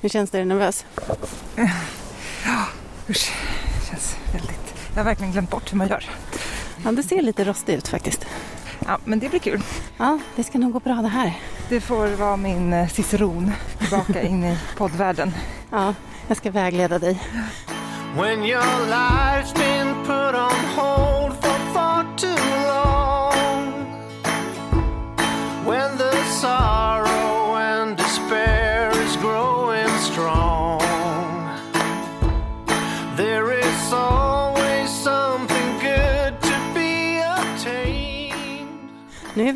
Hur 0.00 0.08
känns 0.08 0.30
det? 0.30 0.38
Är 0.38 0.42
du 0.42 0.48
nervös? 0.48 0.84
Usch, 3.10 3.32
det 3.80 3.86
känns 3.90 4.16
väldigt... 4.32 4.74
Jag 4.94 5.00
har 5.00 5.04
verkligen 5.04 5.32
glömt 5.32 5.50
bort 5.50 5.72
hur 5.72 5.76
man 5.78 5.88
gör. 5.88 6.04
Ja, 6.84 6.92
det 6.92 7.02
ser 7.02 7.22
lite 7.22 7.44
rostig 7.44 7.74
ut 7.74 7.88
faktiskt. 7.88 8.26
Ja, 8.86 8.98
men 9.04 9.18
det 9.18 9.28
blir 9.28 9.40
kul. 9.40 9.62
Ja, 9.96 10.18
det 10.36 10.44
ska 10.44 10.58
nog 10.58 10.72
gå 10.72 10.80
bra 10.80 10.94
det 10.94 11.08
här. 11.08 11.32
Det 11.68 11.80
får 11.80 12.06
vara 12.06 12.36
min 12.36 12.72
eh, 12.72 12.88
ciceron 12.88 13.52
tillbaka 13.78 14.22
in 14.22 14.44
i 14.44 14.58
poddvärlden. 14.76 15.34
Ja, 15.70 15.94
jag 16.28 16.36
ska 16.36 16.50
vägleda 16.50 16.98
dig. 16.98 17.22
When 18.16 18.44
your 18.44 18.86
life's 18.88 19.54
been 19.58 19.75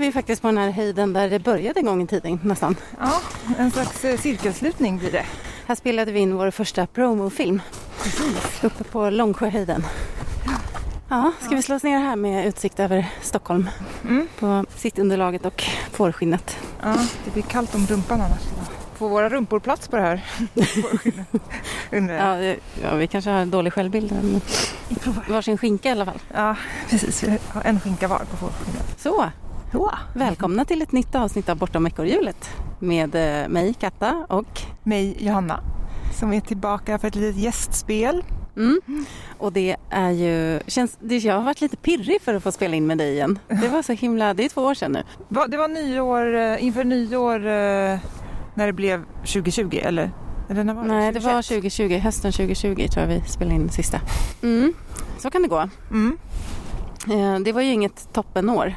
vi 0.01 0.13
faktiskt 0.13 0.43
på 0.43 0.49
den 0.49 0.59
här 0.59 0.71
höjden 0.71 1.13
där 1.13 1.31
det 1.31 1.39
började 1.39 1.81
en 1.81 1.87
gång 1.87 2.03
i 2.03 2.07
tiden 2.07 2.41
nästan. 2.43 2.77
Ja, 3.01 3.21
en 3.59 3.71
slags 3.71 4.05
eh, 4.05 4.19
cirkelslutning 4.19 4.99
blir 4.99 5.13
det. 5.13 5.25
Här 5.67 5.75
spelade 5.75 6.13
vi 6.13 6.21
in 6.21 6.37
vår 6.37 6.51
första 6.51 6.87
promofilm. 6.87 7.63
Uppe 8.63 8.85
på 8.85 9.11
Långsjöhöjden. 9.11 9.85
Ja, 11.09 11.33
ska 11.41 11.55
vi 11.57 11.63
slå 11.63 11.77
oss 11.77 11.83
ner 11.83 11.99
här 11.99 12.17
med 12.17 12.47
utsikt 12.47 12.81
över 12.81 13.07
Stockholm? 13.23 13.69
Mm. 14.05 14.29
På 14.39 14.65
sittunderlaget 14.77 15.47
och 15.47 15.65
fårskinnet. 15.93 16.57
Ja, 16.83 16.97
det 17.25 17.31
blir 17.31 17.43
kallt 17.43 17.75
om 17.75 17.87
rumpan 17.87 18.21
annars. 18.21 18.43
Får 18.95 19.09
våra 19.09 19.29
rumpor 19.29 19.61
plats 19.61 19.89
på 19.89 19.97
det 19.97 20.03
här? 20.03 20.25
Ja, 21.91 22.35
det- 22.37 22.57
ja, 22.83 22.95
vi 22.95 23.07
kanske 23.07 23.31
har 23.31 23.47
dålig 23.47 23.73
självbild. 23.73 24.13
Men 24.13 24.41
varsin 25.29 25.59
skinka 25.59 25.89
i 25.89 25.93
alla 25.93 26.05
fall. 26.05 26.19
Ja, 26.35 26.57
precis. 26.91 27.23
Vi 27.23 27.39
har 27.49 27.63
en 27.63 27.81
skinka 27.81 28.09
var 28.09 28.19
på 28.19 28.37
fårskinnet. 28.37 29.01
Så, 29.01 29.25
Ja. 29.73 29.99
välkomna 30.15 30.65
till 30.65 30.83
ett 30.83 30.93
nytt 30.93 31.15
avsnitt 31.15 31.49
av 31.49 31.57
Bortom 31.57 31.87
ekorrhjulet. 31.87 32.51
Med 32.79 33.15
eh, 33.43 33.49
mig, 33.49 33.75
Katta 33.75 34.27
och 34.29 34.61
Mig, 34.83 35.17
Johanna, 35.21 35.61
som 36.19 36.33
är 36.33 36.41
tillbaka 36.41 36.99
för 36.99 37.09
ett 37.09 37.15
litet 37.15 37.37
gästspel. 37.43 38.25
Mm. 38.57 38.81
Och 39.39 39.53
det 39.53 39.77
är 39.91 40.11
ju, 40.11 40.61
känns, 40.67 40.99
jag 41.01 41.35
har 41.35 41.43
varit 41.43 41.61
lite 41.61 41.77
pirrig 41.77 42.21
för 42.23 42.35
att 42.35 42.43
få 42.43 42.53
spela 42.53 42.77
in 42.77 42.87
med 42.87 42.99
dig 42.99 43.13
igen. 43.13 43.39
Det 43.49 43.69
var 43.69 43.83
så 43.83 43.93
himla, 43.93 44.35
det 44.35 44.45
är 44.45 44.49
två 44.49 44.63
år 44.63 44.75
sedan 44.75 44.93
nu. 44.93 45.03
Va- 45.29 45.47
Det 45.47 45.57
var 45.57 45.69
nyår, 45.69 46.35
eh, 46.37 46.65
inför 46.65 46.85
nyår 46.85 47.37
eh, 47.37 47.99
när 48.55 48.67
det 48.67 48.73
blev 48.73 49.05
2020 49.19 49.81
eller? 49.83 50.11
eller 50.51 50.65
när 50.65 50.75
var 50.75 50.83
det? 50.83 50.89
Nej, 50.89 51.13
det 51.13 51.21
var 51.21 51.43
2021? 51.43 51.73
2020, 51.73 51.99
hösten 51.99 52.33
2020 52.33 52.89
tror 52.89 53.07
jag 53.09 53.15
vi 53.15 53.29
spelade 53.29 53.55
in 53.55 53.69
sista. 53.71 54.01
Mm. 54.43 54.75
Så 55.19 55.31
kan 55.31 55.43
det 55.43 55.49
gå. 55.49 55.69
Mm. 55.91 56.19
Det 57.45 57.53
var 57.53 57.61
ju 57.63 57.73
inget 57.73 58.13
toppenår. 58.13 58.75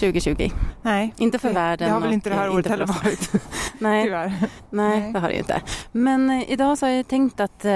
2020. 0.00 0.50
Nej, 0.82 1.14
Inte 1.16 1.38
för 1.38 1.48
det, 1.48 1.54
världen. 1.54 1.88
det 1.88 1.94
har 1.94 2.00
väl 2.00 2.12
inte 2.12 2.30
det 2.30 2.36
här 2.36 2.50
året 2.50 2.66
heller 2.66 2.86
varit, 2.86 3.32
Nej, 3.78 4.04
tyvärr. 4.04 4.32
nej, 4.70 5.00
Nej. 5.00 5.12
det 5.12 5.18
har 5.18 5.28
det 5.28 5.34
ju 5.34 5.38
inte. 5.40 5.60
Men 5.92 6.30
eh, 6.30 6.50
idag 6.52 6.78
så 6.78 6.86
har 6.86 6.90
jag 6.92 7.08
tänkt 7.08 7.40
att 7.40 7.64
eh, 7.64 7.72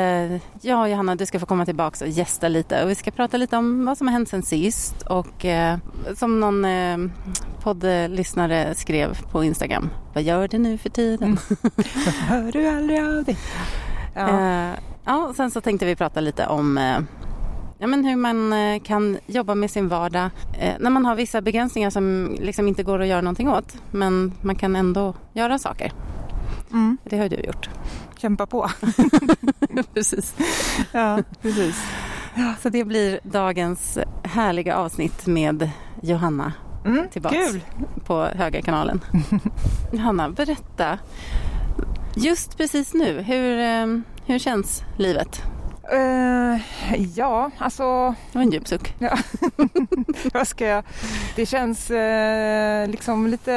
jag 0.61 0.80
och 0.80 0.89
Johanna, 0.89 1.14
du 1.17 1.27
ska 1.27 1.41
få 1.41 1.47
komma 1.47 1.64
tillbaka 1.64 2.05
och 2.05 2.11
gästa 2.11 2.48
lite. 2.48 2.84
Och 2.84 2.91
vi 2.91 2.95
ska 2.95 3.11
prata 3.11 3.36
lite 3.36 3.56
om 3.56 3.84
vad 3.86 3.98
som 3.98 4.06
har 4.06 4.12
hänt 4.12 4.28
sen 4.28 4.42
sist. 4.42 5.02
Och 5.02 5.45
eh, 5.45 5.78
som 6.17 6.41
någon 6.41 6.64
eh, 6.64 6.98
poddlyssnare 7.62 8.75
skrev 8.75 9.22
på 9.30 9.45
Instagram. 9.45 9.91
Vad 10.14 10.22
gör 10.22 10.48
du 10.48 10.58
nu 10.58 10.78
för 10.78 10.89
tiden? 10.91 11.39
Hör 12.28 12.52
du 12.52 12.69
aldrig 12.69 13.00
av 13.00 13.25
dig? 13.25 13.39
Ja. 14.14 14.28
Eh, 14.28 14.75
ja, 15.05 15.33
sen 15.36 15.50
så 15.50 15.61
tänkte 15.61 15.86
vi 15.86 15.97
prata 15.97 16.20
lite 16.20 16.47
om 16.47 16.78
eh, 16.78 16.98
ja, 17.84 17.88
men 17.88 18.04
hur 18.04 18.16
man 18.16 18.52
eh, 18.52 18.82
kan 18.82 19.18
jobba 19.27 19.54
med 19.54 19.70
sin 19.70 19.89
vardag 19.89 20.30
eh, 20.58 20.74
när 20.80 20.90
man 20.90 21.05
har 21.06 21.14
vissa 21.17 21.40
begränsningar 21.40 21.90
som 21.90 22.36
liksom 22.40 22.68
inte 22.68 22.83
går 22.83 23.02
att 23.02 23.06
göra 23.08 23.20
någonting 23.20 23.48
åt. 23.48 23.77
Men 23.90 24.33
man 24.42 24.56
kan 24.56 24.77
ändå 24.77 25.14
göra 25.33 25.58
saker. 25.58 25.92
Mm. 26.72 26.98
Det 27.05 27.18
har 27.18 27.28
du 27.28 27.36
gjort. 27.36 27.68
Kämpa 28.17 28.46
på. 28.46 28.70
Precis. 29.95 30.34
Ja, 30.92 31.18
precis. 31.42 31.83
Så 32.62 32.68
det 32.68 32.84
blir 32.84 33.20
dagens 33.22 33.98
härliga 34.22 34.77
avsnitt 34.77 35.27
med 35.27 35.70
Johanna 36.02 36.52
Mm, 36.84 37.08
Tillbaks. 37.12 37.36
kul. 37.36 37.61
på 38.06 38.22
Högerkanalen. 38.24 39.01
Johanna, 39.92 40.28
berätta. 40.30 40.98
Just 42.16 42.56
precis 42.56 42.95
nu, 42.95 43.20
hur, 43.22 43.58
eh, 43.58 44.01
hur 44.27 44.39
känns 44.39 44.83
livet? 44.96 45.42
Eh, 45.94 46.60
ja, 47.14 47.50
alltså 47.58 48.14
Det 48.32 48.38
var 48.38 48.42
en 48.42 48.50
djup 48.50 48.68
suck. 48.68 48.94
vad 50.34 50.48
ska 50.48 50.66
jag... 50.66 50.84
Det 51.36 51.46
känns 51.46 51.90
eh, 51.90 52.88
liksom 52.88 53.27
lite... 53.27 53.52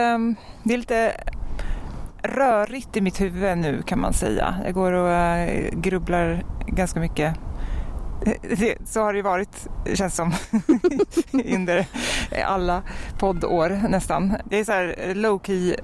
Det 0.64 0.74
är 0.74 0.78
lite 0.78 1.14
rörigt 2.24 2.98
i 2.98 3.02
mitt 3.02 3.22
huvud 3.22 3.58
nu 3.58 3.82
kan 3.82 4.00
man 4.00 4.14
säga. 4.14 4.56
Jag 4.66 4.74
går 4.74 4.92
och 4.92 5.10
eh, 5.10 5.70
grubblar 5.74 6.44
ganska 6.68 7.00
mycket. 7.00 7.38
Det, 8.42 8.78
så 8.86 9.02
har 9.02 9.14
det 9.14 9.18
ju 9.18 9.24
varit, 9.24 9.68
känns 9.94 10.16
som, 10.16 10.34
under 11.56 11.86
alla 12.46 12.82
poddår 13.20 13.82
nästan. 13.90 14.34
Det 14.46 14.60
är 14.60 14.64
så 14.64 14.72
här 14.72 15.14
low 15.16 15.42
key 15.46 15.76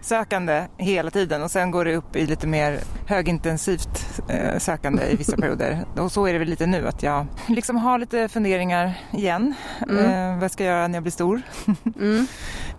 sökande 0.00 0.64
hela 0.76 1.10
tiden 1.10 1.42
och 1.42 1.50
sen 1.50 1.70
går 1.70 1.84
det 1.84 1.96
upp 1.96 2.16
i 2.16 2.26
lite 2.26 2.46
mer 2.46 2.80
högintensivt 3.06 4.20
eh, 4.28 4.58
sökande 4.58 5.02
i 5.06 5.16
vissa 5.16 5.36
perioder. 5.36 5.84
Och 5.98 6.12
så 6.12 6.26
är 6.26 6.32
det 6.32 6.38
väl 6.38 6.48
lite 6.48 6.66
nu 6.66 6.88
att 6.88 7.02
jag 7.02 7.26
liksom 7.48 7.76
har 7.76 7.98
lite 7.98 8.28
funderingar 8.28 8.94
igen. 9.12 9.54
Mm. 9.90 10.04
Eh, 10.04 10.34
vad 10.34 10.44
jag 10.44 10.50
ska 10.50 10.64
göra 10.64 10.88
när 10.88 10.94
jag 10.94 11.02
blir 11.02 11.12
stor. 11.12 11.42
Mm. 12.00 12.26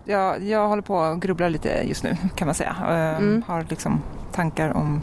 Jag, 0.04 0.42
jag 0.42 0.68
håller 0.68 0.82
på 0.82 0.96
och 0.96 1.22
grubblar 1.22 1.50
lite 1.50 1.82
just 1.84 2.02
nu 2.02 2.16
kan 2.34 2.46
man 2.46 2.54
säga. 2.54 2.76
Eh, 2.80 3.18
Mm. 3.18 3.42
Har 3.46 3.66
liksom 3.68 4.02
tankar 4.32 4.76
om, 4.76 5.02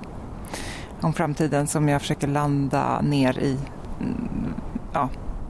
om 1.02 1.14
framtiden 1.14 1.68
som 1.68 1.90
jag 1.90 2.02
försöker 2.02 2.28
landa 2.28 3.02
ner 3.02 3.40
i. 3.40 3.58
Ja. 4.94 5.10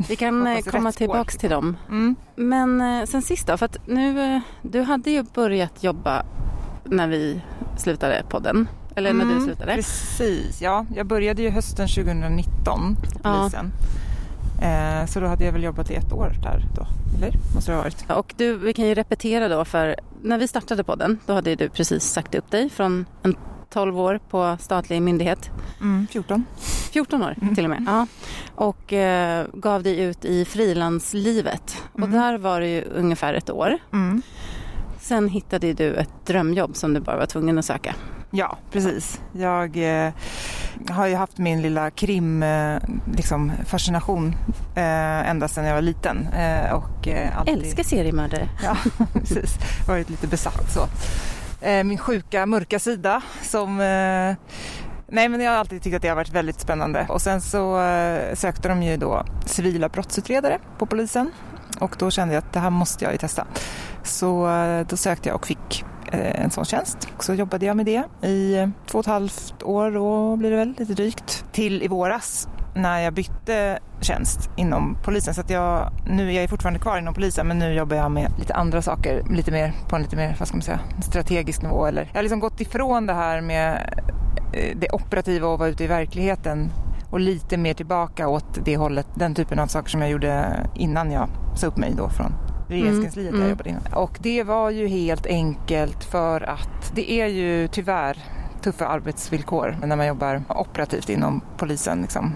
Vi 0.09 0.15
kan 0.15 0.47
eh, 0.47 0.59
komma 0.61 0.91
spår. 0.91 0.97
tillbaks 0.97 1.37
till 1.37 1.49
dem. 1.49 1.77
Mm. 1.89 2.15
Men 2.35 2.81
eh, 2.81 3.05
sen 3.05 3.21
sist 3.21 3.47
då, 3.47 3.57
för 3.57 3.65
att 3.65 3.87
nu, 3.87 4.35
eh, 4.35 4.41
du 4.61 4.81
hade 4.81 5.11
ju 5.11 5.23
börjat 5.23 5.83
jobba 5.83 6.23
när 6.83 7.07
vi 7.07 7.41
slutade 7.77 8.23
podden. 8.29 8.67
Eller 8.95 9.13
när 9.13 9.25
du 9.25 9.31
Mm, 9.31 9.43
slutade. 9.45 9.75
Precis, 9.75 10.61
ja. 10.61 10.85
Jag 10.95 11.05
började 11.05 11.41
ju 11.41 11.49
hösten 11.49 11.87
2019 11.87 12.95
på 12.95 13.19
Ja. 13.23 13.39
polisen. 13.41 13.71
Eh, 14.61 15.05
så 15.05 15.19
då 15.19 15.27
hade 15.27 15.45
jag 15.45 15.51
väl 15.51 15.63
jobbat 15.63 15.91
i 15.91 15.95
ett 15.95 16.13
år 16.13 16.33
där 16.43 16.65
då. 16.75 16.87
Eller? 17.17 17.31
Måste 17.55 17.71
det 17.71 17.75
ha 17.75 17.83
varit. 17.83 18.05
Och 18.11 18.33
du, 18.37 18.57
vi 18.57 18.73
kan 18.73 18.85
ju 18.87 18.93
repetera 18.95 19.47
då 19.47 19.65
för 19.65 19.95
när 20.21 20.37
vi 20.37 20.47
startade 20.47 20.83
podden 20.83 21.19
då 21.25 21.33
hade 21.33 21.55
du 21.55 21.69
precis 21.69 22.03
sagt 22.03 22.35
upp 22.35 22.51
dig 22.51 22.69
från 22.69 23.05
en 23.23 23.35
12 23.75 23.99
år 23.99 24.19
på 24.29 24.57
statlig 24.59 25.01
myndighet. 25.01 25.49
Mm, 25.81 26.07
14. 26.11 26.45
14 26.91 27.23
år 27.23 27.35
Mm. 27.41 27.55
till 27.55 27.63
och 27.63 27.69
med. 27.69 27.83
Ja. 27.87 28.07
Och 28.55 28.93
eh, 28.93 29.45
gav 29.53 29.83
dig 29.83 29.99
ut 29.99 30.25
i 30.25 30.45
frilanslivet. 30.45 31.83
Och 31.93 31.99
Mm. 31.99 32.11
där 32.11 32.37
var 32.37 32.59
det 32.61 32.67
ju 32.67 32.81
ungefär 32.83 33.33
ett 33.33 33.49
år. 33.49 33.77
Mm. 33.93 34.21
Sen 34.99 35.29
hittade 35.29 35.73
du 35.73 35.93
ett 35.95 36.09
drömjobb 36.25 36.75
som 36.75 36.93
du 36.93 36.99
bara 36.99 37.17
var 37.17 37.25
tvungen 37.25 37.57
att 37.59 37.65
söka. 37.65 37.95
Ja, 38.31 38.57
precis. 38.71 39.21
Jag 39.33 39.77
eh, 40.05 40.13
har 40.89 41.07
ju 41.07 41.15
haft 41.15 41.37
min 41.37 41.61
lilla 41.61 41.91
krim 41.91 42.43
eh, 42.43 42.77
liksom, 43.15 43.51
fascination 43.65 44.35
eh, 44.75 45.29
ända 45.29 45.47
sedan 45.47 45.65
jag 45.65 45.73
var 45.73 45.81
liten. 45.81 46.27
Eh, 46.27 46.73
och, 46.73 47.07
eh, 47.07 47.37
alltid... 47.39 47.53
Älskar 47.57 47.83
seriemördare. 47.83 48.49
Ja, 48.63 48.77
precis. 49.13 49.57
Varit 49.87 50.09
lite 50.09 50.27
besatt 50.27 50.71
så. 50.73 50.79
Eh, 51.65 51.83
min 51.83 51.97
sjuka, 51.97 52.45
mörka 52.45 52.79
sida 52.79 53.21
som... 53.41 53.79
Eh, 53.79 54.35
nej, 55.07 55.29
men 55.29 55.41
jag 55.41 55.51
har 55.51 55.57
alltid 55.57 55.81
tyckt 55.81 55.95
att 55.95 56.01
det 56.01 56.07
har 56.07 56.15
varit 56.15 56.33
väldigt 56.33 56.59
spännande. 56.59 57.05
Och 57.09 57.21
sen 57.21 57.41
så 57.41 57.81
eh, 57.81 58.35
sökte 58.35 58.69
de 58.69 58.83
ju 58.83 58.97
då 58.97 59.25
civila 59.45 59.89
brottsutredare 59.89 60.59
på 60.77 60.85
polisen. 60.85 61.31
Och 61.79 61.95
då 61.99 62.11
kände 62.11 62.33
jag 62.33 62.43
att 62.43 62.53
det 62.53 62.59
här 62.59 62.69
måste 62.69 63.03
jag 63.03 63.11
ju 63.11 63.17
testa. 63.17 63.47
Så 64.03 64.49
eh, 64.49 64.87
då 64.87 64.97
sökte 64.97 65.29
jag 65.29 65.35
och 65.35 65.47
fick 65.47 65.85
eh, 66.11 66.43
en 66.43 66.51
sån 66.51 66.65
tjänst. 66.65 67.07
Och 67.17 67.23
så 67.23 67.33
jobbade 67.33 67.65
jag 67.65 67.77
med 67.77 67.85
det 67.85 68.27
i 68.27 68.71
två 68.87 68.97
och 68.97 69.03
ett 69.03 69.11
halvt 69.11 69.63
år 69.63 69.91
då 69.91 70.35
blir 70.35 70.51
det 70.51 70.57
väl, 70.57 70.73
lite 70.77 70.93
drygt. 70.93 71.45
Till 71.51 71.83
i 71.83 71.87
våras 71.87 72.47
när 72.75 72.99
jag 72.99 73.13
bytte 73.13 73.79
tjänst 74.01 74.49
inom 74.55 74.97
polisen. 75.03 75.33
Så 75.33 75.41
att 75.41 75.49
jag, 75.49 75.91
nu 76.07 76.33
är 76.33 76.41
jag 76.41 76.49
fortfarande 76.49 76.79
kvar 76.79 76.97
inom 76.97 77.13
polisen 77.13 77.47
men 77.47 77.59
nu 77.59 77.73
jobbar 77.73 77.95
jag 77.95 78.11
med 78.11 78.31
lite 78.39 78.53
andra 78.53 78.81
saker. 78.81 79.23
Lite 79.29 79.51
mer, 79.51 79.73
på 79.89 79.95
en 79.95 80.01
lite 80.01 80.15
mer, 80.15 80.35
vad 80.39 80.47
ska 80.47 80.57
man 80.57 80.61
säga, 80.61 80.79
strategisk 81.01 81.61
nivå. 81.61 81.85
Eller, 81.85 82.01
jag 82.01 82.17
har 82.17 82.23
liksom 82.23 82.39
gått 82.39 82.61
ifrån 82.61 83.05
det 83.05 83.13
här 83.13 83.41
med 83.41 83.89
eh, 84.53 84.77
det 84.77 84.87
operativa 84.91 85.47
och 85.47 85.59
vara 85.59 85.69
ute 85.69 85.83
i 85.83 85.87
verkligheten 85.87 86.71
och 87.09 87.19
lite 87.19 87.57
mer 87.57 87.73
tillbaka 87.73 88.27
åt 88.27 88.65
det 88.65 88.77
hållet, 88.77 89.07
den 89.15 89.35
typen 89.35 89.59
av 89.59 89.67
saker 89.67 89.89
som 89.89 90.01
jag 90.01 90.09
gjorde 90.09 90.59
innan 90.75 91.11
jag 91.11 91.29
sa 91.55 91.67
upp 91.67 91.77
mig 91.77 91.93
då 91.97 92.09
från 92.09 92.33
regeringskansliet 92.69 93.29
Mm, 93.29 93.39
där 93.39 93.39
jag 93.39 93.45
mm. 93.45 93.49
jobbade 93.49 93.69
innan. 93.69 94.03
Och 94.03 94.17
det 94.21 94.43
var 94.43 94.69
ju 94.69 94.87
helt 94.87 95.25
enkelt 95.25 96.03
för 96.03 96.49
att 96.49 96.91
det 96.95 97.11
är 97.11 97.27
ju 97.27 97.67
tyvärr 97.67 98.17
tuffa 98.65 98.87
arbetsvillkor 98.87 99.77
när 99.83 99.95
man 99.95 100.07
jobbar 100.07 100.43
operativt 100.49 101.09
inom 101.09 101.41
polisen. 101.57 102.01
Liksom. 102.01 102.33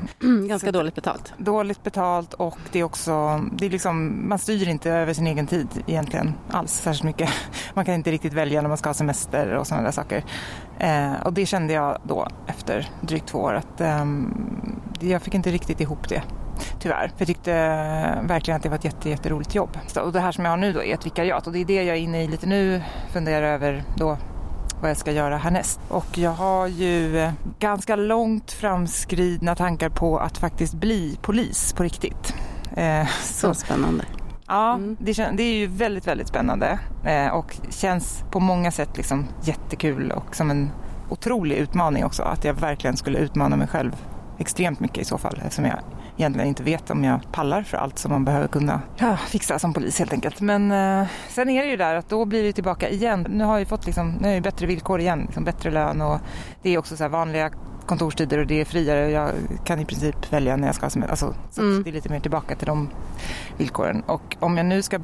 Ganska 0.47 0.67
Så- 0.67 0.71
dåligt 0.71 0.95
betalt. 0.95 1.33
Dåligt 1.37 1.83
betalt 1.83 2.33
och 2.33 2.57
det 2.71 2.79
är 2.79 2.83
också, 2.83 3.41
det 3.51 3.65
är 3.65 3.69
liksom, 3.69 4.29
man 4.29 4.39
styr 4.39 4.67
inte 4.67 4.91
över 4.91 5.13
sin 5.13 5.27
egen 5.27 5.47
tid 5.47 5.67
egentligen 5.87 6.33
alls 6.51 6.71
särskilt 6.71 7.03
mycket. 7.03 7.29
Man 7.73 7.85
kan 7.85 7.93
inte 7.93 8.11
riktigt 8.11 8.33
välja 8.33 8.61
när 8.61 8.69
man 8.69 8.77
ska 8.77 8.89
ha 8.89 8.93
semester 8.93 9.55
och 9.55 9.67
sådana 9.67 9.83
där 9.83 9.91
saker. 9.91 10.23
Eh, 10.79 11.13
och 11.25 11.33
det 11.33 11.45
kände 11.45 11.73
jag 11.73 11.97
då 12.03 12.27
efter 12.47 12.89
drygt 13.01 13.27
två 13.27 13.39
år 13.39 13.53
att 13.53 13.81
ehm, 13.81 14.33
jag 14.99 15.21
fick 15.21 15.33
inte 15.33 15.51
riktigt 15.51 15.81
ihop 15.81 16.09
det. 16.09 16.21
Tyvärr, 16.79 17.07
för 17.07 17.15
jag 17.17 17.27
tyckte 17.27 17.53
eh, 17.53 18.27
verkligen 18.27 18.55
att 18.57 18.63
det 18.63 18.69
var 18.69 18.75
ett 18.75 18.85
jätte, 18.85 19.09
jätteroligt 19.09 19.55
jobb. 19.55 19.77
Så, 19.87 20.01
och 20.01 20.13
det 20.13 20.19
här 20.19 20.31
som 20.31 20.45
jag 20.45 20.51
har 20.51 20.57
nu 20.57 20.73
då 20.73 20.83
är 20.83 20.93
ett 20.93 21.05
vikariat 21.05 21.47
och 21.47 21.53
det 21.53 21.59
är 21.59 21.65
det 21.65 21.83
jag 21.83 21.97
är 21.97 22.01
inne 22.01 22.23
i 22.23 22.27
lite 22.27 22.47
nu, 22.47 22.81
funderar 23.13 23.45
över 23.53 23.83
då 23.95 24.17
vad 24.81 24.89
jag 24.89 24.97
ska 24.97 25.11
göra 25.11 25.37
härnäst. 25.37 25.79
Och 25.87 26.17
jag 26.17 26.31
har 26.31 26.67
ju 26.67 27.19
eh, 27.19 27.31
ganska 27.59 27.95
långt 27.95 28.51
framskridna 28.51 29.55
tankar 29.55 29.89
på 29.89 30.19
att 30.19 30.37
faktiskt 30.37 30.73
bli 30.73 31.19
polis 31.21 31.73
på 31.73 31.83
riktigt. 31.83 32.33
Eh, 32.75 33.07
Så 33.23 33.53
spännande. 33.53 34.03
Ja, 34.47 34.73
Mm. 34.73 34.97
det 35.35 35.43
är 35.43 35.53
ju 35.55 35.67
väldigt, 35.67 36.07
väldigt 36.07 36.27
spännande 36.27 36.79
eh, 37.05 37.27
och 37.27 37.57
känns 37.69 38.23
på 38.31 38.39
många 38.39 38.71
sätt 38.71 38.97
liksom 38.97 39.25
jättekul 39.43 40.11
och 40.11 40.35
som 40.35 40.51
en 40.51 40.71
otrolig 41.09 41.55
utmaning 41.55 42.05
också. 42.05 42.23
Att 42.23 42.43
jag 42.45 42.53
verkligen 42.53 42.97
skulle 42.97 43.19
utmana 43.19 43.55
mig 43.55 43.67
själv 43.67 43.95
extremt 44.37 44.79
mycket 44.79 44.97
i 44.97 45.05
så 45.05 45.17
fall 45.17 45.39
eftersom 45.43 45.65
jag 45.65 45.79
egentligen 46.19 46.47
inte 46.47 46.63
vet 46.63 46.89
om 46.89 47.03
jag 47.03 47.19
pallar 47.31 47.61
för 47.61 47.77
allt 47.77 47.99
som 47.99 48.11
man 48.11 48.25
behöver 48.25 48.47
kunna 48.47 48.81
ja, 48.97 49.17
fixa 49.17 49.59
som 49.59 49.73
polis 49.73 49.99
helt 49.99 50.13
enkelt. 50.13 50.41
Men 50.41 50.71
eh, 50.71 51.07
sen 51.29 51.49
är 51.49 51.63
det 51.63 51.69
ju 51.69 51.77
där 51.77 51.95
att 51.95 52.09
då 52.09 52.25
blir 52.25 52.43
det 52.43 52.53
tillbaka 52.53 52.89
igen. 52.89 53.27
Nu 53.29 53.43
har 53.43 53.51
jag 53.53 53.59
ju 53.59 53.65
fått 53.65 53.85
liksom, 53.85 54.11
nu 54.21 54.33
ju 54.33 54.41
bättre 54.41 54.65
villkor 54.67 54.99
igen, 54.99 55.21
liksom 55.25 55.43
bättre 55.43 55.71
lön 55.71 56.01
och 56.01 56.19
det 56.61 56.69
är 56.73 56.77
också 56.77 56.97
så 56.97 57.03
här 57.03 57.09
vanliga 57.09 57.49
kontorstider 57.85 58.37
och 58.37 58.47
det 58.47 58.61
är 58.61 58.65
friare. 58.65 59.09
Jag 59.11 59.31
kan 59.65 59.79
i 59.79 59.85
princip 59.85 60.33
välja 60.33 60.55
när 60.55 60.67
jag 60.67 60.75
ska 60.75 60.85
ha 60.85 60.89
semester. 60.89 61.11
Alltså, 61.11 61.33
så 61.51 61.61
Mm. 61.61 61.83
det 61.83 61.89
är 61.89 61.93
lite 61.93 62.09
mer 62.09 62.19
tillbaka 62.19 62.55
till 62.55 62.67
de 62.67 62.89
villkoren. 63.57 64.01
Och 64.01 64.37
om 64.39 64.57
jag 64.57 64.65
nu 64.65 64.81
ska 64.81 64.99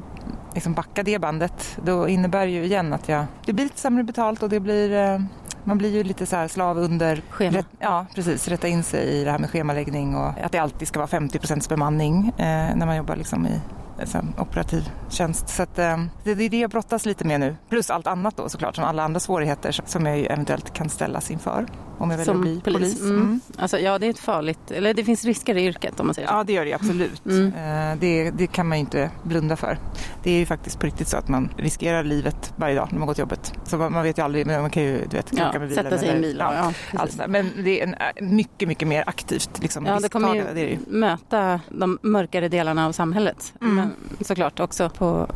liksom 0.54 0.72
backa 0.74 1.02
det 1.02 1.18
bandet 1.18 1.78
då 1.84 2.08
innebär 2.08 2.46
ju 2.46 2.64
igen 2.64 2.92
att 2.92 3.08
jag, 3.08 3.24
det 3.44 3.52
blir 3.52 3.64
lite 3.64 3.80
sämre 3.80 4.04
betalt 4.04 4.42
och 4.42 4.48
det 4.48 4.60
blir, 4.60 4.92
eh, 4.92 5.20
man 5.66 5.78
blir 5.78 5.90
ju 5.94 6.02
lite 6.02 6.26
så 6.26 6.48
slav 6.48 6.78
under 6.78 7.22
Schema. 7.30 7.58
Rätt, 7.58 7.66
ja, 7.78 8.06
precis. 8.14 8.48
Rätta 8.48 8.68
in 8.68 8.82
sig 8.82 9.06
i 9.06 9.24
det 9.24 9.30
här 9.30 9.38
med 9.38 9.50
schemaläggning 9.50 10.16
och 10.16 10.28
att 10.42 10.52
det 10.52 10.58
alltid 10.58 10.88
ska 10.88 10.98
vara 10.98 11.06
50 11.08 11.68
bemanning 11.68 12.28
eh, 12.38 12.76
när 12.76 12.86
man 12.86 12.96
jobbar 12.96 13.16
liksom 13.16 13.46
i 13.46 13.60
här, 13.98 14.24
operativ 14.38 14.90
tjänst. 15.08 15.48
Så 15.48 15.62
att, 15.62 15.78
eh, 15.78 15.96
det, 16.24 16.30
är 16.30 16.48
det 16.50 16.58
jag 16.58 16.70
brottas 16.70 17.06
lite 17.06 17.24
med 17.24 17.40
nu. 17.40 17.56
Plus 17.68 17.90
allt 17.90 18.06
annat 18.06 18.36
då 18.36 18.48
såklart, 18.48 18.74
som 18.74 18.84
alla 18.84 19.02
andra 19.02 19.20
svårigheter 19.20 19.72
som- 19.72 20.06
jag 20.06 20.18
eventuellt 20.18 20.72
kan 20.72 20.88
ställas 20.88 21.30
inför 21.30 21.66
om 21.98 22.10
jag 22.10 22.18
väljer 22.18 22.32
Som 22.34 22.36
att 22.36 22.42
bli 22.42 22.60
polis. 22.60 22.78
polis. 22.78 23.00
Mm. 23.00 23.16
Mm. 23.16 23.40
Alltså, 23.58 23.78
ja, 23.78 23.98
det 23.98 24.06
är 24.06 24.10
ett 24.10 24.18
farligt, 24.18 24.70
eller 24.70 24.94
det 24.94 25.04
finns 25.04 25.24
risker 25.24 25.56
i 25.56 25.64
yrket 25.66 26.00
om 26.00 26.06
man 26.06 26.14
säger 26.14 26.28
så. 26.28 26.34
Ja, 26.34 26.44
det 26.44 26.52
gör 26.52 26.64
det 26.64 26.72
absolut. 26.72 27.26
Mm. 27.26 27.46
Eh, 27.92 27.98
Det, 27.98 28.30
det 28.30 28.46
kan 28.46 28.68
man 28.68 28.78
ju 28.78 28.80
inte 28.80 29.10
blunda 29.22 29.56
för. 29.56 29.78
Det 30.22 30.30
är 30.30 30.38
ju 30.38 30.46
faktiskt 30.46 30.78
på 30.80 30.86
riktigt 30.86 31.08
så 31.08 31.16
att 31.16 31.28
man 31.28 31.50
riskerar 31.56 32.04
livet 32.04 32.52
varje 32.56 32.74
dag 32.74 32.88
när 32.92 32.98
man 32.98 33.06
går 33.06 33.14
till 33.14 33.20
jobbet. 33.22 33.52
Så 33.64 33.76
man, 33.78 33.92
man 33.92 34.02
vet 34.02 34.18
ju 34.18 34.22
aldrig, 34.22 34.46
man 34.46 34.70
kan 34.70 34.82
ju 34.82 34.98
du 35.10 35.16
vet, 35.16 35.30
krocka 35.30 35.50
Ja, 35.52 35.58
med 35.58 35.68
bilen. 35.68 35.84
sätta 35.84 35.98
sig 35.98 36.08
i 36.08 36.10
en 36.10 36.20
bil. 36.22 36.36
Ja, 36.38 36.54
Ja, 36.54 36.60
allt 36.60 36.76
precis. 36.90 37.12
sådär. 37.16 37.28
Men 37.28 37.50
det 37.64 37.80
är 37.80 37.86
en, 37.86 37.94
eh, 37.94 38.22
mycket, 38.32 38.68
mycket 38.68 38.88
mer 38.88 39.04
aktivt 39.06 39.50
liksom, 39.62 39.86
Ja, 39.86 39.98
det 40.00 40.08
kommer 40.08 40.34
ju, 40.34 40.44
det 40.44 40.52
det 40.54 40.60
ju. 40.60 40.78
möta 40.86 41.60
de 41.68 41.98
mörkare 42.02 42.48
delarna 42.48 42.86
av 42.86 42.92
samhället. 42.92 43.54
Mm. 43.60 43.74
Men 43.76 43.90
såklart 44.20 44.60
också 44.60 44.90
på 44.90 45.28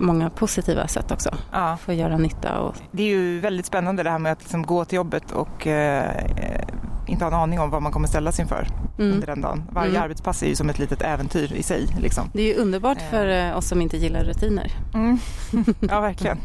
många 0.00 0.30
positiva 0.30 0.88
sätt 0.88 1.10
också. 1.10 1.30
Ja. 1.52 1.76
Få 1.84 1.92
göra 1.92 2.16
nytta 2.18 2.58
och 2.58 2.74
Det 2.92 3.02
är 3.02 3.06
ju 3.06 3.40
väldigt 3.40 3.66
spännande 3.66 4.02
det 4.02 4.10
här 4.10 4.18
med 4.18 4.32
att 4.32 4.40
liksom 4.40 4.62
gå 4.66 4.84
till 4.84 4.96
jobbet 4.96 5.32
och 5.32 5.66
eh, 5.66 6.16
eh, 6.36 6.64
inte 7.06 7.24
ha 7.24 7.30
en 7.32 7.38
aning 7.38 7.60
om 7.60 7.70
vad 7.70 7.82
man 7.82 7.92
kommer 7.92 8.08
ställas 8.08 8.40
inför 8.40 8.66
mm. 8.98 9.12
under 9.12 9.26
den 9.26 9.40
dagen. 9.40 9.62
Varje 9.72 9.90
Mm. 9.90 10.02
arbetspass 10.02 10.42
är 10.42 10.46
ju 10.46 10.54
som 10.56 10.70
ett 10.70 10.78
litet 10.78 11.02
äventyr 11.02 11.52
i 11.52 11.62
sig. 11.62 11.86
Liksom. 12.00 12.30
Det 12.32 12.42
är 12.42 12.46
ju 12.46 12.54
underbart 12.54 12.98
Eh. 12.98 13.10
för 13.10 13.26
eh, 13.26 13.56
oss 13.56 13.68
som 13.68 13.82
inte 13.82 13.96
gillar 13.96 14.24
rutiner. 14.24 14.70
Mm. 14.94 15.18
ja, 15.80 16.00
verkligen. 16.00 16.38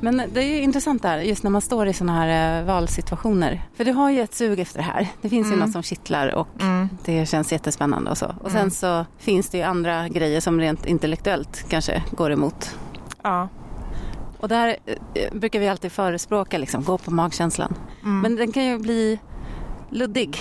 Men 0.00 0.22
det 0.32 0.40
är 0.42 0.46
ju 0.48 0.60
intressant 0.62 1.02
där, 1.02 1.18
just 1.18 1.42
när 1.42 1.50
man 1.50 1.60
står 1.60 1.86
i 1.86 1.92
sådana 1.92 2.18
här 2.18 2.60
eh, 2.60 2.64
valsituationer. 2.66 3.62
För 3.74 3.84
du 3.84 3.92
har 3.92 4.10
ju 4.10 4.20
ett 4.20 4.34
sug 4.34 4.60
efter 4.60 4.78
det 4.78 4.84
här. 4.84 5.08
Det 5.22 5.28
finns 5.28 5.46
ju 5.46 5.52
Mm. 5.52 5.58
något 5.64 5.72
som 5.72 5.82
kittlar 5.82 6.34
och 6.34 6.48
Mm. 6.60 6.88
det 7.04 7.26
känns 7.28 7.52
jättespännande 7.52 8.10
och 8.10 8.18
så. 8.18 8.34
Och 8.40 8.50
sen 8.50 8.60
Mm. 8.60 8.70
så 8.70 9.06
finns 9.18 9.48
det 9.48 9.58
ju 9.58 9.64
andra 9.64 10.08
grejer 10.08 10.40
som 10.40 10.60
rent 10.60 10.86
intellektuellt 10.86 11.64
kanske 11.68 12.02
går 12.10 12.32
emot. 12.32 12.76
Ja. 13.22 13.48
Och 14.40 14.48
där 14.48 14.76
eh, 15.14 15.32
brukar 15.32 15.60
vi 15.60 15.68
alltid 15.68 15.92
förespråka 15.92 16.58
liksom, 16.58 16.84
gå 16.84 16.98
på 16.98 17.10
magkänslan. 17.10 17.74
Mm. 18.02 18.20
Men 18.20 18.36
den 18.36 18.52
kan 18.52 18.64
ju 18.64 18.78
bli 18.78 19.18
luddig. 19.90 20.38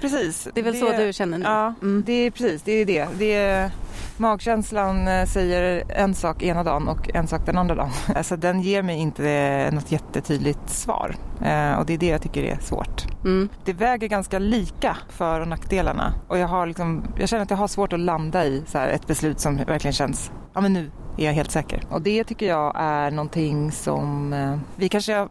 precis. 0.00 0.48
Det 0.54 0.60
är 0.60 0.64
väl 0.64 0.76
så 0.80 0.92
du 0.92 1.12
känner 1.12 1.38
nu? 1.38 1.44
Ja, 1.44 1.74
Mm. 1.82 2.02
det 2.06 2.12
är 2.12 2.30
precis. 2.30 2.62
Det 2.62 2.72
är 2.72 2.84
det. 2.86 3.08
det 3.18 3.34
är, 3.34 3.70
magkänslan 4.18 5.08
eh, 5.08 5.26
säger 5.26 5.84
en 5.88 6.14
sak 6.14 6.42
ena 6.42 6.64
dagen 6.64 6.88
och 6.88 7.14
en 7.14 7.26
sak 7.26 7.46
den 7.46 7.58
andra 7.58 7.74
dagen. 7.74 7.90
Alltså, 8.16 8.36
den 8.36 8.60
ger 8.60 8.82
mig 8.82 8.96
inte 8.96 9.70
något 9.72 9.92
jättetydligt 9.92 10.70
svar. 10.70 11.16
Eh, 11.44 11.78
och 11.78 11.86
det 11.86 11.94
är 11.94 11.98
det 11.98 12.06
jag 12.06 12.22
tycker 12.22 12.42
är 12.42 12.58
svårt. 12.60 13.06
Mm. 13.24 13.48
Det 13.64 13.72
väger 13.72 14.08
ganska 14.08 14.38
lika 14.38 14.96
för 15.08 15.40
och 15.40 15.48
nackdelarna. 15.48 16.14
Och 16.28 16.38
jag, 16.38 16.48
har 16.48 16.66
liksom, 16.66 17.04
jag 17.18 17.28
känner 17.28 17.42
att 17.42 17.50
jag 17.50 17.56
har 17.56 17.68
svårt 17.68 17.92
att 17.92 18.00
landa 18.00 18.44
i 18.44 18.62
så 18.66 18.78
ett 18.78 19.06
beslut 19.06 19.40
som 19.40 19.56
verkligen 19.56 19.92
känns, 19.92 20.32
ja 20.54 20.60
men 20.60 20.72
nu 20.72 20.90
är 21.18 21.24
jag 21.24 21.32
helt 21.32 21.50
säker. 21.50 21.82
Och 21.90 22.02
det 22.02 22.24
tycker 22.24 22.46
jag 22.46 22.72
är 22.76 23.10
någonting 23.10 23.72
som 23.72 24.32
eh, 24.32 24.58
vi 24.76 24.88
kanske 24.88 25.14
har 25.14 25.28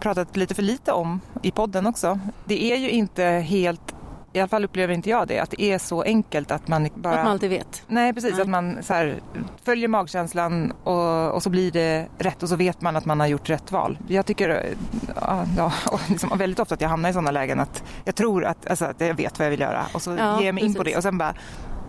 pratat 0.00 0.36
lite 0.36 0.54
för 0.54 0.62
lite 0.62 0.92
om 0.92 1.20
i 1.42 1.50
podden 1.50 1.86
också. 1.86 2.20
Det 2.44 2.72
är 2.72 2.76
ju 2.76 2.90
inte 2.90 3.24
helt 3.24 3.94
i 4.38 4.40
alla 4.40 4.48
fall 4.48 4.64
upplever 4.64 4.94
inte 4.94 5.10
jag 5.10 5.28
det, 5.28 5.38
att 5.38 5.50
det 5.50 5.62
är 5.62 5.78
så 5.78 6.02
enkelt 6.02 6.50
att 6.50 6.68
man 6.68 6.88
bara... 6.94 7.14
Att 7.14 7.24
man 7.24 7.32
alltid 7.32 7.50
vet. 7.50 7.82
Nej, 7.86 8.12
precis. 8.12 8.32
Nej. 8.32 8.42
Att 8.42 8.48
man 8.48 8.82
så 8.82 8.94
här, 8.94 9.20
följer 9.64 9.88
magkänslan 9.88 10.72
och, 10.84 11.30
och 11.30 11.42
så 11.42 11.50
blir 11.50 11.72
det 11.72 12.06
rätt 12.18 12.42
och 12.42 12.48
så 12.48 12.56
vet 12.56 12.80
man 12.80 12.96
att 12.96 13.04
man 13.04 13.20
har 13.20 13.26
gjort 13.26 13.50
rätt 13.50 13.72
val. 13.72 13.98
Jag 14.08 14.26
tycker 14.26 14.74
ja, 15.20 15.44
ja, 15.56 15.72
liksom, 16.08 16.38
väldigt 16.38 16.58
ofta 16.60 16.74
att 16.74 16.80
jag 16.80 16.88
hamnar 16.88 17.10
i 17.10 17.12
sådana 17.12 17.30
lägen 17.30 17.60
att 17.60 17.84
jag 18.04 18.14
tror 18.14 18.44
att, 18.44 18.66
alltså, 18.66 18.84
att 18.84 19.00
jag 19.00 19.14
vet 19.14 19.38
vad 19.38 19.46
jag 19.46 19.50
vill 19.50 19.60
göra 19.60 19.86
och 19.92 20.02
så 20.02 20.10
Ja, 20.18 20.38
ger 20.40 20.46
jag 20.46 20.54
mig 20.54 20.64
in 20.64 20.74
på 20.74 20.78
precis. 20.78 20.92
det 20.92 20.96
och 20.96 21.02
sen 21.02 21.18
bara 21.18 21.34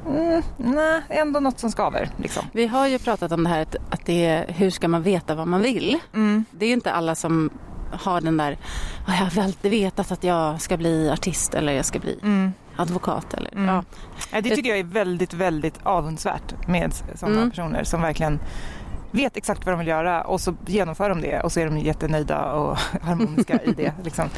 mm, 0.07 0.41
nej, 0.57 1.01
ändå 1.09 1.39
något 1.39 1.59
som 1.59 1.71
skaver. 1.71 2.09
Liksom. 2.17 2.43
Vi 2.51 2.67
har 2.67 2.87
ju 2.87 2.99
pratat 2.99 3.31
om 3.31 3.43
det 3.43 3.49
här 3.49 3.61
att, 3.89 4.05
det 4.05 4.25
är 4.25 4.53
hur 4.53 4.69
ska 4.69 4.87
man 4.87 5.03
veta 5.03 5.35
vad 5.35 5.47
man 5.47 5.61
vill? 5.61 5.97
Mm. 6.13 6.45
Det 6.51 6.65
är 6.65 6.73
inte 6.73 6.91
alla 6.91 7.15
som 7.15 7.49
har 7.91 8.21
den 8.21 8.37
där, 8.37 8.57
"Ah, 9.07 9.11
jag 9.13 9.25
har 9.41 9.43
alltid 9.43 9.71
vetat 9.71 10.11
att 10.11 10.23
jag 10.23 10.61
ska 10.61 10.77
bli 10.77 11.09
artist 11.09 11.53
eller 11.53 11.73
jag 11.73 11.85
ska 11.85 11.99
bli 11.99 12.19
Mm. 12.23 12.53
advokat. 12.75 13.33
Eller, 13.33 13.51
Mm. 13.53 13.65
ja. 13.75 13.83
Nej, 14.31 14.41
Det 14.41 14.55
tycker 14.55 14.69
jag 14.69 14.79
är 14.79 14.83
väldigt, 14.83 15.33
väldigt 15.33 15.79
avundsvärt 15.83 16.67
med 16.67 16.93
sådana 17.15 17.37
Mm. 17.37 17.49
personer 17.49 17.83
som 17.83 18.01
verkligen 18.01 18.39
vet 19.11 19.37
exakt 19.37 19.65
vad 19.65 19.73
de 19.73 19.79
vill 19.79 19.87
göra 19.87 20.21
och 20.21 20.41
så 20.41 20.55
genomför 20.67 21.09
de 21.09 21.21
det 21.21 21.41
och 21.41 21.51
så 21.51 21.59
är 21.59 21.65
de 21.65 21.77
jättenöjda 21.77 22.51
och 22.53 22.77
harmoniska 23.01 23.59
i 23.63 23.71
det. 23.71 23.93
Liksom. 24.03 24.29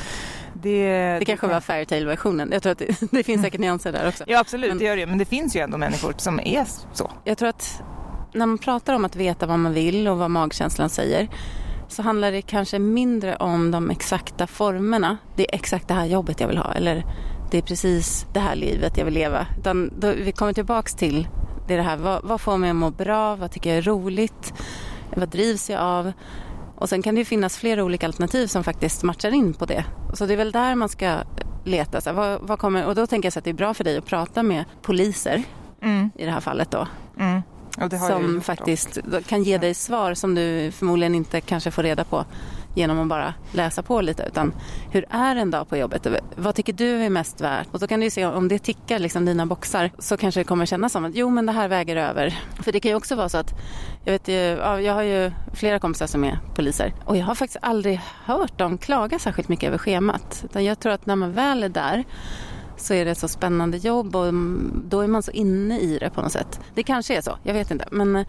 Det, 0.53 1.19
Det 1.19 1.25
kanske 1.25 1.47
var 1.47 1.59
fairytale-versionen. 1.61 2.49
Jag 2.53 2.63
tror 2.63 2.71
att 2.71 2.77
det, 2.79 3.01
det 3.11 3.23
finns 3.23 3.41
säkert 3.41 3.59
nyanser 3.61 3.91
där 3.91 4.07
också. 4.07 4.23
Ja 4.27 4.39
absolut, 4.39 4.69
Men- 4.69 4.77
det 4.77 4.85
gör 4.85 4.97
det. 4.97 5.05
Men 5.05 5.17
det 5.17 5.25
finns 5.25 5.55
ju 5.55 5.59
ändå 5.59 5.77
människor 5.77 6.13
som 6.17 6.39
är 6.39 6.65
så. 6.93 7.11
Jag 7.23 7.37
tror 7.37 7.49
att 7.49 7.81
när 8.33 8.45
man 8.45 8.57
pratar 8.57 8.93
om 8.93 9.05
att 9.05 9.15
veta 9.15 9.45
vad 9.45 9.59
man 9.59 9.73
vill 9.73 10.07
och 10.07 10.17
vad 10.17 10.31
magkänslan 10.31 10.89
säger 10.89 11.29
så 11.91 12.01
handlar 12.01 12.31
det 12.31 12.41
kanske 12.41 12.79
mindre 12.79 13.35
om 13.35 13.71
de 13.71 13.89
exakta 13.89 14.47
formerna. 14.47 15.17
Det 15.35 15.51
är 15.51 15.55
exakt 15.55 15.87
det 15.87 15.93
här 15.93 16.05
jobbet 16.05 16.39
jag 16.39 16.47
vill 16.47 16.57
ha 16.57 16.73
eller 16.73 17.05
det 17.51 17.57
är 17.57 17.61
precis 17.61 18.25
det 18.33 18.39
här 18.39 18.55
livet 18.55 18.97
jag 18.97 19.05
vill 19.05 19.13
leva. 19.13 19.47
Utan 19.59 19.93
då, 19.99 20.11
vi 20.11 20.31
kommer 20.31 20.53
tillbaks 20.53 20.93
till 20.93 21.27
det, 21.67 21.75
det 21.75 21.81
här, 21.81 21.97
vad, 21.97 22.23
vad 22.23 22.41
får 22.41 22.57
mig 22.57 22.69
att 22.69 22.75
må 22.75 22.89
bra, 22.89 23.35
vad 23.35 23.51
tycker 23.51 23.69
jag 23.69 23.77
är 23.77 23.81
roligt, 23.81 24.53
vad 25.15 25.29
drivs 25.29 25.69
jag 25.69 25.81
av? 25.81 26.11
Och 26.75 26.89
sen 26.89 27.01
kan 27.01 27.15
det 27.15 27.19
ju 27.19 27.25
finnas 27.25 27.57
flera 27.57 27.83
olika 27.83 28.05
alternativ 28.05 28.47
som 28.47 28.63
faktiskt 28.63 29.03
matchar 29.03 29.31
in 29.31 29.53
på 29.53 29.65
det. 29.65 29.85
Så 30.13 30.25
det 30.25 30.33
är 30.33 30.37
väl 30.37 30.51
där 30.51 30.75
man 30.75 30.89
ska 30.89 31.17
leta. 31.65 32.01
Så 32.01 32.09
här, 32.09 32.15
vad, 32.15 32.41
vad 32.41 32.59
kommer, 32.59 32.85
och 32.85 32.95
då 32.95 33.07
tänker 33.07 33.25
jag 33.25 33.33
så 33.33 33.39
att 33.39 33.45
det 33.45 33.51
är 33.51 33.53
bra 33.53 33.73
för 33.73 33.83
dig 33.83 33.97
att 33.97 34.05
prata 34.05 34.43
med 34.43 34.65
poliser 34.81 35.43
Mm, 35.81 36.11
i 36.15 36.25
det 36.25 36.31
här 36.31 36.39
fallet 36.39 36.71
då 36.71 36.87
mm. 37.19 37.41
Som 38.07 38.41
faktiskt 38.41 38.97
kan 39.27 39.43
ge 39.43 39.57
dig 39.57 39.73
svar 39.73 40.13
som 40.13 40.35
du 40.35 40.71
förmodligen 40.71 41.15
inte 41.15 41.41
kanske 41.41 41.71
får 41.71 41.83
reda 41.83 42.03
på 42.03 42.25
genom 42.75 42.99
att 42.99 43.07
bara 43.07 43.33
läsa 43.51 43.83
på 43.83 44.01
lite. 44.01 44.23
Utan 44.23 44.53
hur 44.91 45.05
är 45.09 45.35
en 45.35 45.51
dag 45.51 45.69
på 45.69 45.77
jobbet? 45.77 46.07
Vad 46.35 46.55
tycker 46.55 46.73
du 46.73 47.03
är 47.03 47.09
mest 47.09 47.41
värt? 47.41 47.67
Och 47.71 47.79
så 47.79 47.87
kan 47.87 47.99
du 47.99 48.09
se 48.09 48.25
om 48.25 48.47
det 48.47 48.59
tickar 48.59 48.99
liksom 48.99 49.25
dina 49.25 49.45
boxar 49.45 49.91
så 49.99 50.17
kanske 50.17 50.39
det 50.39 50.43
kommer 50.43 50.65
kännas 50.65 50.91
som 50.91 51.05
att 51.05 51.15
jo 51.15 51.29
men 51.29 51.45
det 51.45 51.51
här 51.51 51.67
väger 51.67 51.95
över. 51.95 52.39
För 52.59 52.71
det 52.71 52.79
kan 52.79 52.91
ju 52.91 52.95
också 52.95 53.15
vara 53.15 53.29
så 53.29 53.37
att 53.37 53.53
jag, 54.03 54.11
vet 54.11 54.27
ju, 54.27 54.33
ja, 54.33 54.81
jag 54.81 54.93
har 54.93 55.03
ju 55.03 55.31
flera 55.53 55.79
kompisar 55.79 56.07
som 56.07 56.23
är 56.23 56.39
poliser 56.55 56.93
och 57.05 57.17
jag 57.17 57.25
har 57.25 57.35
faktiskt 57.35 57.59
aldrig 57.61 58.01
hört 58.25 58.57
dem 58.57 58.77
klaga 58.77 59.19
särskilt 59.19 59.49
mycket 59.49 59.67
över 59.67 59.77
schemat. 59.77 60.41
Utan 60.45 60.63
jag 60.63 60.79
tror 60.79 60.91
att 60.91 61.05
när 61.05 61.15
man 61.15 61.31
väl 61.31 61.63
är 61.63 61.69
där 61.69 62.03
så 62.81 62.93
är 62.93 63.05
det 63.05 63.11
ett 63.11 63.17
så 63.17 63.27
spännande 63.27 63.77
jobb 63.77 64.15
och 64.15 64.27
mm, 64.27 64.83
då 64.89 65.01
är 65.01 65.07
man 65.07 65.23
så 65.23 65.31
inne 65.31 65.79
i 65.79 65.97
det 65.97 66.09
på 66.09 66.21
något 66.21 66.31
sätt. 66.31 66.59
Det 66.75 66.83
kanske 66.83 67.17
är 67.17 67.21
så, 67.21 67.37
jag 67.43 67.53
vet 67.53 67.71
inte. 67.71 67.85
Men, 67.91 68.25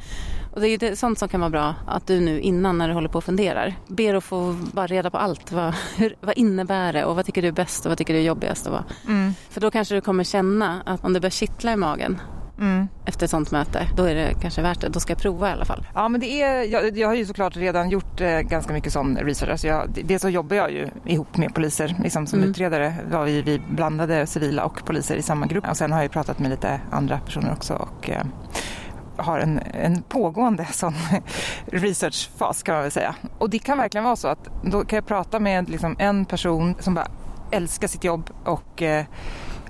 Och 0.53 0.61
det 0.61 0.69
är 0.69 0.71
ju 0.71 0.77
det, 0.77 0.99
sånt 0.99 1.19
som 1.19 1.29
kan 1.29 1.41
vara 1.41 1.51
bra 1.51 1.75
att 1.87 2.07
du 2.07 2.21
nu 2.21 2.41
innan 2.41 2.79
när 2.79 2.89
du 2.89 2.95
håller 2.95 3.09
på 3.09 3.19
och 3.19 3.25
funderar 3.25 3.75
ber 3.87 4.15
att 4.15 4.25
få 4.25 4.57
bara 4.73 4.87
reda 4.87 5.11
på 5.11 5.19
allt. 5.19 5.53
Vad, 5.53 5.75
hur, 5.97 6.15
vad 6.21 6.39
innebär 6.39 6.93
det 6.93 7.05
och 7.05 7.17
vad 7.17 7.27
tycker 7.27 7.43
du 7.43 7.49
är 7.49 7.53
bäst 7.53 7.87
och 7.87 7.91
vad 7.91 7.99
tycker 7.99 8.15
du 8.15 8.21
är 8.21 8.25
jobbigast? 8.25 8.67
Och 8.67 8.73
vad. 8.73 8.85
Mm. 9.09 9.35
För 9.51 9.61
då 9.61 9.71
kanske 9.71 9.95
du 9.95 10.01
kommer 10.01 10.25
känna 10.25 10.83
att 10.87 11.05
om 11.05 11.13
det 11.13 11.21
börjar 11.21 11.31
kittla 11.31 11.73
i 11.73 11.77
magen 11.77 12.21
Mm. 12.59 12.89
efter 13.05 13.25
ett 13.25 13.31
sånt 13.31 13.51
möte, 13.51 13.87
då 13.97 14.05
är 14.05 14.15
det 14.15 14.35
kanske 14.41 14.63
värt 14.63 14.81
det. 14.81 14.89
Då 14.89 15.01
ska 15.01 15.11
jag 15.13 15.19
prova 15.19 15.49
i 15.49 15.53
alla 15.53 15.65
fall. 15.65 15.87
Ja, 15.95 16.09
men 16.09 16.21
det 16.21 16.43
är, 16.43 16.63
jag, 16.73 16.99
jag 16.99 17.09
har 17.09 17.15
ju 17.15 17.27
såklart 17.27 17.57
redan 17.57 17.91
gjort 17.91 18.21
eh, 18.21 18.41
ganska 18.41 18.73
mycket 18.73 18.93
sån 18.93 19.17
research. 19.17 19.51
Alltså 19.51 19.67
jag, 19.67 19.89
det- 20.05 20.19
så 20.19 20.29
jobbar 20.29 20.57
jag 20.57 20.71
ju 20.73 20.89
ihop 21.07 21.37
med 21.37 21.55
poliser. 21.55 21.97
Liksom 22.03 22.27
som 22.27 22.39
Mm. 22.39 22.51
utredare 22.51 22.95
var 23.11 23.25
vi, 23.25 23.43
vi 23.43 23.63
blandade 23.71 24.27
civila 24.27 24.65
och 24.65 24.85
poliser 24.87 25.17
i 25.17 25.23
samma 25.23 25.47
grupp. 25.47 25.69
Och 25.69 25.77
sen 25.77 25.93
har 25.93 25.99
jag 25.99 26.05
ju 26.05 26.09
pratat 26.09 26.39
med 26.39 26.51
lite 26.51 26.81
andra 26.91 27.19
personer 27.19 27.53
också 27.53 27.75
och 27.75 28.11
eh, 28.11 28.23
har 29.17 29.39
en, 29.39 29.61
en 29.75 30.03
pågående 30.03 30.67
sån 30.73 30.95
researchfas 31.67 32.63
kan 32.63 32.75
man 32.75 32.83
väl 32.83 32.91
säga. 32.91 33.15
Och 33.39 33.51
det 33.51 33.59
kan 33.59 33.79
verkligen 33.79 34.05
vara 34.05 34.17
så 34.17 34.29
att 34.29 34.49
då 34.63 34.85
kan 34.85 34.97
jag 34.97 35.07
prata 35.07 35.41
med 35.41 35.69
liksom 35.71 35.97
en 35.99 36.25
person 36.25 36.75
som 36.79 36.95
bara 36.95 37.07
älskar 37.51 37.89
sitt 37.89 38.05
jobb 38.05 38.31
och 38.45 38.83
eh, 38.83 39.05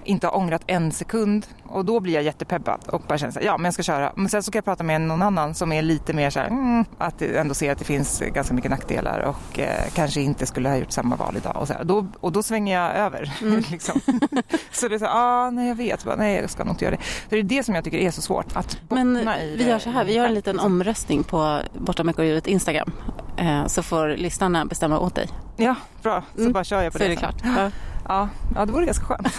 inte 0.04 0.26
har 0.26 0.36
ångrat 0.36 0.62
en 0.66 0.92
sekund 0.92 1.46
och 1.64 1.84
då 1.84 2.00
blir 2.00 2.14
jag 2.14 2.22
jättepeppad 2.22 2.80
och 2.88 3.02
bara 3.08 3.18
känner 3.18 3.32
så 3.32 3.38
här, 3.38 3.46
ja 3.46 3.56
men 3.58 3.64
jag 3.64 3.74
ska 3.74 3.82
köra. 3.82 4.12
Men 4.16 4.28
sen 4.28 4.42
så 4.42 4.50
kan 4.50 4.58
jag 4.58 4.64
prata 4.64 4.84
med 4.84 5.00
någon 5.00 5.22
annan 5.22 5.54
som 5.54 5.72
är 5.72 5.82
lite 5.82 6.12
mer 6.12 6.30
så 6.30 6.38
här, 6.40 6.46
mm, 6.46 6.84
att 6.98 7.22
ändå 7.22 7.54
ser 7.54 7.72
att 7.72 7.78
det 7.78 7.84
finns 7.84 8.22
ganska 8.34 8.54
mycket 8.54 8.70
nackdelar 8.70 9.20
och 9.20 9.58
eh, 9.58 9.84
kanske 9.94 10.20
inte 10.20 10.46
skulle 10.46 10.68
ha 10.68 10.76
gjort 10.76 10.92
samma 10.92 11.16
val 11.16 11.34
idag 11.36 11.56
och 11.56 11.66
så 11.68 11.74
här. 11.74 11.84
Då, 11.84 12.06
och 12.20 12.32
då 12.32 12.42
svänger 12.42 12.80
jag 12.80 12.94
över 12.96 13.32
Mm. 13.42 13.62
liksom. 13.70 14.00
Så 14.72 14.88
det 14.88 14.94
är 14.94 14.98
så 14.98 15.04
här, 15.04 15.12
ah, 15.46 15.50
nej 15.50 15.68
jag 15.68 15.74
vet, 15.74 16.04
bara, 16.04 16.16
nej 16.16 16.40
jag 16.40 16.50
ska 16.50 16.64
nog 16.64 16.72
inte 16.74 16.84
göra 16.84 16.96
det. 16.96 17.02
För 17.02 17.36
det 17.36 17.38
är 17.38 17.42
det 17.42 17.62
som 17.62 17.74
jag 17.74 17.84
tycker 17.84 17.98
är 17.98 18.10
så 18.10 18.22
svårt, 18.22 18.56
att 18.56 18.78
Men 18.88 19.16
i 19.16 19.24
vi 19.56 19.64
det 19.64 19.70
gör 19.70 19.78
så 19.78 19.90
här, 19.90 20.04
vi 20.04 20.14
gör 20.14 20.24
en 20.24 20.34
liten 20.34 20.52
liksom. 20.56 20.72
omröstning 20.72 21.22
på 21.22 21.60
Bortom 21.78 22.08
ekorrhjulet 22.08 22.46
Instagram. 22.46 22.92
Eh, 23.36 23.66
så 23.66 23.82
får 23.82 24.08
lyssnarna 24.08 24.64
bestämma 24.64 24.98
åt 24.98 25.14
dig. 25.14 25.28
Ja, 25.56 25.74
bra. 26.02 26.22
Så 26.34 26.40
Mm. 26.40 26.52
bara 26.52 26.64
kör 26.64 26.82
jag 26.82 26.92
på 26.92 26.98
Så 26.98 27.04
är 27.04 27.08
det 27.08 27.14
det 27.14 27.20
sen. 27.20 27.32
klart. 27.40 27.56
Ja. 27.56 27.70
Ja, 28.08 28.28
ja, 28.54 28.66
det 28.66 28.72
vore 28.72 28.86
ganska 28.86 29.04
skönt. 29.04 29.28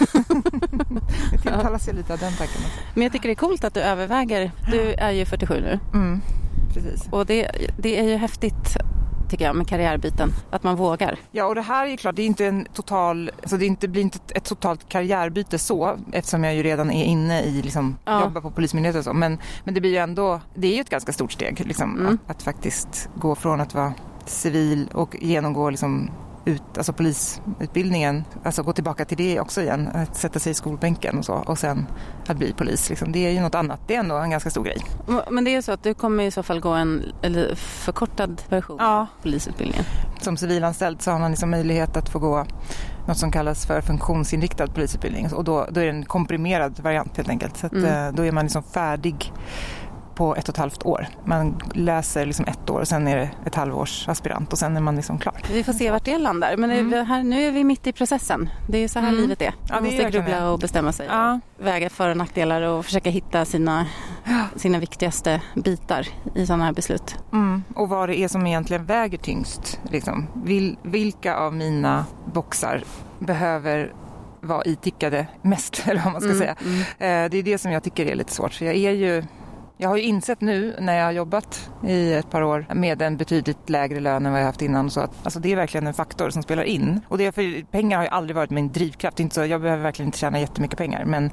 jag 1.32 1.42
tilltalas 1.42 1.88
ju 1.88 1.92
lite 1.92 2.12
av 2.12 2.18
den 2.18 2.32
tanken. 2.32 2.60
Men 2.94 3.02
jag 3.02 3.12
tycker 3.12 3.28
det 3.28 3.32
är 3.32 3.46
coolt 3.46 3.64
att 3.64 3.74
du 3.74 3.80
överväger. 3.80 4.50
Du 4.70 4.80
är 4.94 5.10
ju 5.10 5.24
47 5.24 5.54
nu 5.60 5.80
Mm, 5.92 6.20
precis. 6.74 7.08
och 7.10 7.26
det, 7.26 7.50
det 7.78 7.98
är 7.98 8.04
ju 8.04 8.16
häftigt 8.16 8.76
tycker 9.30 9.44
jag 9.44 9.56
med 9.56 9.68
karriärbyten. 9.68 10.30
Att 10.50 10.62
man 10.62 10.76
vågar. 10.76 11.18
Ja, 11.32 11.44
och 11.46 11.54
det 11.54 11.60
här 11.62 11.86
är 11.86 11.90
ju 11.90 11.96
klart, 11.96 12.16
det 12.16 12.22
är 12.22 12.26
inte 12.26 12.46
en 12.46 12.66
total, 12.74 13.30
alltså 13.42 13.56
det 13.56 13.66
inte, 13.66 13.88
blir 13.88 14.02
inte 14.02 14.18
ett, 14.34 14.44
totalt 14.44 14.88
karriärbyte 14.88 15.58
så, 15.58 15.96
eftersom 16.12 16.44
jag 16.44 16.54
ju 16.54 16.62
redan 16.62 16.90
är 16.90 17.04
inne 17.04 17.42
i 17.42 17.62
liksom, 17.62 17.96
Ja. 18.04 18.20
jobba 18.20 18.40
på 18.40 18.50
Polismyndigheten 18.50 18.98
och 18.98 19.04
så. 19.04 19.12
Men, 19.12 19.38
men 19.64 19.74
det 19.74 19.80
blir 19.80 19.90
ju 19.90 19.96
ändå, 19.96 20.40
det 20.54 20.66
är 20.68 20.74
ju 20.74 20.80
ett 20.80 20.90
ganska 20.90 21.12
stort 21.12 21.32
steg 21.32 21.62
liksom, 21.66 21.98
Mm. 22.00 22.18
att, 22.26 22.30
att 22.36 22.42
faktiskt 22.42 23.08
gå 23.16 23.34
från 23.34 23.60
att 23.60 23.74
vara 23.74 23.92
civil 24.26 24.88
och 24.94 25.16
genomgå 25.20 25.70
liksom 25.70 26.10
ut, 26.44 26.62
alltså 26.76 26.92
polisutbildningen, 26.92 28.24
alltså 28.44 28.62
gå 28.62 28.72
tillbaka 28.72 29.04
till 29.04 29.16
det 29.16 29.40
också 29.40 29.62
igen, 29.62 29.88
att 29.94 30.16
sätta 30.16 30.38
sig 30.38 30.50
i 30.50 30.54
skolbänken 30.54 31.18
och 31.18 31.24
så 31.24 31.32
och 31.34 31.58
sen 31.58 31.86
att 32.26 32.36
bli 32.36 32.52
polis. 32.52 32.88
Liksom. 32.90 33.12
Det 33.12 33.26
är 33.26 33.30
ju 33.30 33.40
något 33.40 33.54
annat, 33.54 33.80
det 33.86 33.94
är 33.94 34.00
ändå 34.00 34.16
en 34.16 34.30
ganska 34.30 34.50
stor 34.50 34.64
grej. 34.64 34.76
Men 35.30 35.44
det 35.44 35.54
är 35.54 35.62
så 35.62 35.72
att 35.72 35.82
du 35.82 35.94
kommer 35.94 36.24
i 36.24 36.30
så 36.30 36.42
fall 36.42 36.60
gå 36.60 36.70
en 36.70 37.02
förkortad 37.56 38.42
version 38.48 38.76
Ja. 38.80 39.00
av 39.00 39.06
polisutbildningen. 39.22 39.84
Som 40.20 40.36
civilanställd 40.36 41.02
så 41.02 41.10
har 41.10 41.18
man 41.18 41.30
liksom 41.30 41.50
möjlighet 41.50 41.96
att 41.96 42.08
få 42.08 42.18
gå 42.18 42.44
något 43.08 43.18
som 43.18 43.30
kallas 43.32 43.66
för 43.66 43.80
funktionsinriktad 43.80 44.66
polisutbildning 44.66 45.32
och 45.32 45.44
då, 45.44 45.66
då 45.70 45.80
är 45.80 45.84
det 45.84 45.90
en 45.90 46.04
komprimerad 46.04 46.80
variant 46.80 47.16
helt 47.16 47.28
enkelt. 47.28 47.56
Så 47.56 47.66
att, 47.66 47.72
Mm. 47.72 48.06
eh, 48.08 48.12
då 48.14 48.24
är 48.26 48.32
man 48.32 48.44
liksom 48.44 48.62
färdig 48.62 49.32
på 50.14 50.36
ett 50.36 50.48
och 50.48 50.54
ett 50.54 50.56
halvt 50.58 50.86
år. 50.86 51.06
Man 51.24 51.60
läser 51.74 52.26
liksom 52.26 52.44
ett 52.48 52.70
år 52.70 52.80
och 52.80 52.88
sen 52.88 53.08
är 53.08 53.16
det 53.16 53.30
ett 53.46 53.54
halvårs 53.54 54.08
aspirant 54.08 54.52
och 54.52 54.58
sen 54.58 54.76
är 54.76 54.80
man 54.80 54.96
liksom 54.96 55.18
klar. 55.18 55.34
Vi 55.52 55.64
får 55.64 55.72
se 55.72 55.90
vart 55.90 56.04
det 56.04 56.18
landar. 56.18 56.56
Men 56.56 56.70
Mm. 56.70 57.06
här, 57.06 57.22
nu 57.22 57.42
är 57.42 57.52
vi 57.52 57.64
mitt 57.64 57.86
i 57.86 57.92
processen. 57.92 58.50
Det 58.68 58.78
är 58.78 58.82
ju 58.82 58.88
så 58.88 58.98
här 58.98 59.08
Mm. 59.08 59.20
livet 59.20 59.42
är. 59.42 59.46
Ja, 59.46 59.74
Man 59.74 59.86
är 59.86 59.90
måste 59.90 60.10
grubbla 60.10 60.50
och 60.50 60.58
bestämma 60.58 60.92
sig. 60.92 61.06
Ja. 61.10 61.40
Väga 61.58 61.90
för 61.90 62.08
och 62.10 62.16
nackdelar 62.16 62.62
och 62.62 62.84
försöka 62.84 63.10
hitta 63.10 63.44
sina, 63.44 63.86
sina 64.56 64.78
viktigaste 64.78 65.40
bitar 65.54 66.06
i 66.34 66.46
sådana 66.46 66.64
här 66.64 66.72
beslut. 66.72 67.16
Mm. 67.32 67.62
Och 67.74 67.88
vad 67.88 68.08
det 68.08 68.18
är 68.18 68.28
som 68.28 68.46
egentligen 68.46 68.84
väger 68.84 69.18
tyngst. 69.18 69.80
Liksom. 69.90 70.26
Vil, 70.44 70.76
vilka 70.82 71.36
av 71.36 71.54
mina 71.54 72.04
boxar 72.34 72.82
behöver 73.18 73.92
vara 74.40 74.64
itickade 74.64 75.26
mest, 75.42 75.82
eller 75.88 76.02
vad 76.04 76.12
man 76.12 76.20
ska 76.20 76.30
Mm, 76.30 76.38
säga. 76.40 76.56
mm. 76.64 76.80
Eh, 76.80 77.30
Det 77.30 77.38
är 77.38 77.42
det 77.42 77.58
som 77.58 77.72
jag 77.72 77.82
tycker 77.82 78.06
är 78.06 78.14
lite 78.14 78.32
svårt. 78.32 78.52
För 78.54 78.64
jag 78.64 78.74
är 78.74 78.90
ju 78.90 79.24
jag 79.76 79.88
har 79.88 79.96
ju 79.96 80.02
insett 80.02 80.40
nu 80.40 80.76
när 80.80 80.98
jag 80.98 81.04
har 81.04 81.12
jobbat 81.12 81.70
i 81.86 82.12
ett 82.12 82.30
par 82.30 82.42
år 82.42 82.66
med 82.74 83.02
en 83.02 83.16
betydligt 83.16 83.70
lägre 83.70 84.00
lön 84.00 84.26
än 84.26 84.32
vad 84.32 84.40
jag 84.40 84.46
haft 84.46 84.62
innan. 84.62 84.90
Så 84.90 85.00
att, 85.00 85.10
alltså 85.22 85.40
det 85.40 85.52
är 85.52 85.56
verkligen 85.56 85.86
en 85.86 85.94
faktor 85.94 86.30
som 86.30 86.42
spelar 86.42 86.62
in. 86.62 87.00
Och 87.08 87.18
det 87.18 87.26
är 87.26 87.32
för, 87.32 87.64
pengar 87.64 87.96
har 87.96 88.04
ju 88.04 88.10
aldrig 88.10 88.36
varit 88.36 88.50
min 88.50 88.72
drivkraft. 88.72 89.20
Inte 89.20 89.34
så, 89.34 89.44
jag 89.44 89.60
behöver 89.60 89.82
verkligen 89.82 90.08
inte 90.08 90.18
tjäna 90.18 90.40
jättemycket 90.40 90.78
pengar. 90.78 91.04
Men 91.04 91.24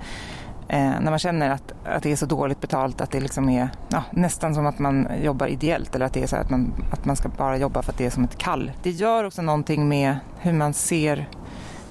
eh, 0.67 1.01
när 1.01 1.09
man 1.09 1.19
känner 1.19 1.49
att, 1.49 1.73
att 1.85 2.03
det 2.03 2.11
är 2.11 2.15
så 2.15 2.25
dåligt 2.25 2.61
betalt 2.61 3.01
att 3.01 3.11
det 3.11 3.19
liksom 3.19 3.49
är 3.49 3.69
ja, 3.89 4.03
nästan 4.11 4.55
som 4.55 4.65
att 4.65 4.79
man 4.79 5.07
jobbar 5.23 5.47
ideellt 5.47 5.95
eller 5.95 6.05
att 6.05 6.13
det 6.13 6.23
är 6.23 6.27
så 6.27 6.35
att 6.35 6.49
man, 6.49 6.73
att 6.91 7.05
man 7.05 7.15
ska 7.15 7.29
bara 7.29 7.57
jobba 7.57 7.81
för 7.81 7.91
att 7.91 7.97
det 7.97 8.05
är 8.05 8.09
som 8.09 8.23
ett 8.23 8.37
kall. 8.37 8.71
Det 8.83 8.91
gör 8.91 9.23
också 9.23 9.41
någonting 9.41 9.87
med 9.87 10.15
hur 10.39 10.53
man 10.53 10.73
ser 10.73 11.29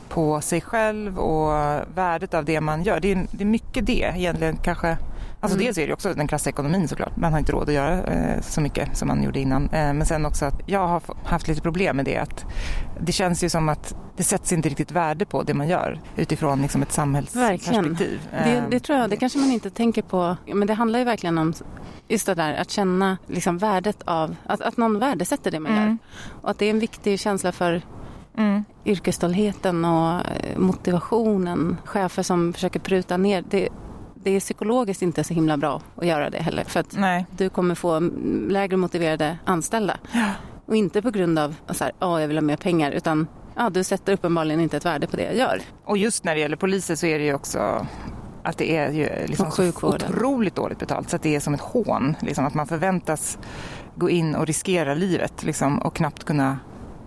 på 0.09 0.41
sig 0.41 0.61
själv 0.61 1.19
och 1.19 1.53
värdet 1.95 2.35
av 2.35 2.45
det 2.45 2.61
man 2.61 2.83
gör. 2.83 3.01
Det 3.01 3.13
är, 3.13 3.27
det 3.31 3.45
är 3.45 3.47
mycket 3.47 3.87
det 3.87 4.13
egentligen 4.17 4.57
kanske. 4.57 4.97
Alltså 5.43 5.57
Mm. 5.57 5.67
dels 5.67 5.79
är 5.79 5.87
det 5.87 5.93
också 5.93 6.15
den 6.15 6.27
krassa 6.27 6.51
ekonomin 6.51 6.89
såklart. 6.89 7.17
Man 7.17 7.33
har 7.33 7.39
inte 7.39 7.53
råd 7.53 7.69
att 7.69 7.75
göra 7.75 8.03
eh, 8.05 8.41
så 8.41 8.61
mycket 8.61 8.97
som 8.97 9.09
man 9.09 9.23
gjorde 9.23 9.41
innan. 9.41 9.65
Eh, 9.65 9.71
men 9.93 10.07
sen 10.07 10.27
också 10.27 10.45
att 10.45 10.61
jag 10.67 10.89
har 10.89 11.03
haft 11.25 11.49
lite 11.49 11.61
problem 11.61 11.97
med 11.97 12.05
det. 12.05 12.17
Att 12.19 12.45
det 13.01 13.13
känns 13.13 13.45
ju 13.45 13.49
som 13.49 13.69
att 13.69 13.95
det 14.17 14.23
sätts 14.23 14.53
inte 14.53 14.69
riktigt 14.69 14.91
värde 14.93 15.25
på 15.27 15.43
det 15.43 15.55
man 15.55 15.69
gör 15.69 16.01
utifrån 16.17 16.63
liksom 16.63 16.83
ett 16.83 16.93
samhällsperspektiv. 16.93 18.21
Det, 18.31 18.51
Eh, 18.51 18.63
det 18.71 18.81
tror 18.81 18.99
jag, 18.99 19.11
det 19.11 19.17
kanske 19.17 19.39
man 19.39 19.51
inte 19.51 19.71
tänker 19.71 20.03
på. 20.03 20.37
Men 20.55 20.67
det 20.67 20.75
handlar 20.75 20.99
ju 20.99 21.05
verkligen 21.05 21.39
om 21.39 21.53
just 22.09 22.27
det 22.27 22.35
där 22.35 22.55
att 22.55 22.71
känna 22.71 23.19
liksom 23.27 23.59
värdet 23.59 24.03
av, 24.05 24.37
att, 24.47 24.61
att 24.61 24.77
någon 24.77 24.99
värdesätter 24.99 25.51
det 25.51 25.61
man 25.61 25.73
gör. 25.73 25.83
Mm. 25.83 25.99
Och 26.43 26.51
att 26.51 26.59
det 26.59 26.67
är 26.67 26.71
en 26.71 26.79
viktig 26.79 27.21
känsla 27.21 27.53
för 27.53 27.83
Mm. 28.37 28.65
yrkesstoltheten 28.85 29.85
och 29.85 30.13
eh, 30.15 30.59
motivationen. 30.59 31.77
Chefer 31.85 32.23
som 32.23 32.53
försöker 32.53 32.81
pruta 32.81 33.17
ner. 33.17 33.45
Det, 33.51 33.69
det 34.23 34.31
är 34.31 34.41
psykologiskt 34.41 35.03
inte 35.03 35.25
så 35.25 35.35
himla 35.35 35.57
bra 35.57 35.81
att 35.97 36.07
göra 36.07 36.31
det 36.31 36.39
heller. 36.39 36.65
För 36.65 36.81
att 36.81 36.97
Nej. 36.97 37.27
du 37.31 37.49
kommer 37.49 37.75
få 37.75 38.01
lägre 38.49 38.77
motiverade 38.77 39.39
anställda. 39.45 39.97
Och 40.67 40.77
inte 40.77 41.03
på 41.03 41.11
grund 41.11 41.39
av 41.39 41.55
att 41.67 41.83
oh, 42.01 42.21
jag 42.21 42.29
vill 42.29 42.37
ha 42.37 42.43
mer 42.43 42.57
pengar 42.57 42.91
utan 42.91 43.27
ja, 43.57 43.71
du 43.71 43.85
sätter 43.85 44.13
uppenbarligen 44.13 44.61
inte 44.61 44.77
ett 44.77 44.85
värde 44.85 45.07
på 45.07 45.17
det 45.17 45.23
jag 45.23 45.37
gör. 45.37 45.63
Och 45.85 45.99
just 45.99 46.25
när 46.25 46.35
det 46.35 46.41
gäller 46.41 46.57
poliser 46.57 46.95
så 46.95 47.07
är 47.07 47.19
det 47.19 47.25
ju 47.25 47.35
också 47.35 47.87
att 48.43 48.59
det 48.59 48.77
är 48.77 48.91
ju 48.91 49.27
liksom 49.27 49.51
så 49.51 49.69
otroligt 49.69 50.55
dåligt 50.55 50.79
betalt 50.79 51.11
så 51.11 51.17
att 51.17 51.23
det 51.23 51.37
är 51.37 51.41
som 51.41 51.55
ett 51.55 51.61
hån. 51.61 52.17
Liksom, 52.21 52.47
att 52.47 52.55
man 52.55 52.67
förväntas 52.67 53.39
gå 53.95 54.11
in 54.11 54.35
och 54.35 54.47
riskera 54.47 54.95
livet 54.95 55.43
liksom, 55.43 55.79
och 55.79 55.95
knappt 55.95 56.25
kunna 56.25 56.59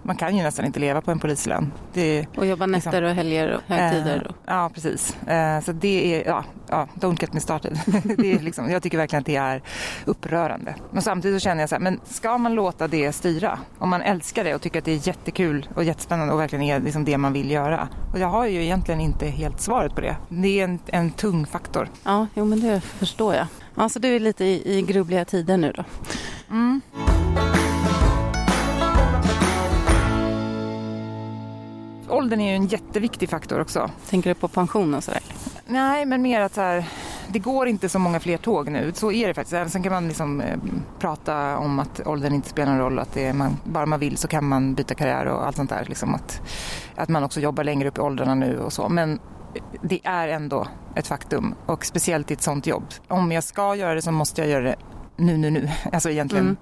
man 0.03 0.15
kan 0.15 0.37
ju 0.37 0.43
nästan 0.43 0.65
inte 0.65 0.79
leva 0.79 1.01
på 1.01 1.11
en 1.11 1.19
polislön. 1.19 1.71
Det, 1.93 2.25
Och 2.37 2.45
jobba 2.45 2.65
nätter 2.65 2.91
Liksom. 2.91 3.05
och 3.09 3.15
helger 3.15 3.51
och 3.55 3.61
högtider. 3.75 4.15
Eh, 4.25 4.29
Och, 4.29 4.35
ja, 4.45 4.69
precis. 4.73 5.17
Eh, 5.27 5.59
så 5.61 5.71
det 5.71 6.15
är, 6.15 6.27
ja, 6.29 6.43
ja, 6.69 6.87
don't 6.95 7.21
get 7.21 7.33
me 7.33 7.39
started. 7.39 7.79
det 8.17 8.31
är 8.33 8.39
liksom, 8.39 8.69
jag 8.71 8.83
tycker 8.83 8.97
verkligen 8.97 9.19
att 9.21 9.25
det 9.25 9.35
är 9.35 9.61
upprörande. 10.05 10.75
Men 10.91 11.01
samtidigt 11.01 11.41
så 11.41 11.43
känner 11.43 11.61
jag 11.61 11.69
så 11.69 11.75
här, 11.75 11.79
men 11.79 11.99
ska 12.05 12.37
man 12.37 12.53
låta 12.53 12.87
det 12.87 13.11
styra? 13.11 13.59
Om 13.77 13.89
man 13.89 14.01
älskar 14.01 14.43
det 14.43 14.55
och 14.55 14.61
tycker 14.61 14.79
att 14.79 14.85
det 14.85 14.91
är 14.91 15.07
jättekul 15.07 15.67
och 15.75 15.83
jättespännande 15.83 16.33
och 16.33 16.39
verkligen 16.39 16.63
är 16.65 16.79
liksom 16.79 17.05
det 17.05 17.17
man 17.17 17.33
vill 17.33 17.51
göra. 17.51 17.87
Och 18.13 18.19
jag 18.19 18.27
har 18.27 18.45
ju 18.45 18.63
egentligen 18.63 19.01
inte 19.01 19.27
helt 19.27 19.61
svaret 19.61 19.95
på 19.95 20.01
det. 20.01 20.15
Det 20.29 20.59
är 20.59 20.63
en, 20.63 20.79
en 20.87 21.11
tung 21.11 21.45
faktor. 21.45 21.89
ja, 22.03 22.27
jo 22.35 22.45
men 22.45 22.59
det 22.61 22.81
förstår 22.81 23.35
jag. 23.35 23.47
Ja, 23.75 23.89
så 23.89 23.99
du 23.99 24.15
är 24.15 24.19
lite 24.19 24.45
i, 24.45 24.77
i 24.77 24.81
grubbliga 24.81 25.25
tider 25.25 25.57
nu 25.57 25.71
då. 25.71 25.83
Mm. 26.51 26.81
Åldern 32.13 32.41
är 32.41 32.49
ju 32.49 32.55
en 32.55 32.65
jätteviktig 32.67 33.29
faktor 33.29 33.59
också. 33.61 33.89
Tänker 34.09 34.29
du 34.29 34.33
på 34.33 34.47
pension 34.47 34.93
och 34.93 35.03
sådär? 35.03 35.21
Nej, 35.67 36.05
men 36.05 36.21
mer 36.21 36.41
att 36.41 36.53
så 36.53 36.61
här, 36.61 36.85
det 37.27 37.39
går 37.39 37.67
inte 37.67 37.89
så 37.89 37.99
många 37.99 38.19
fler 38.19 38.37
tåg 38.37 38.69
nu. 38.69 38.91
Så 38.95 39.11
är 39.11 39.27
det 39.27 39.33
faktiskt. 39.33 39.71
Sen 39.71 39.83
kan 39.83 39.91
man 39.91 40.07
liksom, 40.07 40.41
eh, 40.41 40.57
prata 40.99 41.57
om 41.57 41.79
att 41.79 42.01
åldern 42.07 42.33
inte 42.33 42.49
spelar 42.49 42.71
någon 42.71 42.81
roll. 42.81 42.99
Att 42.99 43.13
det 43.13 43.25
är 43.25 43.33
man, 43.33 43.57
bara 43.63 43.85
man 43.85 43.99
vill 43.99 44.17
så 44.17 44.27
kan 44.27 44.45
man 44.45 44.73
byta 44.73 44.95
karriär 44.95 45.25
och 45.25 45.47
allt 45.47 45.55
sånt 45.55 45.69
där. 45.69 45.85
Liksom 45.87 46.15
att, 46.15 46.41
att 46.95 47.09
man 47.09 47.23
också 47.23 47.39
jobbar 47.39 47.63
längre 47.63 47.87
upp 47.89 47.97
i 47.97 48.01
åldrarna 48.01 48.35
nu 48.35 48.59
och 48.59 48.73
så. 48.73 48.89
Men 48.89 49.19
det 49.81 49.99
är 50.03 50.27
ändå 50.27 50.67
ett 50.95 51.07
faktum. 51.07 51.55
Och 51.65 51.85
speciellt 51.85 52.31
i 52.31 52.33
ett 52.33 52.41
sånt 52.41 52.67
jobb. 52.67 52.83
Om 53.07 53.31
jag 53.31 53.43
ska 53.43 53.75
göra 53.75 53.93
det 53.93 54.01
så 54.01 54.11
måste 54.11 54.41
jag 54.41 54.49
göra 54.49 54.63
det 54.63 54.75
nu, 55.17 55.37
nu, 55.37 55.49
nu. 55.49 55.69
Alltså 55.93 56.09
egentligen 56.09 56.45
Mm. 56.45 56.57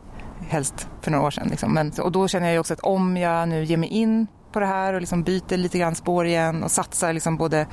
helst 0.50 0.88
för 1.02 1.12
några 1.12 1.26
år 1.26 1.32
sedan. 1.32 1.48
Liksom. 1.50 1.74
Men, 1.74 1.92
och 2.02 2.12
då 2.12 2.28
känner 2.28 2.50
jag 2.52 2.60
också 2.60 2.74
att 2.74 2.80
om 2.80 3.18
jag 3.18 3.50
nu 3.50 3.64
ger 3.64 3.78
mig 3.78 3.90
in 3.90 4.28
på 4.52 4.60
det 4.60 4.66
här 4.66 4.94
och 4.94 5.00
liksom 5.02 5.24
byter 5.24 5.58
lite 5.58 5.80
grann 5.80 5.96
spår 5.96 6.26
igen 6.26 6.64
och 6.64 6.72
satsar 6.72 7.14
liksom 7.14 7.38
både 7.38 7.68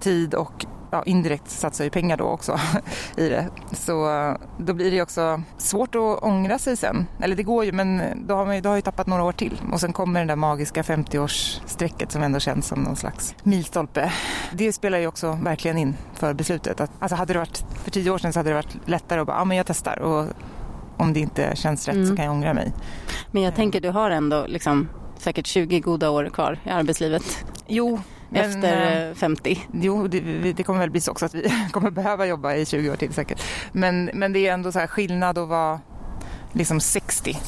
tid 0.00 0.34
och 0.34 0.66
ja, 0.90 1.02
indirekt 1.06 1.50
satsar 1.50 1.84
ju 1.84 1.90
pengar 1.90 2.16
då 2.16 2.24
också 2.24 2.58
i 3.16 3.28
det. 3.28 3.48
Så 3.72 3.94
då 4.58 4.72
blir 4.74 4.90
det 4.90 4.96
ju 4.96 5.02
också 5.02 5.42
svårt 5.58 5.94
att 5.94 6.22
ångra 6.22 6.58
sig 6.58 6.76
sen. 6.76 7.06
Eller 7.20 7.36
det 7.36 7.42
går 7.42 7.64
ju 7.64 7.72
men 7.72 8.02
då 8.26 8.34
har 8.34 8.46
man 8.46 8.54
ju, 8.54 8.60
då 8.60 8.68
har 8.68 8.76
ju 8.76 8.82
tappat 8.82 9.06
några 9.06 9.22
år 9.22 9.32
till. 9.32 9.60
Och 9.72 9.80
sen 9.80 9.92
kommer 9.92 10.20
det 10.20 10.26
där 10.26 10.36
magiska 10.36 10.82
50-årsstrecket 10.82 12.12
som 12.12 12.22
ändå 12.22 12.40
känns 12.40 12.66
som 12.66 12.80
någon 12.80 12.96
slags 12.96 13.34
milstolpe. 13.42 14.12
Det 14.52 14.72
spelar 14.72 14.98
ju 14.98 15.06
också 15.06 15.38
verkligen 15.42 15.78
in 15.78 15.96
för 16.14 16.32
beslutet. 16.34 16.80
Att, 16.80 16.90
alltså 16.98 17.16
hade 17.16 17.32
det 17.32 17.38
varit 17.38 17.64
för 17.84 17.90
tio 17.90 18.10
år 18.10 18.18
sedan 18.18 18.32
så 18.32 18.38
hade 18.38 18.50
det 18.50 18.54
varit 18.54 18.76
lättare 18.88 19.20
att 19.20 19.26
bara, 19.26 19.36
ja 19.36 19.44
men 19.44 19.56
jag 19.56 19.66
testar. 19.66 19.98
Och 19.98 20.26
om 20.96 21.12
det 21.12 21.20
inte 21.20 21.56
känns 21.56 21.88
rätt 21.88 21.94
Mm. 21.96 22.06
så 22.08 22.16
kan 22.16 22.24
jag 22.24 22.34
ångra 22.34 22.54
mig. 22.54 22.72
Men 23.30 23.42
jag 23.42 23.54
tänker 23.54 23.80
du 23.80 23.90
har 23.90 24.10
ändå 24.10 24.44
liksom 24.46 24.88
säkert 25.18 25.46
20 25.46 25.80
goda 25.80 26.10
år 26.10 26.30
kvar 26.34 26.58
i 26.64 26.68
arbetslivet 26.70 27.44
Jo, 27.66 28.00
men, 28.28 28.44
efter 28.50 29.02
eh, 29.02 29.08
eh, 29.08 29.14
50. 29.14 29.60
Jo, 29.72 30.08
det, 30.08 30.52
det 30.52 30.62
kommer 30.62 30.80
väl 30.80 30.90
bli 30.90 31.00
så 31.00 31.10
också 31.10 31.24
att 31.26 31.34
vi 31.34 31.52
kommer 31.72 31.90
behöva 31.90 32.26
jobba 32.26 32.54
i 32.54 32.66
20 32.66 32.90
år 32.90 32.96
till 32.96 33.12
säkert. 33.12 33.42
Men, 33.72 34.10
men 34.14 34.32
det 34.32 34.46
är 34.48 34.52
ändå 34.54 34.72
så 34.72 34.78
här 34.78 34.86
skillnad 34.86 35.38
att 35.38 35.48
vara 35.48 35.80
liksom 36.52 36.80
60 36.80 37.38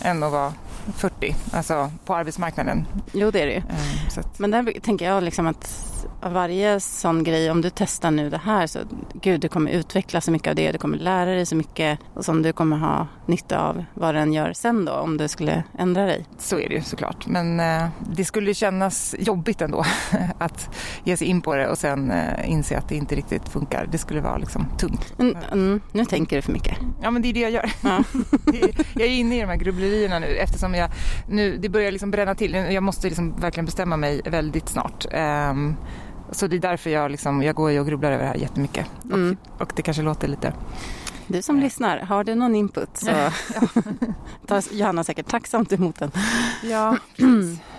än 0.00 0.22
att 0.22 0.32
vara 0.32 0.52
40, 0.96 1.36
alltså 1.52 1.90
på 2.04 2.14
arbetsmarknaden. 2.14 2.86
Jo 3.12 3.30
det 3.30 3.40
är 3.42 3.46
det 3.46 3.52
ju. 3.52 3.58
Eh, 3.58 4.08
Så 4.10 4.20
att, 4.20 4.38
Men 4.38 4.50
där 4.50 4.80
tänker 4.80 5.06
jag 5.06 5.22
liksom 5.22 5.46
att 5.46 5.90
av 6.22 6.32
varje 6.32 6.80
sån 6.80 7.24
grej, 7.24 7.50
om 7.50 7.60
du 7.60 7.70
testar 7.70 8.10
nu 8.10 8.30
det 8.30 8.40
här 8.44 8.66
så 8.66 8.78
gud 9.12 9.40
du 9.40 9.48
kommer 9.48 9.70
utveckla 9.70 10.20
så 10.20 10.30
mycket 10.30 10.48
av 10.48 10.54
det, 10.54 10.72
du 10.72 10.78
kommer 10.78 10.98
lära 10.98 11.30
dig 11.30 11.46
så 11.46 11.56
mycket 11.56 11.98
och 12.14 12.24
som 12.24 12.42
du 12.42 12.52
kommer 12.52 12.76
ha 12.76 13.06
nytta 13.26 13.58
av 13.60 13.84
vad 13.94 14.14
den 14.14 14.32
gör 14.32 14.52
sen 14.52 14.84
då 14.84 14.92
om 14.92 15.16
du 15.16 15.28
skulle 15.28 15.62
ändra 15.78 16.06
dig. 16.06 16.26
så 16.38 16.58
är 16.58 16.68
det 16.68 16.74
ju 16.74 16.82
såklart. 16.82 17.26
Men 17.26 17.60
eh, 17.60 17.88
det 18.16 18.24
skulle 18.24 18.54
kännas 18.54 19.14
jobbigt 19.18 19.62
ändå 19.62 19.84
att 20.38 20.74
ge 21.04 21.16
sig 21.16 21.26
in 21.26 21.40
på 21.40 21.54
det 21.54 21.68
och 21.68 21.78
sen 21.78 22.10
eh, 22.10 22.50
inse 22.50 22.78
att 22.78 22.88
det 22.88 22.94
inte 22.94 23.14
riktigt 23.14 23.48
funkar. 23.48 23.88
Det 23.92 23.98
skulle 23.98 24.20
vara 24.20 24.36
liksom 24.36 24.66
tungt. 24.78 25.14
Mm, 25.18 25.36
mm, 25.52 25.80
nu 25.92 26.04
tänker 26.04 26.36
du 26.36 26.42
för 26.42 26.52
mycket. 26.52 26.78
Ja, 27.02 27.10
men 27.10 27.22
det 27.22 27.28
är 27.28 27.32
det 27.32 27.40
jag 27.40 27.50
gör. 27.50 27.72
Ja. 27.80 28.02
Jag 28.94 29.02
är 29.02 29.12
inne 29.12 29.36
i 29.36 29.40
de 29.40 29.46
här 29.46 29.56
grubblerierna 29.56 30.18
nu 30.18 30.26
eftersom 30.26 30.74
jag 30.74 30.90
nu, 31.28 31.56
det 31.56 31.68
börjar 31.68 31.92
liksom 31.92 32.10
bränna 32.10 32.34
till. 32.34 32.54
Jag 32.54 32.82
måste 32.82 33.06
liksom 33.06 33.40
verkligen 33.40 33.64
bestämma 33.64 33.96
mig 33.96 34.20
väldigt 34.24 34.68
snart. 34.68 35.06
Ehm, 35.10 35.76
så 36.30 36.46
det 36.46 36.56
är 36.56 36.60
därför 36.60 36.90
jag, 36.90 37.10
liksom, 37.10 37.42
jag 37.42 37.54
går 37.54 37.80
och 37.80 37.86
grubblar 37.86 38.12
över 38.12 38.22
det 38.22 38.28
här 38.28 38.36
jättemycket. 38.36 38.86
Mm. 39.04 39.36
Och, 39.54 39.60
och 39.62 39.72
det 39.76 39.82
kanske 39.82 40.02
låter 40.02 40.28
lite... 40.28 40.52
Du 41.26 41.42
som 41.42 41.60
lyssnar, 41.60 41.98
har 41.98 42.24
du 42.24 42.34
någon 42.34 42.54
input 42.54 42.96
så 42.96 43.10
tar 44.46 44.74
Johanna 44.74 45.04
säkert 45.04 45.26
tacksamt 45.28 45.72
emot 45.72 45.98
den. 45.98 46.10
Ja. 46.62 46.96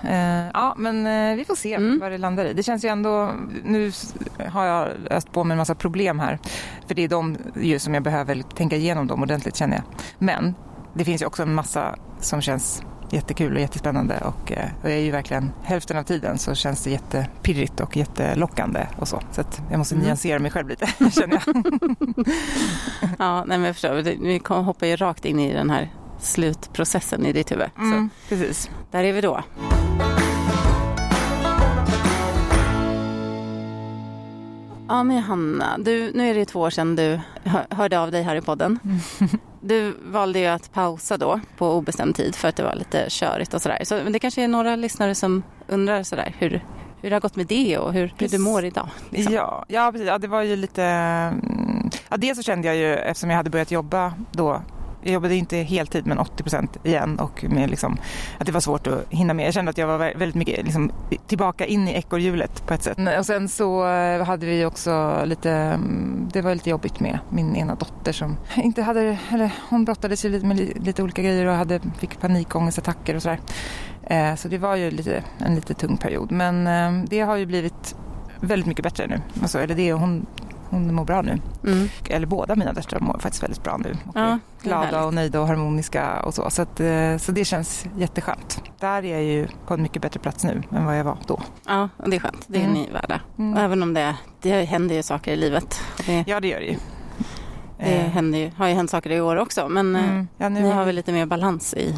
Eh, 0.09 0.47
ja 0.53 0.73
men 0.77 1.07
eh, 1.07 1.35
vi 1.35 1.45
får 1.45 1.55
se 1.55 1.73
Mm. 1.73 1.99
vad 1.99 2.11
det 2.11 2.17
landar 2.17 2.45
i. 2.45 2.53
Det 2.53 2.63
känns 2.63 2.85
ju 2.85 2.89
ändå... 2.89 3.31
Nu 3.63 3.91
har 4.49 4.65
jag 4.65 4.87
öst 5.09 5.31
på 5.31 5.43
med 5.43 5.55
en 5.55 5.57
massa 5.57 5.75
problem 5.75 6.19
här. 6.19 6.39
För 6.87 6.95
det 6.95 7.03
är 7.03 7.07
de 7.07 7.37
ju 7.61 7.79
som 7.79 7.93
jag 7.93 8.03
behöver 8.03 8.41
tänka 8.41 8.75
igenom 8.75 9.07
dem 9.07 9.21
ordentligt 9.23 9.55
känner 9.55 9.75
jag. 9.75 9.83
Men 10.19 10.55
det 10.93 11.05
finns 11.05 11.21
ju 11.21 11.25
också 11.25 11.43
en 11.43 11.53
massa 11.53 11.95
som 12.19 12.41
känns 12.41 12.83
jättekul 13.15 13.55
och 13.55 13.61
jättespännande 13.61 14.17
och, 14.17 14.51
eh, 14.51 14.69
och 14.83 14.89
jag 14.89 14.97
är 14.97 15.01
ju 15.01 15.11
verkligen 15.11 15.51
hälften 15.63 15.97
av 15.97 16.03
tiden 16.03 16.37
så 16.37 16.55
känns 16.55 16.83
det 16.83 16.89
jättepirrigt 16.89 17.79
och 17.79 17.97
jättelockande 17.97 18.87
och 18.97 19.07
så. 19.07 19.21
Så 19.31 19.43
jag 19.71 19.77
måste 19.77 19.95
Mm. 19.95 20.05
nyansera 20.05 20.39
mig 20.39 20.51
själv 20.51 20.69
lite 20.69 20.87
känner 21.11 21.43
jag. 21.45 21.55
Ja, 23.19 23.45
nej, 23.45 23.57
men 23.57 23.63
jag 23.63 23.75
förstår. 23.75 23.93
Vi 24.23 24.41
hoppar 24.47 24.87
ju 24.87 24.95
rakt 24.95 25.25
in 25.25 25.39
i 25.39 25.53
den 25.53 25.69
här 25.69 25.93
slutprocessen 26.19 27.25
i 27.25 27.33
ditt 27.33 27.51
huvud. 27.51 27.69
Mm, 27.77 28.09
precis. 28.29 28.61
Så 28.63 28.69
där 28.91 29.03
är 29.03 29.13
vi 29.13 29.21
då. 29.21 29.43
Ja 34.87 35.03
men 35.03 35.17
Johanna, 35.17 35.77
du, 35.77 36.11
nu 36.13 36.29
är 36.29 36.33
det 36.35 36.45
två 36.45 36.59
år 36.59 36.69
sedan 36.69 36.95
du 36.95 37.19
hör, 37.43 37.65
hörde 37.69 37.99
av 37.99 38.11
dig 38.11 38.23
här 38.23 38.35
i 38.35 38.41
podden. 38.41 38.79
Du 39.67 39.93
valde 40.05 40.39
ju 40.39 40.45
att 40.45 40.73
pausa 40.73 41.17
då 41.17 41.39
på 41.57 41.71
obestämd 41.73 42.15
tid 42.15 42.35
för 42.35 42.47
att 42.47 42.55
det 42.55 42.63
var 42.63 42.75
lite 42.75 43.05
körigt 43.09 43.53
och 43.53 43.61
sådär. 43.61 43.79
Så 43.83 43.95
men 44.03 44.13
det 44.13 44.19
kanske 44.19 44.43
är 44.43 44.47
några 44.47 44.75
lyssnare 44.75 45.15
som 45.15 45.43
undrar 45.67 46.03
sådär 46.03 46.35
hur, 46.37 46.49
hur 47.01 47.09
det 47.09 47.15
har 47.15 47.21
gått 47.21 47.35
med 47.35 47.47
det 47.47 47.77
och 47.77 47.93
hur, 47.93 48.13
hur 48.17 48.27
du 48.27 48.37
mår 48.37 48.65
idag. 48.65 48.89
liksom. 49.09 49.33
Ja, 49.33 49.65
ja, 49.67 49.91
precis. 49.91 50.07
Ja, 50.07 50.17
det 50.17 50.27
var 50.27 50.41
ju 50.41 50.55
lite... 50.55 50.83
mm, 50.83 51.89
Ja, 52.09 52.17
dels 52.17 52.37
så 52.37 52.43
kände 52.43 52.67
jag 52.67 52.75
ju, 52.77 52.93
eftersom 52.95 53.29
jag 53.29 53.37
hade 53.37 53.49
börjat 53.49 53.71
jobba 53.71 54.13
då, 54.31 54.61
jag 55.05 55.13
jobbade 55.13 55.35
inte 55.35 55.57
heltid 55.57 56.05
men 56.05 56.19
80 56.19 56.43
procent 56.43 56.77
igen 56.83 57.19
och 57.19 57.43
med 57.49 57.69
liksom, 57.69 57.97
att 58.39 58.45
det 58.45 58.51
var 58.51 58.59
svårt 58.59 58.87
att 58.87 59.05
hinna 59.09 59.33
med. 59.33 59.47
Jag 59.47 59.53
kände 59.53 59.69
att 59.69 59.77
jag 59.77 59.87
var 59.87 59.97
väldigt 59.97 60.35
mycket 60.35 60.63
liksom, 60.65 60.91
tillbaka 61.27 61.65
in 61.65 61.87
i 61.87 61.91
ekorrhjulet 61.91 62.67
på 62.67 62.73
ett 62.73 62.83
sätt. 62.83 62.97
Och 63.19 63.25
sen 63.25 63.49
så 63.49 63.87
eh, 63.87 64.25
hade 64.25 64.45
vi 64.45 64.65
också 64.65 65.21
lite, 65.25 65.51
mm, 65.51 66.29
det 66.33 66.41
var 66.41 66.53
lite 66.53 66.69
jobbigt 66.69 66.99
med 66.99 67.19
min 67.29 67.55
ena 67.55 67.75
dotter 67.75 68.11
som 68.11 68.37
inte 68.55 68.81
hade, 68.81 69.17
eller 69.31 69.51
hon 69.69 69.85
brottades 69.85 70.25
ju 70.25 70.29
lite 70.29 70.45
med 70.45 70.57
lite 70.85 71.03
olika 71.03 71.21
grejer 71.21 71.45
och 71.45 71.55
hade, 71.55 71.79
fick 71.97 72.19
panikångestattacker 72.19 73.15
och 73.15 73.21
sådär. 73.21 73.39
Eh, 74.03 74.35
så 74.35 74.47
det 74.47 74.57
var 74.57 74.75
ju 74.75 74.91
lite, 74.91 75.23
en 75.37 75.55
lite 75.55 75.73
tung 75.73 75.97
period. 75.97 76.31
Men 76.31 76.67
eh, 76.67 77.07
det 77.09 77.19
har 77.19 77.35
ju 77.35 77.45
blivit 77.45 77.95
väldigt 78.39 78.67
mycket 78.67 78.83
bättre 78.83 79.07
nu. 79.07 79.21
Alltså, 79.41 79.59
eller 79.59 79.75
det, 79.75 79.93
hon, 79.93 80.25
hon 80.69 80.95
mår 80.95 81.05
bra 81.05 81.21
nu. 81.21 81.41
Mm. 81.67 81.89
Eller 82.09 82.27
båda 82.27 82.55
mina 82.55 82.73
döttrar 82.73 82.99
mår 82.99 83.17
faktiskt 83.19 83.43
väldigt 83.43 83.63
bra 83.63 83.77
nu. 83.77 83.97
Och 84.05 84.15
Ja, 84.15 84.21
är 84.21 84.39
glada 84.63 85.05
och 85.05 85.13
nöjda 85.13 85.41
och 85.41 85.47
harmoniska 85.47 86.21
och 86.21 86.33
så. 86.33 86.49
Så, 86.49 86.61
att, 86.61 86.79
eh, 86.79 87.17
så 87.17 87.31
det 87.31 87.45
känns 87.45 87.85
jätteskönt. 87.97 88.61
Där 88.79 89.05
är 89.05 89.13
jag 89.13 89.23
ju 89.23 89.47
på 89.67 89.73
en 89.73 89.81
mycket 89.81 90.01
bättre 90.01 90.19
plats 90.19 90.43
nu 90.43 90.63
än 90.71 90.85
vad 90.85 90.99
jag 90.99 91.03
var 91.03 91.17
då. 91.27 91.41
Ja, 91.67 91.89
och 91.97 92.09
det 92.09 92.15
är 92.15 92.19
skönt. 92.19 92.43
Det 92.47 92.57
är 92.59 92.61
Mm. 92.63 92.73
ni 92.73 92.89
värda. 92.93 93.19
Och 93.33 93.39
Mm. 93.39 93.57
även 93.57 93.83
om 93.83 93.93
det, 93.93 94.15
det 94.41 94.63
händer 94.63 94.95
ju 94.95 95.03
saker 95.03 95.31
i 95.33 95.35
livet. 95.35 95.79
Det, 96.05 96.23
Ja, 96.27 96.39
det 96.39 96.47
gör 96.47 96.59
det 96.59 96.65
ju. 96.65 96.77
det 97.77 97.83
Eh, 97.95 98.09
händer 98.11 98.39
ju, 98.39 98.51
har 98.57 98.67
ju 98.67 98.73
hänt 98.73 98.89
saker 98.89 99.09
i 99.11 99.21
år 99.21 99.35
också. 99.35 99.67
Men 99.69 99.95
eh, 99.95 100.03
mm. 100.09 100.27
ja, 100.37 100.49
nu 100.49 100.61
ni 100.61 100.71
har 100.71 100.79
vi- 100.79 100.85
väl 100.85 100.95
lite 100.95 101.11
mer 101.11 101.25
balans 101.25 101.73
i... 101.73 101.95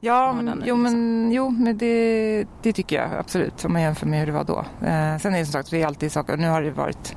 Ja, 0.00 0.32
men, 0.32 0.44
nu, 0.44 0.64
jo, 0.66 0.76
men, 0.76 1.30
jo, 1.32 1.50
men 1.50 1.78
det, 1.78 2.44
det 2.62 2.72
tycker 2.72 2.96
jag 2.96 3.10
absolut 3.18 3.64
om 3.64 3.72
man 3.72 3.82
jämför 3.82 4.06
med 4.06 4.18
hur 4.18 4.26
det 4.26 4.32
var 4.32 4.44
då. 4.44 4.58
Eh, 4.86 5.16
sen 5.18 5.34
är 5.34 5.38
det 5.38 5.44
som 5.44 5.52
sagt, 5.52 5.70
det 5.70 5.82
är 5.82 5.86
alltid 5.86 6.12
saker. 6.12 6.36
Nu 6.36 6.48
har 6.48 6.62
det 6.62 6.70
varit 6.70 7.16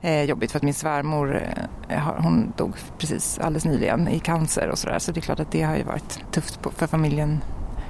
eh, 0.00 0.22
jobbigt 0.22 0.50
för 0.52 0.58
att 0.58 0.62
min 0.62 0.74
svärmor 0.74 1.42
eh, 1.88 1.98
hon 2.18 2.52
dog 2.56 2.74
precis 2.98 3.38
alldeles 3.38 3.64
nyligen 3.64 4.08
i 4.08 4.18
cancer 4.18 4.68
och 4.68 4.78
sådär. 4.78 4.98
Så 4.98 5.12
det 5.12 5.20
är 5.20 5.22
klart 5.22 5.40
att 5.40 5.52
det 5.52 5.62
har 5.62 5.76
ju 5.76 5.82
varit 5.82 6.20
tufft 6.32 6.62
på, 6.62 6.70
för 6.70 6.86
familjen 6.86 7.40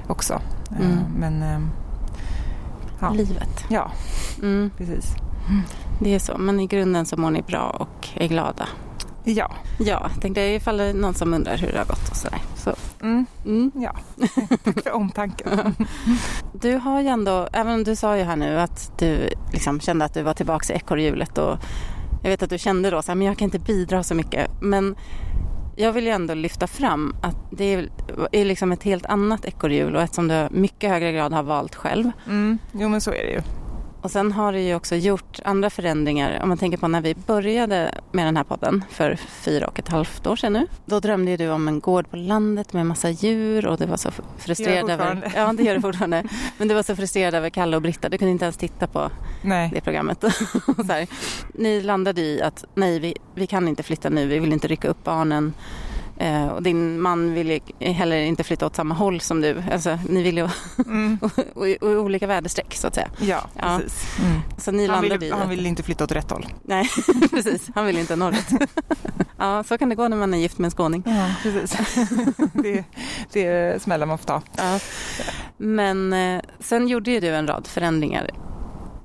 också. 0.09 0.41
Eh, 0.71 0.87
Mm. 0.87 0.99
Men 1.19 1.43
eh, 1.43 1.61
Ja. 3.01 3.11
Livet. 3.11 3.65
ja, 3.69 3.91
Mm, 4.43 4.71
precis. 4.79 5.15
det 6.01 6.15
är 6.15 6.19
så. 6.19 6.39
Men 6.39 6.61
i 6.61 6.67
grunden 6.67 7.07
så 7.07 7.17
mår 7.17 7.31
ni 7.31 7.43
bra 7.43 7.71
och 7.81 8.09
är 8.15 8.29
glada. 8.29 8.69
Ja. 9.29 9.53
Ja, 9.79 10.11
jag 10.13 10.23
tänkte 10.23 10.41
ifall 10.41 10.77
det 10.77 10.85
är 10.85 10.95
någon 10.95 11.15
som 11.15 11.35
undrar 11.35 11.57
hur 11.57 11.73
det 11.73 11.79
har 11.79 11.85
gått 11.85 12.09
och 12.11 12.17
sådär. 12.17 12.41
Så, 12.57 12.75
Mm, 13.01 13.27
mm. 13.45 13.71
ja. 13.75 13.97
Tack 14.65 14.83
för 14.83 14.93
omtanken. 14.95 15.75
Du 16.61 16.75
har 16.77 17.01
ju 17.01 17.09
ändå, 17.09 17.49
även 17.53 17.75
om 17.75 17.85
du 17.85 17.97
sa 17.97 18.17
ju 18.17 18.23
här 18.23 18.37
nu 18.37 18.61
att 18.61 18.99
du 18.99 19.29
liksom 19.53 19.81
kände 19.81 20.05
att 20.05 20.15
du 20.15 20.23
var 20.23 20.35
tillbaka 20.35 20.73
i 20.73 20.77
ekorrhjulet 20.77 21.39
och 21.39 21.59
jag 22.23 22.31
vet 22.31 22.43
att 22.43 22.51
du 22.51 22.59
kände 22.59 22.91
då 22.91 23.03
så 23.03 23.11
här, 23.11 23.17
men 23.17 23.27
jag 23.27 23.39
kan 23.39 23.45
inte 23.45 23.59
bidra 23.59 24.03
så 24.03 24.15
mycket. 24.15 24.51
Men 24.61 24.97
jag 25.77 25.93
vill 25.93 26.05
ju 26.05 26.11
ändå 26.11 26.35
lyfta 26.35 26.67
fram 26.67 27.17
att 27.23 27.37
det 27.51 27.75
är, 27.75 27.89
är 28.33 28.45
liksom 28.45 28.73
ett 28.73 28.83
helt 28.83 29.07
annat 29.07 29.45
ekorrhjul 29.45 29.97
och 29.97 30.03
ett 30.03 30.15
som 30.15 30.29
du 30.29 30.49
mycket 30.51 30.91
högre 30.91 31.13
grad 31.13 31.33
har 31.33 31.43
valt 31.43 31.75
själv. 31.75 32.11
Mm, 32.27 32.59
jo, 32.73 32.89
men 32.89 33.01
så 33.01 33.11
är 33.11 33.25
det 33.27 33.31
ju. 33.33 33.43
Och 34.07 34.13
sen 34.13 34.33
har 34.33 34.53
du 34.53 34.61
ju 34.61 34.75
också 34.75 34.97
gjort 34.97 35.41
andra 35.45 35.71
förändringar. 35.71 36.41
Om 36.43 36.49
man 36.49 36.59
tänker 36.59 36.79
på 36.79 36.89
när 36.89 37.01
vi 37.01 37.15
började 37.15 37.91
med 38.13 38.27
den 38.27 38.37
här 38.37 38.45
podden 38.45 38.85
för 38.91 39.17
fyra 39.17 39.67
och 39.67 39.79
ett 39.79 39.89
halvt 39.89 40.27
år 40.27 40.37
sedan 40.37 40.53
nu. 40.53 40.67
Då 40.85 41.01
drömde 41.01 41.31
ju 41.31 41.37
du 41.37 41.51
om 41.51 41.69
en 41.69 41.81
gård 41.81 42.11
på 42.11 42.17
landet 42.17 42.73
med 42.73 42.87
massa 42.87 43.11
djur 43.11 43.67
och 43.67 43.79
du 43.79 43.87
var 43.87 43.97
så 43.97 44.11
frustrerad 44.39 44.91
över... 44.91 45.33
Ja, 45.37 45.53
det 45.53 45.63
gör 45.63 45.75
du 45.75 45.81
fortfarande. 45.81 46.25
Men 46.59 46.69
du 46.69 46.75
var 46.75 46.83
så 46.83 46.97
frustrerad 46.97 47.35
över 47.35 47.51
Kalle 47.51 47.77
och 47.77 47.83
Britta. 47.83 48.09
Du 48.09 48.19
kunde 48.19 48.33
inte 48.33 48.45
ens 48.45 48.57
titta 48.57 48.87
på 48.87 49.11
Nej. 49.43 49.71
det 49.75 49.81
programmet. 49.81 50.25
Ni 51.55 51.83
landade 51.83 52.21
i 52.21 52.43
att 52.43 52.65
nej, 52.75 53.01
vi, 53.01 53.15
vi 53.35 53.47
kan 53.47 53.69
inte 53.69 53.83
flytta 53.83 54.09
nu. 54.09 54.27
Vi 54.27 54.39
vill 54.39 54.53
inte 54.53 54.69
rycka 54.69 54.89
upp 54.89 55.05
barnen. 55.05 55.53
Eh, 56.19 56.47
och 56.47 56.63
din 56.63 57.01
man 57.01 57.35
vill 57.35 57.51
ju 57.51 57.87
heller 57.93 58.17
inte 58.17 58.45
flytta 58.45 58.67
åt 58.67 58.77
samma 58.77 58.95
håll 58.95 59.21
som 59.21 59.41
du. 59.41 59.63
Alltså, 59.73 59.99
ni 60.09 60.23
vill 60.23 60.37
ju 60.39 60.49
Mm, 60.87 61.19
och, 61.23 61.31
och, 61.55 61.63
och 61.63 61.69
i 61.69 61.97
olika 61.97 62.27
väderstreck 62.27 62.75
så 62.75 62.87
att 62.87 62.95
säga. 62.95 63.09
ja, 63.21 63.41
Ja. 63.55 63.79
precis. 63.83 64.19
Mm. 64.21 64.41
Så 64.59 64.71
ni 64.73 64.87
Han, 64.87 65.03
vill, 65.03 65.23
i 65.23 65.31
han 65.31 65.49
vill 65.49 65.67
inte 65.67 65.83
flytta 65.83 66.05
åt 66.05 66.13
rätt 66.13 66.31
håll. 66.31 66.47
Nej, 66.63 66.89
precis. 67.31 67.71
Han 67.75 67.87
vill 67.87 67.99
inte 67.99 68.17
norrut. 68.17 68.47
ja, 69.39 69.65
så 69.65 69.79
kan 69.79 69.89
det 69.89 69.95
gå 69.95 70.09
när 70.09 70.17
man 70.17 70.35
är 70.35 70.39
gift 70.39 70.59
med 70.59 70.65
en 70.65 70.71
skåning. 70.71 71.03
Ja, 71.07 71.31
precis. 71.43 71.99
det, 72.53 72.85
det 73.33 73.47
är 73.47 73.79
smällar 73.79 74.07
man 74.07 74.19
får 74.19 74.27
ta. 74.27 74.43
Ja. 74.57 74.79
Men 75.57 76.13
eh, 76.13 76.41
sen 76.61 76.89
gjorde 76.89 77.11
ju 77.11 77.21
du 77.21 77.29
en 77.29 77.47
rad 77.47 77.67
förändringar 77.67 78.31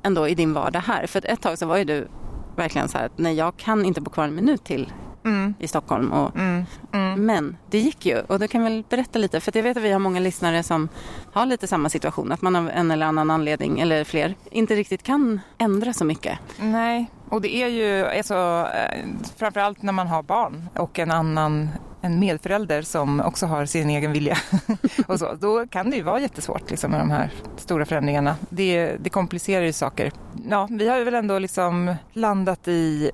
ändå 0.04 0.28
i 0.28 0.36
din 0.36 0.54
vardag 0.54 0.80
här. 0.80 1.08
För 1.08 1.26
ett 1.30 1.41
tag 1.41 1.58
så 1.58 1.65
var 1.65 1.78
ju 1.78 1.84
du 1.84 2.08
verkligen 2.56 2.88
så 2.89 2.97
här 2.97 3.06
att 3.06 3.17
nej, 3.17 3.36
jag 3.36 3.58
kan 3.58 3.86
inte 3.86 4.02
bo 4.02 4.12
kvar 4.12 4.24
en 4.24 4.36
minut 4.36 4.63
till 4.63 4.91
Mm. 5.23 5.53
i 5.60 5.67
Stockholm. 5.67 6.12
Och, 6.12 6.36
Mm. 6.36 6.65
Mm. 6.93 7.25
Men 7.25 7.57
det 7.69 7.79
gick 7.79 8.05
ju 8.05 8.19
och 8.19 8.39
du 8.39 8.47
kan 8.47 8.63
väl 8.63 8.84
berätta 8.89 9.19
lite 9.19 9.39
för 9.39 9.51
jag 9.55 9.63
vet 9.63 9.77
att 9.77 9.84
vi 9.84 9.91
har 9.91 9.99
många 9.99 10.19
lyssnare 10.19 10.63
som 10.63 10.89
har 11.34 11.45
lite 11.45 11.67
samma 11.67 11.89
situation. 11.89 12.31
Att 12.31 12.41
man 12.41 12.55
av 12.55 12.69
en 12.69 12.91
eller 12.91 13.05
annan 13.05 13.31
anledning 13.31 13.79
eller 13.79 14.03
fler 14.03 14.36
inte 14.51 14.75
riktigt 14.75 15.03
kan 15.03 15.39
ändra 15.57 15.93
så 15.93 16.05
mycket. 16.05 16.39
Nej, 16.60 17.12
och 17.29 17.41
det 17.41 17.55
är 17.55 17.67
ju 17.67 18.05
alltså, 18.05 18.67
eh, 18.75 19.07
framförallt 19.38 19.81
när 19.81 19.93
man 19.93 20.07
har 20.07 20.23
barn 20.23 20.69
och 20.75 20.99
en 20.99 21.12
annan 21.12 21.69
en 22.03 22.19
medförälder 22.19 22.81
som 22.81 23.19
också 23.19 23.45
har 23.45 23.65
sin 23.65 23.89
egen 23.89 24.13
vilja. 24.13 24.38
och 25.07 25.19
så, 25.19 25.34
då 25.34 25.67
kan 25.67 25.89
det 25.89 25.95
ju 25.95 26.03
vara 26.03 26.19
jättesvårt 26.19 26.69
liksom, 26.69 26.91
med 26.91 26.99
de 26.99 27.12
här 27.12 27.31
stora 27.57 27.86
förändringarna. 27.86 28.36
Det, 28.49 28.95
det 28.99 29.10
komplicerar 29.10 29.65
ju 29.65 29.73
saker. 29.73 30.12
Ja, 30.49 30.67
vi 30.71 30.88
har 30.88 30.97
ju 30.97 31.03
väl 31.03 31.13
ändå 31.13 31.39
liksom 31.39 31.95
landat 32.13 32.67
i 32.67 33.12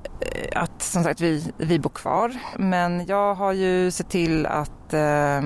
att 0.56 0.66
som 0.98 1.04
sagt 1.04 1.22
vi, 1.22 1.52
vi 1.58 1.80
bor 1.80 1.90
kvar. 1.90 2.34
Men 2.58 3.06
jag 3.06 3.36
har 3.36 3.54
ju 3.54 3.92
sett 3.92 4.10
till 4.10 4.46
att 4.46 4.94
eh, 4.94 5.42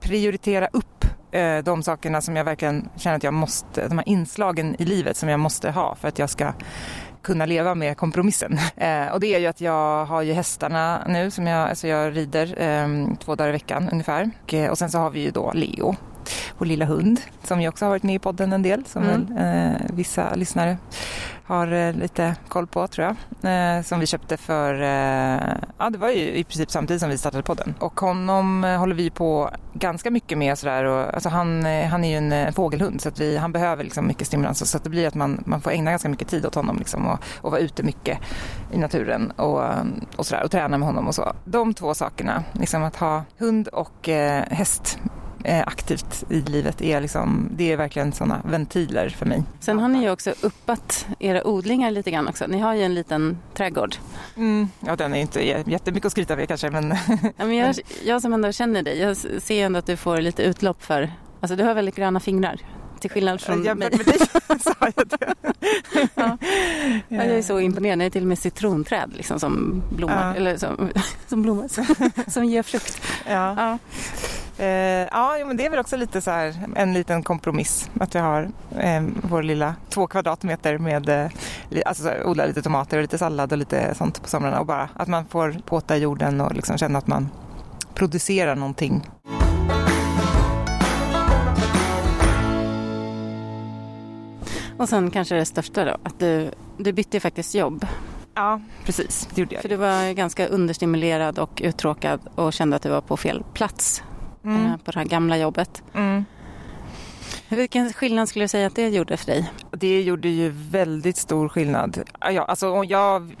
prioritera 0.00 0.68
upp 0.72 1.04
eh, 1.30 1.58
de 1.58 1.82
sakerna 1.82 2.20
som 2.20 2.36
jag 2.36 2.44
verkligen 2.44 2.88
känner 2.96 3.16
att 3.16 3.22
jag 3.22 3.34
måste, 3.34 3.88
de 3.88 3.98
här 3.98 4.08
inslagen 4.08 4.76
i 4.78 4.84
livet 4.84 5.16
som 5.16 5.28
jag 5.28 5.40
måste 5.40 5.70
ha 5.70 5.94
för 5.94 6.08
att 6.08 6.18
jag 6.18 6.30
ska 6.30 6.52
kunna 7.22 7.46
leva 7.46 7.74
med 7.74 7.96
kompromissen. 7.96 8.58
Eh, 8.76 9.06
och 9.06 9.20
det 9.20 9.34
är 9.34 9.38
ju 9.38 9.46
att 9.46 9.60
jag 9.60 10.04
har 10.04 10.22
ju 10.22 10.32
hästarna 10.32 11.02
nu 11.08 11.30
som 11.30 11.46
jag, 11.46 11.68
alltså 11.68 11.88
jag 11.88 12.16
rider 12.16 12.62
eh, 12.62 13.16
två 13.18 13.34
dagar 13.34 13.48
i 13.48 13.52
veckan 13.52 13.88
ungefär. 13.92 14.30
Och, 14.42 14.54
eh, 14.54 14.70
och 14.70 14.78
sen 14.78 14.90
så 14.90 14.98
har 14.98 15.10
vi 15.10 15.20
ju 15.20 15.30
då 15.30 15.52
Leo, 15.54 15.96
vår 16.58 16.66
lilla 16.66 16.84
hund 16.84 17.20
som 17.44 17.60
ju 17.60 17.68
också 17.68 17.84
har 17.84 17.90
varit 17.90 18.02
med 18.02 18.14
i 18.14 18.18
podden 18.18 18.52
en 18.52 18.62
del 18.62 18.84
som 18.86 19.02
Mm. 19.02 19.26
väl, 19.34 19.72
eh, 19.72 19.80
vissa 19.92 20.34
lyssnare 20.34 20.76
har 21.44 21.72
eh, 21.72 21.92
lite 21.92 22.36
koll 22.48 22.66
på 22.66 22.86
tror 22.88 23.06
jag. 23.06 23.16
Eh, 23.76 23.82
som 23.82 24.00
vi 24.00 24.06
köpte 24.06 24.36
för, 24.36 24.74
eh, 24.74 25.54
ja 25.78 25.90
det 25.90 25.98
var 25.98 26.08
ju 26.08 26.34
i 26.34 26.44
princip 26.44 26.70
samtidigt 26.70 27.00
som 27.00 27.10
vi 27.10 27.18
startade 27.18 27.42
podden. 27.42 27.74
Och 27.78 28.00
honom 28.00 28.64
eh, 28.64 28.78
håller 28.78 28.94
vi 28.94 29.10
på 29.10 29.50
ganska 29.74 30.10
mycket 30.10 30.38
med 30.38 30.58
sådär 30.58 30.84
och 30.84 31.14
alltså 31.14 31.28
han, 31.28 31.66
eh, 31.66 31.86
han 31.88 32.04
är 32.04 32.08
ju 32.10 32.16
en 32.16 32.32
eh, 32.32 32.52
fågelhund 32.54 33.00
så 33.00 33.08
att 33.08 33.20
vi, 33.20 33.36
han 33.36 33.52
behöver 33.52 33.84
liksom 33.84 34.06
mycket 34.06 34.26
stimulans 34.26 34.70
så 34.70 34.76
att 34.76 34.84
det 34.84 34.90
blir 34.90 35.06
att 35.08 35.14
man, 35.14 35.42
man 35.46 35.60
får 35.60 35.70
ägna 35.70 35.90
ganska 35.90 36.08
mycket 36.08 36.28
tid 36.28 36.46
åt 36.46 36.54
honom 36.54 36.78
liksom 36.78 37.06
och, 37.06 37.18
och 37.40 37.50
vara 37.50 37.60
ute 37.60 37.82
mycket 37.82 38.18
i 38.72 38.78
naturen 38.78 39.30
och, 39.30 39.62
och 40.16 40.26
sådär 40.26 40.44
och 40.44 40.50
träna 40.50 40.78
med 40.78 40.86
honom 40.88 41.06
och 41.06 41.14
så. 41.14 41.32
De 41.44 41.74
två 41.74 41.94
sakerna, 41.94 42.44
liksom 42.52 42.82
att 42.82 42.96
ha 42.96 43.24
hund 43.38 43.68
och 43.68 44.08
häst 44.48 44.98
aktivt 45.66 46.24
i 46.30 46.40
livet 46.40 46.82
är 46.82 47.00
liksom, 47.00 47.48
det 47.56 47.72
är 47.72 47.76
verkligen 47.76 48.12
sådana 48.12 48.40
ventiler 48.44 49.08
för 49.08 49.26
mig. 49.26 49.42
Sen 49.60 49.78
har 49.78 49.88
ni 49.88 50.02
ju 50.02 50.10
också 50.10 50.34
uppat 50.40 51.06
era 51.18 51.46
odlingar 51.46 51.90
lite 51.90 52.10
grann 52.10 52.28
också. 52.28 52.46
Ni 52.46 52.58
har 52.58 52.74
ju 52.74 52.82
en 52.82 52.94
liten 52.94 53.38
trädgård. 53.54 53.96
Mm, 54.36 54.68
ja, 54.80 54.96
den 54.96 55.14
är 55.14 55.20
inte 55.20 55.46
jättemycket 55.70 56.06
att 56.06 56.12
skryta 56.12 56.36
med 56.36 56.48
kanske, 56.48 56.70
men 56.70 56.94
Ja, 57.36 57.44
men 57.44 57.54
jag, 57.54 57.74
jag 58.04 58.22
som 58.22 58.32
ändå 58.32 58.52
känner 58.52 58.82
dig, 58.82 58.98
jag 58.98 59.16
ser 59.16 59.66
ändå 59.66 59.78
att 59.78 59.86
du 59.86 59.96
får 59.96 60.20
lite 60.20 60.42
utlopp 60.42 60.84
för, 60.84 61.10
alltså 61.40 61.56
du 61.56 61.64
har 61.64 61.74
väldigt 61.74 61.96
gröna 61.96 62.20
fingrar. 62.20 62.60
Till 63.00 63.10
skillnad 63.10 63.40
från 63.40 63.58
mig. 63.58 63.66
jämfört 63.66 63.96
med 63.96 64.06
dig 64.06 64.18
sa 64.60 64.74
jag 64.96 65.08
det. 65.08 65.34
Ja. 66.14 66.38
Ja, 67.08 67.24
jag 67.24 67.26
är 67.26 67.42
så 67.42 67.60
imponerad. 67.60 67.98
Det 67.98 68.04
är 68.04 68.10
till 68.10 68.22
och 68.22 68.28
med 68.28 68.38
citronträd 68.38 69.10
liksom, 69.16 69.40
som 69.40 69.82
blommar. 69.96 70.28
Ja. 70.28 70.34
Eller 70.34 70.56
som, 70.56 70.90
som 71.26 71.42
blommar. 71.42 71.68
Som, 71.68 71.84
som 72.26 72.44
ger 72.44 72.62
frukt. 72.62 73.00
Ja, 73.28 73.54
Ja. 73.56 73.78
Eh, 74.58 74.66
ja 75.12 75.44
men 75.46 75.56
det 75.56 75.66
är 75.66 75.70
väl 75.70 75.78
också 75.78 75.96
lite 75.96 76.20
så 76.20 76.30
här 76.30 76.54
en 76.76 76.92
liten 76.92 77.22
kompromiss 77.22 77.90
att 78.00 78.14
vi 78.14 78.18
har 78.18 78.48
eh, 78.78 79.02
vår 79.22 79.42
lilla 79.42 79.74
två 79.88 80.06
kvadratmeter 80.06 80.78
med 80.78 81.08
eh, 81.08 81.30
alltså 81.86 82.12
odla 82.24 82.46
lite 82.46 82.62
tomater 82.62 82.96
och 82.96 83.02
lite 83.02 83.18
sallad 83.18 83.52
och 83.52 83.58
lite 83.58 83.94
sånt 83.94 84.22
på 84.22 84.28
somrarna 84.28 84.60
och 84.60 84.66
bara 84.66 84.88
att 84.94 85.08
man 85.08 85.26
får 85.26 85.56
påta 85.66 85.96
jorden 85.96 86.40
och 86.40 86.54
liksom 86.54 86.78
känna 86.78 86.98
att 86.98 87.06
man 87.06 87.28
producerar 87.94 88.54
någonting. 88.54 89.02
Och 94.78 94.88
sen 94.88 95.10
kanske 95.10 95.34
det 95.34 95.44
största 95.44 95.84
då, 95.84 95.96
att 96.02 96.18
du, 96.18 96.50
du 96.76 96.92
bytte 96.92 97.20
faktiskt 97.20 97.54
jobb. 97.54 97.86
Ja, 98.34 98.60
precis. 98.84 99.28
Det 99.34 99.40
gjorde 99.40 99.54
jag. 99.54 99.62
För 99.62 99.68
du 99.68 99.76
var 99.76 100.12
ganska 100.12 100.46
understimulerad 100.46 101.38
och 101.38 101.62
uttråkad 101.64 102.20
och 102.34 102.52
kände 102.52 102.76
att 102.76 102.82
du 102.82 102.88
var 102.88 103.00
på 103.00 103.16
fel 103.16 103.44
plats 103.54 104.02
Mm. 104.46 104.66
eh, 104.66 104.76
på 104.76 104.90
det 104.90 104.98
här 104.98 105.06
gamla 105.06 105.38
jobbet. 105.38 105.82
Mm. 105.94 106.24
Vilken 107.48 107.92
skillnad 107.92 108.28
skulle 108.28 108.44
du 108.44 108.48
säga 108.48 108.66
att 108.66 108.76
det 108.76 108.88
gjorde 108.88 109.16
för 109.16 109.26
dig? 109.26 109.52
Det 109.70 110.02
gjorde 110.02 110.28
ju 110.28 110.48
väldigt 110.70 111.16
stor 111.16 111.48
skillnad. 111.48 112.02
Ja, 112.20 112.44
alltså, 112.44 112.84
jag 112.84 113.36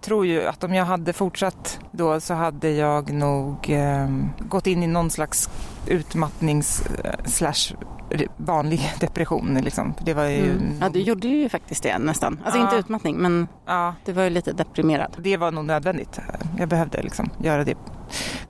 tror 0.00 0.26
ju 0.26 0.46
att 0.46 0.64
om 0.64 0.74
jag 0.74 0.84
hade 0.84 1.12
fortsatt 1.12 1.80
då 1.90 2.20
så 2.20 2.34
hade 2.34 2.70
jag 2.70 3.12
nog 3.12 3.70
eh, 3.70 4.08
gått 4.38 4.66
in 4.66 4.82
i 4.82 4.86
någon 4.86 5.10
slags 5.10 5.50
utmattnings 5.86 6.86
eh, 7.04 7.24
slash 7.24 7.76
vanlig 8.36 8.92
depression. 9.00 9.54
Liksom. 9.54 9.94
Det 10.04 10.14
var 10.14 10.24
ju... 10.24 10.50
Mm. 10.50 10.74
Ja, 10.80 10.88
du 10.88 11.00
gjorde 11.00 11.28
ju 11.28 11.48
faktiskt 11.48 11.82
det 11.82 11.98
nästan. 11.98 12.40
Alltså 12.44 12.58
Ja. 12.58 12.64
inte 12.64 12.76
utmattning, 12.76 13.16
men 13.16 13.48
Ja, 13.66 13.94
du 14.04 14.12
var 14.12 14.22
ju 14.22 14.30
lite 14.30 14.52
deprimerad. 14.52 15.16
det 15.18 15.36
var 15.36 15.50
nog 15.52 15.64
nödvändigt. 15.64 16.20
Jag 16.58 16.68
behövde 16.68 17.02
liksom 17.02 17.30
göra 17.42 17.64
det, 17.64 17.74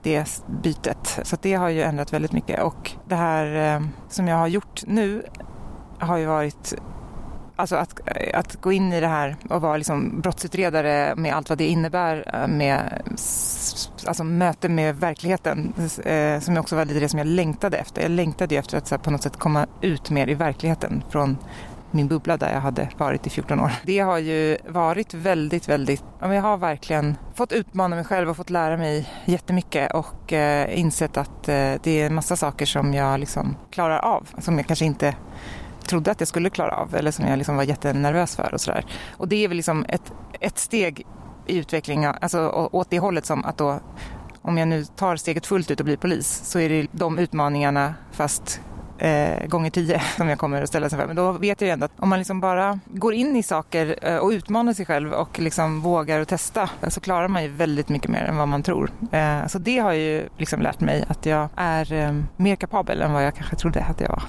det 0.03 0.41
bytet. 0.63 1.19
Så 1.23 1.37
det 1.41 1.53
har 1.53 1.69
ju 1.69 1.81
ändrat 1.81 2.13
väldigt 2.13 2.31
mycket. 2.31 2.63
Och 2.63 2.91
det 3.05 3.15
här 3.15 3.75
eh, 3.75 3.81
som 4.09 4.27
jag 4.27 4.37
har 4.37 4.47
gjort 4.47 4.81
nu 4.87 5.23
har 5.99 6.17
ju 6.17 6.25
varit 6.25 6.73
Alltså 7.59 7.75
att, 7.75 7.99
eh, 8.05 8.39
att 8.39 8.61
gå 8.61 8.71
in 8.71 8.93
i 8.93 8.99
det 8.99 9.07
här 9.07 9.35
och 9.49 9.61
vara 9.61 9.77
liksom 9.77 10.21
brottsutredare 10.21 11.15
med 11.15 11.35
allt 11.35 11.49
vad 11.49 11.57
det 11.57 11.67
innebär 11.67 12.31
eh, 12.33 12.47
med 12.47 13.01
alltså 14.05 14.23
möte 14.23 14.69
med 14.69 14.95
verkligheten 14.95 15.73
eh, 16.05 16.39
som 16.39 16.57
också 16.57 16.75
var 16.75 16.85
lite 16.85 16.99
det 16.99 17.09
som 17.09 17.19
jag 17.19 17.27
längtade 17.27 17.77
efter. 17.77 18.01
Jag 18.01 18.11
längtade 18.11 18.55
ju 18.55 18.59
efter 18.59 18.77
att 18.77 18.87
så 18.87 18.95
här, 18.95 18.99
på 18.99 19.11
något 19.11 19.23
sätt 19.23 19.37
komma 19.37 19.67
ut 19.81 20.09
mer 20.09 20.29
i 20.29 20.33
verkligheten 20.33 21.03
från 21.09 21.37
min 21.91 22.07
bubbla 22.07 22.37
där 22.37 22.53
jag 22.53 22.61
hade 22.61 22.89
varit 22.97 23.27
i 23.27 23.29
14 23.29 23.59
år. 23.59 23.71
Det 23.83 23.99
har 23.99 24.17
ju 24.17 24.57
varit 24.67 25.13
väldigt, 25.13 25.69
väldigt, 25.69 26.03
jag 26.21 26.41
har 26.41 26.57
verkligen 26.57 27.17
fått 27.35 27.51
utmana 27.51 27.95
mig 27.95 28.05
själv 28.05 28.29
och 28.29 28.37
fått 28.37 28.49
lära 28.49 28.77
mig 28.77 29.09
jättemycket 29.25 29.93
och 29.93 30.33
eh, 30.33 30.79
insett 30.79 31.17
att 31.17 31.49
eh, 31.49 31.73
det 31.83 32.01
är 32.01 32.05
en 32.05 32.15
massa 32.15 32.35
saker 32.35 32.65
som 32.65 32.93
jag 32.93 33.19
liksom 33.19 33.55
klarar 33.71 33.99
av, 33.99 34.29
som 34.39 34.57
jag 34.57 34.67
kanske 34.67 34.85
inte 34.85 35.15
trodde 35.87 36.11
att 36.11 36.21
jag 36.21 36.27
skulle 36.27 36.49
klara 36.49 36.75
av 36.75 36.95
eller 36.95 37.11
som 37.11 37.27
jag 37.27 37.37
liksom 37.37 37.55
var 37.55 37.63
jättenervös 37.63 38.35
för 38.35 38.53
och 38.53 38.61
sådär. 38.61 38.85
Och 39.17 39.27
det 39.27 39.43
är 39.43 39.47
väl 39.47 39.57
liksom 39.57 39.85
ett, 39.89 40.13
ett 40.39 40.57
steg 40.57 41.05
i 41.45 41.57
utvecklingen, 41.57 42.15
alltså 42.21 42.69
åt 42.71 42.89
det 42.89 42.99
hållet 42.99 43.25
som 43.25 43.45
att 43.45 43.57
då 43.57 43.79
om 44.41 44.57
jag 44.57 44.67
nu 44.67 44.85
tar 44.85 45.15
steget 45.15 45.45
fullt 45.45 45.71
ut 45.71 45.79
och 45.79 45.85
blir 45.85 45.97
polis 45.97 46.41
så 46.43 46.59
är 46.59 46.69
det 46.69 46.87
de 46.91 47.19
utmaningarna 47.19 47.93
fast 48.11 48.61
eh, 48.97 49.47
gånger 49.47 49.69
tio 49.69 50.01
som 50.17 50.27
jag 50.27 50.39
kommer 50.39 50.61
att 50.61 50.69
ställa 50.69 50.89
sig 50.89 50.99
för. 50.99 51.07
Men 51.07 51.15
då 51.15 51.31
vet 51.31 51.61
jag 51.61 51.67
ju 51.67 51.71
ändå 51.71 51.85
att 51.85 51.91
om 51.99 52.09
man 52.09 52.19
liksom 52.19 52.39
bara 52.39 52.79
går 52.85 53.13
in 53.13 53.35
i 53.35 53.43
saker 53.43 53.99
eh, 54.01 54.17
och 54.17 54.29
utmanar 54.29 54.73
sig 54.73 54.85
själv 54.85 55.13
och 55.13 55.39
liksom 55.39 55.81
vågar 55.81 56.19
och 56.19 56.27
testa 56.27 56.69
så 56.87 56.99
klarar 56.99 57.27
man 57.27 57.43
ju 57.43 57.49
väldigt 57.49 57.89
mycket 57.89 58.11
mer 58.11 58.23
än 58.23 58.37
vad 58.37 58.47
man 58.47 58.63
tror. 58.63 58.91
Eh, 59.11 59.47
så 59.47 59.59
det 59.59 59.77
har 59.77 59.93
ju 59.93 60.29
liksom 60.37 60.61
lärt 60.61 60.79
mig 60.79 61.05
att 61.07 61.25
jag 61.25 61.49
är 61.55 61.93
eh, 61.93 62.15
mer 62.35 62.55
kapabel 62.55 63.01
än 63.01 63.13
vad 63.13 63.25
jag 63.25 63.35
kanske 63.35 63.55
trodde 63.55 63.83
att 63.83 64.01
jag 64.01 64.09
var. 64.09 64.23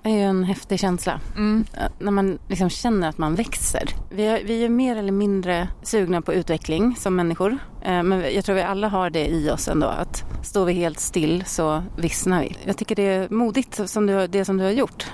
Är 0.03 0.09
ju 0.15 0.21
en 0.21 0.43
häftig 0.43 0.79
känsla. 0.79 1.19
Mm. 1.35 1.65
Eh, 1.73 1.83
När 1.99 2.11
man 2.11 2.39
liksom 2.47 2.69
känner 2.69 3.09
att 3.09 3.17
man 3.17 3.35
växer. 3.35 3.83
Vi 4.09 4.27
är, 4.27 4.43
vi 4.43 4.65
är 4.65 4.69
mer 4.69 4.95
eller 4.95 5.11
mindre 5.11 5.67
sugna 5.83 6.21
på 6.21 6.33
utveckling 6.33 6.95
som 6.95 7.15
människor. 7.15 7.57
Eh, 7.81 8.03
Men 8.03 8.33
jag 8.35 8.45
tror 8.45 8.55
vi 8.55 8.61
alla 8.61 8.87
har 8.87 9.09
det 9.09 9.27
i 9.27 9.49
oss 9.51 9.67
ändå. 9.67 9.87
Att 9.87 10.23
står 10.43 10.65
vi 10.65 10.73
helt 10.73 10.99
still 10.99 11.43
så 11.45 11.83
vissnar 11.97 12.41
vi. 12.41 12.57
Jag 12.65 12.77
tycker 12.77 12.95
det 12.95 13.03
är 13.07 13.29
modigt 13.29 13.89
som 13.89 14.05
du, 14.07 14.27
det 14.27 14.45
som 14.45 14.57
du 14.57 14.63
har 14.63 14.71
gjort. 14.71 15.05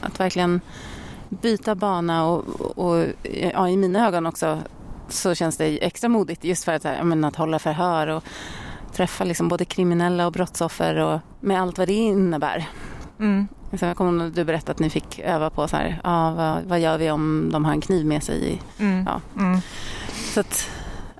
Att 0.00 0.20
verkligen 0.20 0.60
byta 1.28 1.74
bana 1.74 2.26
och, 2.26 2.44
och 2.78 3.06
ja, 3.52 3.68
i 3.68 3.76
mina 3.76 4.06
ögon 4.06 4.26
också 4.26 4.58
så 5.08 5.34
känns 5.34 5.56
det 5.56 5.84
extra 5.84 6.08
modigt 6.08 6.44
just 6.44 6.64
för 6.64 6.72
att, 6.72 6.82
så 6.82 6.88
här, 6.88 6.96
ja, 6.96 7.04
men 7.04 7.24
att 7.24 7.36
hålla 7.36 7.58
förhör 7.58 8.06
och 8.06 8.24
träffa 8.92 9.24
liksom 9.24 9.48
både 9.48 9.64
kriminella 9.64 10.26
och 10.26 10.32
brottsoffer 10.32 10.96
och 10.96 11.20
med 11.40 11.60
allt 11.62 11.78
vad 11.78 11.88
det 11.88 11.92
innebär. 11.94 12.68
Mm. 13.18 13.48
Så 13.78 13.84
jag 13.84 13.96
kommer 13.96 14.10
ihåg 14.10 14.18
när 14.18 14.30
du 14.30 14.44
berättade 14.44 14.72
att 14.72 14.78
ni 14.78 14.90
fick 14.90 15.18
öva 15.18 15.50
på 15.50 15.68
så 15.68 15.76
här, 15.76 16.00
ja, 16.04 16.30
vad, 16.30 16.64
vad 16.64 16.80
gör 16.80 16.98
vi 16.98 17.10
om 17.10 17.48
de 17.52 17.64
har 17.64 17.72
en 17.72 17.80
kniv 17.80 18.06
med 18.06 18.22
sig? 18.22 18.62
Mm. 18.78 19.04
Ja. 19.06 19.20
Mm. 19.42 19.60
Så 20.34 20.40
att, 20.40 20.70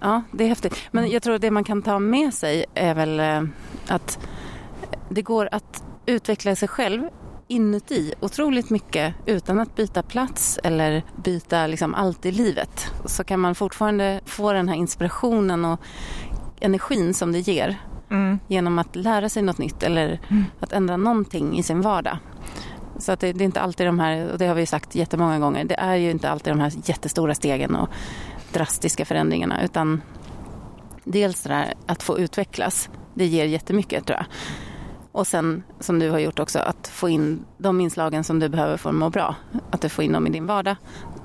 ja, 0.00 0.22
det 0.32 0.44
är 0.44 0.48
häftigt. 0.48 0.76
Men 0.90 1.10
jag 1.10 1.22
tror 1.22 1.34
att 1.34 1.40
det 1.40 1.50
man 1.50 1.64
kan 1.64 1.82
ta 1.82 1.98
med 1.98 2.34
sig 2.34 2.64
är 2.74 2.94
väl 2.94 3.20
eh, 3.20 3.42
att 3.88 4.18
det 5.08 5.22
går 5.22 5.48
att 5.52 5.84
utveckla 6.06 6.56
sig 6.56 6.68
själv 6.68 7.08
inuti 7.48 8.14
otroligt 8.20 8.70
mycket 8.70 9.14
utan 9.26 9.60
att 9.60 9.76
byta 9.76 10.02
plats 10.02 10.58
eller 10.64 11.02
byta 11.24 11.66
liksom 11.66 11.94
allt 11.94 12.26
i 12.26 12.32
livet. 12.32 12.92
Så 13.04 13.24
kan 13.24 13.40
man 13.40 13.54
fortfarande 13.54 14.20
få 14.26 14.52
den 14.52 14.68
här 14.68 14.76
inspirationen 14.76 15.64
och 15.64 15.80
energin 16.60 17.14
som 17.14 17.32
det 17.32 17.38
ger 17.38 17.78
Mm. 18.12 18.38
genom 18.48 18.78
att 18.78 18.96
lära 18.96 19.28
sig 19.28 19.42
något 19.42 19.58
nytt 19.58 19.82
eller 19.82 20.20
Mm. 20.30 20.44
att 20.60 20.72
ändra 20.72 20.96
någonting 20.96 21.58
i 21.58 21.62
sin 21.62 21.80
vardag. 21.80 22.18
Så 22.98 23.12
att 23.12 23.20
det, 23.20 23.32
det 23.32 23.44
är 23.44 23.46
inte 23.46 23.60
alltid 23.60 23.86
de 23.86 23.98
här, 24.00 24.32
och 24.32 24.38
det 24.38 24.46
har 24.46 24.54
vi 24.54 24.66
sagt 24.66 24.94
jättemånga 24.94 25.38
gånger, 25.38 25.64
det 25.64 25.74
är 25.74 25.94
ju 25.96 26.10
inte 26.10 26.30
alltid 26.30 26.52
de 26.52 26.60
här 26.60 26.72
jättestora 26.84 27.34
stegen 27.34 27.74
och 27.76 27.88
drastiska 28.52 29.04
förändringarna 29.04 29.64
utan 29.64 30.02
dels 31.04 31.42
det 31.42 31.48
där 31.48 31.74
att 31.86 32.02
få 32.02 32.18
utvecklas. 32.18 32.90
Det 33.14 33.26
ger 33.26 33.44
jättemycket 33.44 34.06
tror 34.06 34.16
jag. 34.18 34.26
Och 35.12 35.26
sen 35.26 35.62
som 35.80 35.98
du 35.98 36.10
har 36.10 36.18
gjort 36.18 36.38
också 36.38 36.58
att 36.58 36.88
få 36.88 37.08
in 37.08 37.44
de 37.58 37.80
inslagen 37.80 38.24
som 38.24 38.38
du 38.38 38.48
behöver 38.48 38.76
för 38.76 38.90
att 38.90 38.96
må 38.96 39.10
bra. 39.10 39.34
Att 39.70 39.80
du 39.80 39.88
får 39.88 40.04
in 40.04 40.12
dem 40.12 40.26
i 40.26 40.30
din 40.30 40.46
vardag 40.46 40.76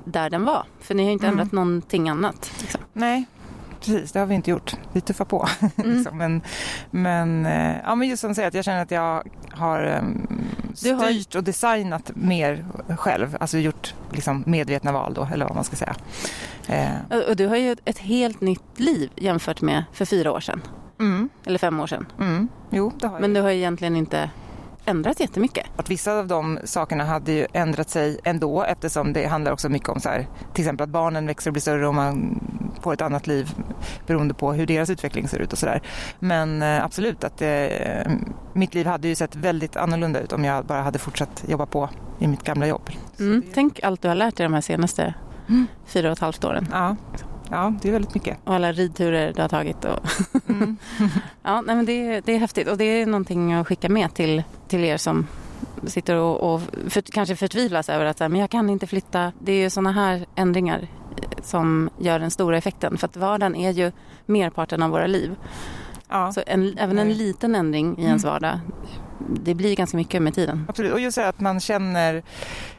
där 0.06 0.30
den 0.30 0.46
var. 0.46 0.64
För 0.80 0.96
ni 0.96 1.04
har 1.04 1.08
ju 1.08 1.14
inte 1.14 1.28
Mm. 1.28 1.40
ändrat 1.40 1.52
någonting 1.52 2.10
annat. 2.10 2.52
Liksom. 2.62 2.82
Nej, 2.94 3.26
precis. 3.80 4.12
Det 4.12 4.20
har 4.20 4.26
vi 4.26 4.36
inte 4.36 4.52
gjort. 4.52 4.74
Vi 4.94 5.02
tuffar 5.02 5.26
på. 5.26 5.48
Mm. 5.78 5.96
liksom. 5.98 6.18
men, 6.18 6.42
men, 6.92 7.46
eh, 7.46 7.76
ja, 7.84 7.96
men 7.96 8.08
just 8.08 8.22
som 8.22 8.36
säger, 8.36 8.48
att 8.48 8.54
jag 8.54 8.66
känner 8.66 8.82
att 8.82 8.92
jag 8.92 9.24
har 9.52 9.84
um, 10.00 10.28
Du 10.84 10.94
har- 10.94 11.06
styrt 11.06 11.36
och 11.36 11.44
designat 11.44 12.12
mer 12.16 12.66
själv. 12.98 13.38
Alltså 13.40 13.58
gjort 13.58 13.94
liksom, 14.12 14.44
medvetna 14.48 14.92
val 14.92 15.14
då, 15.14 15.28
eller 15.34 15.46
vad 15.46 15.56
man 15.56 15.64
ska 15.64 15.76
säga. 15.76 15.96
Eh, 16.68 17.18
Och 17.30 17.36
du 17.36 17.48
har 17.48 17.56
ju 17.56 17.76
ett 17.86 17.98
helt 18.00 18.42
nytt 18.42 18.80
liv 18.80 19.10
jämfört 19.16 19.62
med 19.62 19.84
för 19.94 20.06
fyra 20.06 20.32
år 20.32 20.40
sedan. 20.40 20.62
mm, 21.00 21.30
Eller 21.46 21.60
fem 21.60 21.80
år 21.80 21.88
sedan. 21.88 22.06
mm, 22.20 22.48
jo, 22.70 22.92
det 23.00 23.08
har 23.08 23.14
jag. 23.16 23.22
Men 23.22 23.34
du 23.34 23.42
har 23.42 23.50
ju 23.50 23.58
egentligen 23.58 23.96
inte 23.96 24.30
ändrat 24.88 25.20
jättemycket. 25.20 25.66
Att 25.76 25.90
vissa 25.90 26.14
av 26.14 26.28
de 26.28 26.60
sakerna 26.64 27.04
hade 27.06 27.32
ju 27.32 27.48
ändrat 27.54 27.90
sig 27.90 28.20
ändå 28.24 28.64
eftersom 28.64 29.14
det 29.14 29.26
handlar 29.26 29.52
också 29.52 29.70
mycket 29.70 29.90
om 29.90 30.00
så 30.00 30.10
här, 30.10 30.28
till 30.54 30.64
exempel 30.64 30.84
att 30.84 30.90
barnen 30.90 31.28
växer 31.28 31.50
och 31.50 31.54
blir 31.54 31.62
större 31.62 31.88
och 31.88 31.96
man 31.96 32.40
får 32.82 32.94
ett 32.94 33.02
annat 33.02 33.28
liv 33.28 33.50
beroende 34.08 34.34
på 34.34 34.54
hur 34.54 34.66
deras 34.66 34.90
utveckling 34.90 35.28
ser 35.28 35.40
ut 35.40 35.54
och 35.54 35.60
sådär. 35.60 35.82
Men 36.20 36.62
eh, 36.62 36.84
absolut 36.86 37.24
att 37.24 37.42
eh, 37.42 38.12
mitt 38.54 38.74
liv 38.74 38.86
hade 38.88 39.08
ju 39.08 39.16
sett 39.16 39.36
väldigt 39.36 39.76
annorlunda 39.78 40.20
ut 40.20 40.34
om 40.34 40.46
jag 40.46 40.66
bara 40.66 40.82
hade 40.82 41.00
fortsatt 41.00 41.44
jobba 41.48 41.66
på 41.66 41.90
i 42.20 42.28
mitt 42.28 42.44
gamla 42.44 42.68
jobb. 42.68 42.90
Mm. 43.20 43.42
det- 43.42 43.48
Tänk 43.54 43.80
allt 43.84 44.02
du 44.02 44.08
har 44.08 44.16
lärt 44.16 44.36
dig 44.38 44.44
de 44.46 44.54
här 44.54 44.62
senaste 44.62 45.14
Mm. 45.50 45.68
fyra 45.86 46.08
och 46.08 46.14
ett 46.14 46.20
halvt 46.20 46.44
åren. 46.44 46.68
Ja. 46.72 46.96
Ja, 47.52 47.74
det 47.82 47.88
är 47.88 47.92
väldigt 47.92 48.14
mycket. 48.16 48.38
Och 48.44 48.54
alla 48.54 48.72
ridturer 48.72 49.34
du 49.34 49.42
har 49.42 49.50
tagit. 49.50 49.86
Och... 49.86 50.00
Mm. 50.50 50.78
Ja, 51.44 51.62
nej, 51.62 51.76
men 51.76 51.86
det, 51.86 51.92
är- 51.92 52.22
det 52.26 52.32
är 52.32 52.40
häftigt 52.40 52.68
och 52.68 52.78
det 52.78 52.84
är 52.84 53.06
någonting 53.06 53.54
att 53.54 53.68
skicka 53.68 53.90
med 53.90 54.14
till, 54.14 54.44
till 54.68 54.84
er 54.84 54.98
som 54.98 55.28
sitter 55.86 56.16
och, 56.16 56.54
och 56.54 56.62
för, 56.88 57.02
kanske 57.02 57.36
förtvivlas 57.36 57.90
över 57.90 58.06
att 58.06 58.18
så 58.18 58.24
här, 58.24 58.30
men 58.30 58.42
jag 58.42 58.50
kan 58.50 58.70
inte 58.70 58.88
flytta. 58.88 59.32
Det 59.40 59.52
är 59.52 59.60
ju 59.64 59.70
sådana 59.70 59.92
här 59.92 60.26
ändringar 60.36 60.80
eh, 61.22 61.44
som 61.44 61.90
gör 62.00 62.20
den 62.20 62.32
stora 62.32 62.58
effekten. 62.58 62.98
För 62.98 63.08
att 63.08 63.18
vardagen 63.18 63.56
är 63.56 63.72
ju 63.72 63.92
merparten 64.26 64.84
av 64.84 64.90
våra 64.92 65.08
liv. 65.08 65.36
Ja. 66.10 66.32
Så 66.32 66.42
en, 66.48 66.78
även 66.78 67.00
en 67.00 67.08
Nej. 67.08 67.16
liten 67.18 67.56
ändring 67.56 67.98
i 68.00 68.04
ens 68.06 68.24
vardag, 68.24 68.60
det 69.44 69.54
blir 69.56 69.76
ganska 69.76 69.98
mycket 69.98 70.22
med 70.22 70.34
tiden. 70.34 70.66
Absolut, 70.70 70.94
och 70.94 71.00
just 71.00 71.18
det 71.18 71.28
att 71.28 71.40
man 71.40 71.60
känner 71.60 72.24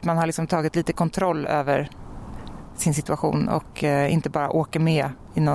man 0.01 0.17
har 0.17 0.25
liksom 0.25 0.47
tagit 0.47 0.75
lite 0.75 0.93
kontroll 0.93 1.45
över 1.45 1.89
sin 2.81 2.93
situation 2.93 3.49
och 3.49 3.83
eh, 3.83 4.13
inte 4.13 4.29
bara 4.29 4.49
åker 4.49 4.79
med 4.79 5.09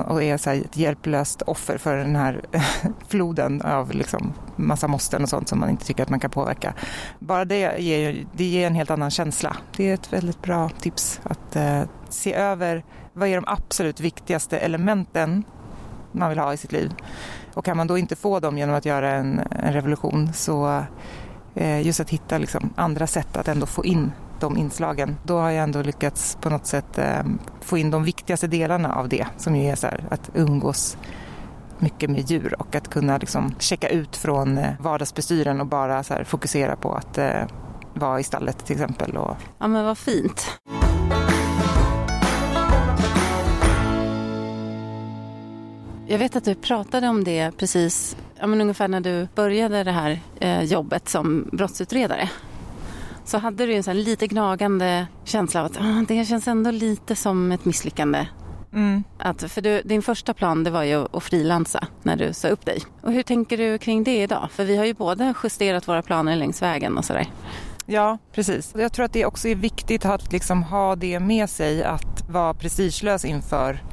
och 0.07 0.23
är 0.23 0.37
så 0.37 0.49
ett 0.49 0.77
hjälplöst 0.77 1.41
offer 1.41 1.77
för 1.77 1.97
den 1.97 2.15
här 2.15 2.41
floden 3.07 3.61
av 3.61 3.91
liksom 3.91 4.33
massa 4.55 4.87
måsten 4.87 5.23
och 5.23 5.29
sånt 5.29 5.49
som 5.49 5.59
man 5.59 5.69
inte 5.69 5.85
tycker 5.85 6.03
att 6.03 6.09
man 6.09 6.19
kan 6.19 6.29
påverka. 6.29 6.73
Bara 7.19 7.45
det 7.45 7.79
ger, 7.79 8.25
det 8.33 8.43
ger 8.43 8.67
en 8.67 8.75
helt 8.75 8.91
annan 8.91 9.11
känsla. 9.11 9.57
Det 9.77 9.89
är 9.89 9.93
ett 9.93 10.13
väldigt 10.13 10.41
bra 10.41 10.69
tips 10.69 11.19
att 11.23 11.55
eh, 11.55 11.81
se 12.09 12.33
över 12.33 12.83
vad 13.13 13.29
är 13.29 13.35
de 13.35 13.43
absolut 13.47 13.99
viktigaste 13.99 14.57
elementen 14.57 15.43
man 16.11 16.29
vill 16.29 16.39
ha 16.39 16.53
i 16.53 16.57
sitt 16.57 16.71
liv. 16.71 16.93
Och 17.53 17.65
kan 17.65 17.77
man 17.77 17.87
då 17.87 17.97
inte 17.97 18.15
få 18.15 18.39
dem 18.39 18.57
genom 18.57 18.75
att 18.75 18.85
göra 18.85 19.11
en, 19.11 19.41
en 19.51 19.73
revolution 19.73 20.33
så 20.33 20.83
eh, 21.55 21.81
just 21.81 21.99
att 21.99 22.09
hitta 22.09 22.37
liksom 22.37 22.73
andra 22.75 23.07
sätt 23.07 23.37
att 23.37 23.47
ändå 23.47 23.65
få 23.65 23.85
in 23.85 24.11
de 24.39 24.57
inslagen. 24.57 25.17
Då 25.23 25.37
har 25.37 25.49
jag 25.49 25.63
ändå 25.63 25.81
lyckats 25.81 26.37
på 26.41 26.49
något 26.49 26.65
sätt 26.65 26.97
eh, 26.97 27.23
få 27.61 27.77
in 27.77 27.91
de 27.91 28.03
viktigaste 28.03 28.47
delarna 28.47 28.95
av 28.95 29.09
det 29.09 29.27
som 29.37 29.55
ju 29.55 29.69
är 29.69 29.75
så 29.75 29.87
här, 29.87 30.03
att 30.09 30.31
umgås 30.33 30.97
mycket 31.79 32.09
med 32.09 32.31
djur 32.31 32.55
och 32.59 32.75
att 32.75 32.89
kunna 32.89 33.17
liksom 33.17 33.55
checka 33.59 33.89
ut 33.89 34.15
från 34.15 34.57
eh, 34.57 34.73
vardagsbestyren 34.79 35.61
och 35.61 35.67
bara 35.67 36.03
så 36.03 36.13
här, 36.13 36.23
fokusera 36.23 36.75
på 36.75 36.93
att 36.93 37.17
eh, 37.17 37.43
vara 37.93 38.19
i 38.19 38.23
stallet 38.23 38.65
till 38.65 38.75
exempel. 38.75 39.17
Och, 39.17 39.37
Ja 39.57 39.67
men 39.67 39.85
vad 39.85 39.97
fint. 39.97 40.59
Jag 46.07 46.19
vet 46.19 46.35
att 46.35 46.43
du 46.43 46.55
pratade 46.55 47.07
om 47.07 47.23
det 47.23 47.51
precis, 47.57 48.17
ja, 48.39 48.47
men 48.47 48.61
ungefär 48.61 48.87
när 48.87 49.01
du 49.01 49.27
började 49.35 49.83
det 49.83 49.91
här 49.91 50.19
eh, 50.39 50.61
jobbet 50.61 51.09
som 51.09 51.49
brottsutredare. 51.51 52.29
Så 53.25 53.37
hade 53.37 53.65
du 53.65 53.73
en 53.73 53.83
sån 53.83 53.97
lite 53.97 54.27
gnagande 54.27 55.07
känsla 55.23 55.59
av 55.59 55.65
att 55.65 55.77
ah, 55.77 56.05
det 56.07 56.25
känns 56.25 56.47
ändå 56.47 56.71
lite 56.71 57.15
som 57.15 57.51
ett 57.51 57.65
misslyckande. 57.65 58.27
mm. 58.73 59.03
Att, 59.19 59.51
för 59.51 59.61
du, 59.61 59.81
din 59.81 60.01
första 60.01 60.33
plan 60.33 60.63
det 60.63 60.69
var 60.69 60.83
ju 60.83 61.05
att 61.11 61.23
frilansa 61.23 61.87
när 62.03 62.15
du 62.15 62.33
sa 62.33 62.47
upp 62.47 62.65
dig. 62.65 62.81
Och 63.01 63.11
hur 63.11 63.23
tänker 63.23 63.57
du 63.57 63.77
kring 63.77 64.03
det 64.03 64.21
idag? 64.21 64.49
För 64.51 64.65
vi 64.65 64.77
har 64.77 64.85
ju 64.85 64.93
båda 64.93 65.33
justerat 65.43 65.87
våra 65.87 66.01
planer 66.01 66.35
längs 66.35 66.61
vägen 66.61 66.97
och 66.97 67.05
sådär. 67.05 67.27
Ja, 67.85 68.17
precis. 68.33 68.73
Jag 68.77 68.93
tror 68.93 69.05
att 69.05 69.13
det 69.13 69.25
också 69.25 69.47
är 69.47 69.55
viktigt 69.55 70.05
att 70.05 70.31
liksom 70.31 70.63
ha 70.63 70.95
det 70.95 71.19
med 71.19 71.49
sig, 71.49 71.83
att 71.83 72.29
vara 72.29 72.53
prestigelös 72.53 73.25
inför 73.25 73.83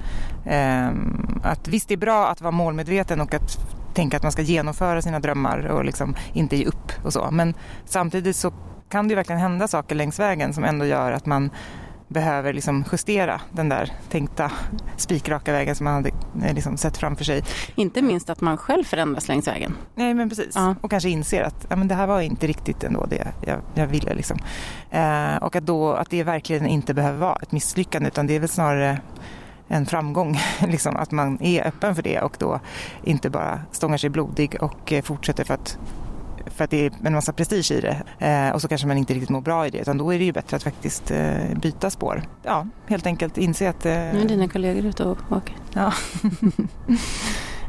ehm, 0.47 1.41
att 1.45 1.69
visst 1.69 1.89
det 1.89 1.95
är 1.95 1.99
bra 1.99 2.29
att 2.29 2.41
vara 2.41 2.51
målmedveten 2.51 3.21
och 3.21 3.35
att 3.35 3.59
tänka 3.95 4.17
att 4.17 4.23
man 4.23 4.33
ska 4.33 4.43
genomföra 4.43 5.03
sina 5.03 5.21
drömmar 5.21 5.67
och 5.67 5.85
liksom 5.85 6.15
inte 6.33 6.57
ge 6.57 6.65
upp 6.65 6.93
och 7.05 7.13
så. 7.13 7.29
Men 7.31 7.55
samtidigt 7.85 8.37
så 8.37 8.53
kan 8.93 9.09
det 9.09 9.15
verkligen 9.15 9.41
hända 9.41 9.69
saker 9.69 9.95
längs 9.95 10.19
vägen 10.19 10.53
som 10.53 10.65
ändå 10.65 10.85
gör 10.85 11.13
att 11.13 11.27
man 11.27 11.51
behöver 12.09 12.53
liksom 12.53 12.85
justera 12.93 13.41
den 13.51 13.69
där 13.69 13.93
tänkta 14.11 14.53
spikraka 14.97 15.53
vägen 15.53 15.75
som 15.75 15.85
man 15.85 15.95
hade 15.95 16.11
eh, 16.47 16.55
liksom 16.55 16.77
sett 16.77 16.97
framför 16.97 17.25
sig. 17.25 17.45
Inte 17.75 18.03
minst 18.03 18.31
att 18.31 18.41
man 18.41 18.57
själv 18.57 18.85
förändras 18.85 19.29
längs 19.29 19.49
vägen. 19.49 19.75
Nej 19.95 20.15
men 20.15 20.29
precis. 20.29 20.53
Ja. 20.55 20.75
Och 20.81 20.91
kanske 20.91 21.09
inser 21.09 21.43
att 21.43 21.67
ja, 21.69 21.77
men 21.77 21.89
det 21.89 21.95
här 21.95 22.07
var 22.07 22.21
inte 22.21 22.47
riktigt 22.47 22.85
ändå 22.85 23.07
det 23.07 23.33
jag, 23.47 23.61
jag 23.75 23.87
ville. 23.87 24.15
Liksom. 24.15 24.39
Eh, 24.91 25.37
och 25.37 25.57
att, 25.57 25.67
då, 25.67 25.93
att 25.93 26.11
det 26.11 26.23
verkligen 26.23 26.67
inte 26.67 26.95
behöver 26.95 27.19
vara 27.19 27.39
ett 27.43 27.53
misslyckande 27.53 28.09
utan 28.09 28.27
det 28.27 28.37
är 28.37 28.41
väl 28.41 28.49
snarare 28.49 29.01
en 29.69 29.87
framgång. 29.87 30.39
liksom, 30.69 30.97
att 30.97 31.11
man 31.11 31.43
är 31.43 31.67
öppen 31.67 31.95
för 31.95 32.03
det 32.03 32.21
och 32.21 32.37
då 32.39 32.61
inte 33.05 33.31
bara 33.31 33.61
stångar 33.71 33.97
sig 33.97 34.11
blodig 34.11 34.57
och 34.61 34.93
eh, 34.93 35.03
fortsätter 35.03 35.45
för 35.45 35.55
att 35.55 35.79
för 36.53 36.65
att 36.65 36.71
det 36.71 36.87
är 36.87 36.93
en 37.05 37.13
massa 37.13 37.33
prestige 37.33 37.71
i 37.73 37.81
det 37.81 38.03
eh, 38.27 38.55
och 38.55 38.63
så 38.63 38.69
kanske 38.69 38.87
man 38.87 38.97
inte 38.97 39.15
riktigt 39.15 39.31
mår 39.31 39.41
bra 39.41 39.67
i 39.67 39.71
det 39.71 39.79
utan 39.79 39.99
då 39.99 40.15
är 40.15 40.19
det 40.19 40.25
ju 40.25 40.33
bättre 40.33 40.57
att 40.57 40.63
faktiskt 40.63 41.11
eh, 41.11 41.59
byta 41.63 41.91
spår. 41.91 42.23
Ja, 42.43 42.67
helt 42.87 43.07
enkelt 43.07 43.39
inse 43.39 43.71
att 43.71 43.87
eh, 43.87 43.93
Nu 43.93 44.21
är 44.21 44.29
dina 44.29 44.49
kollegor 44.49 44.85
ute 44.85 45.05
och 45.05 45.19
åker. 45.33 45.57
ja. 45.75 45.93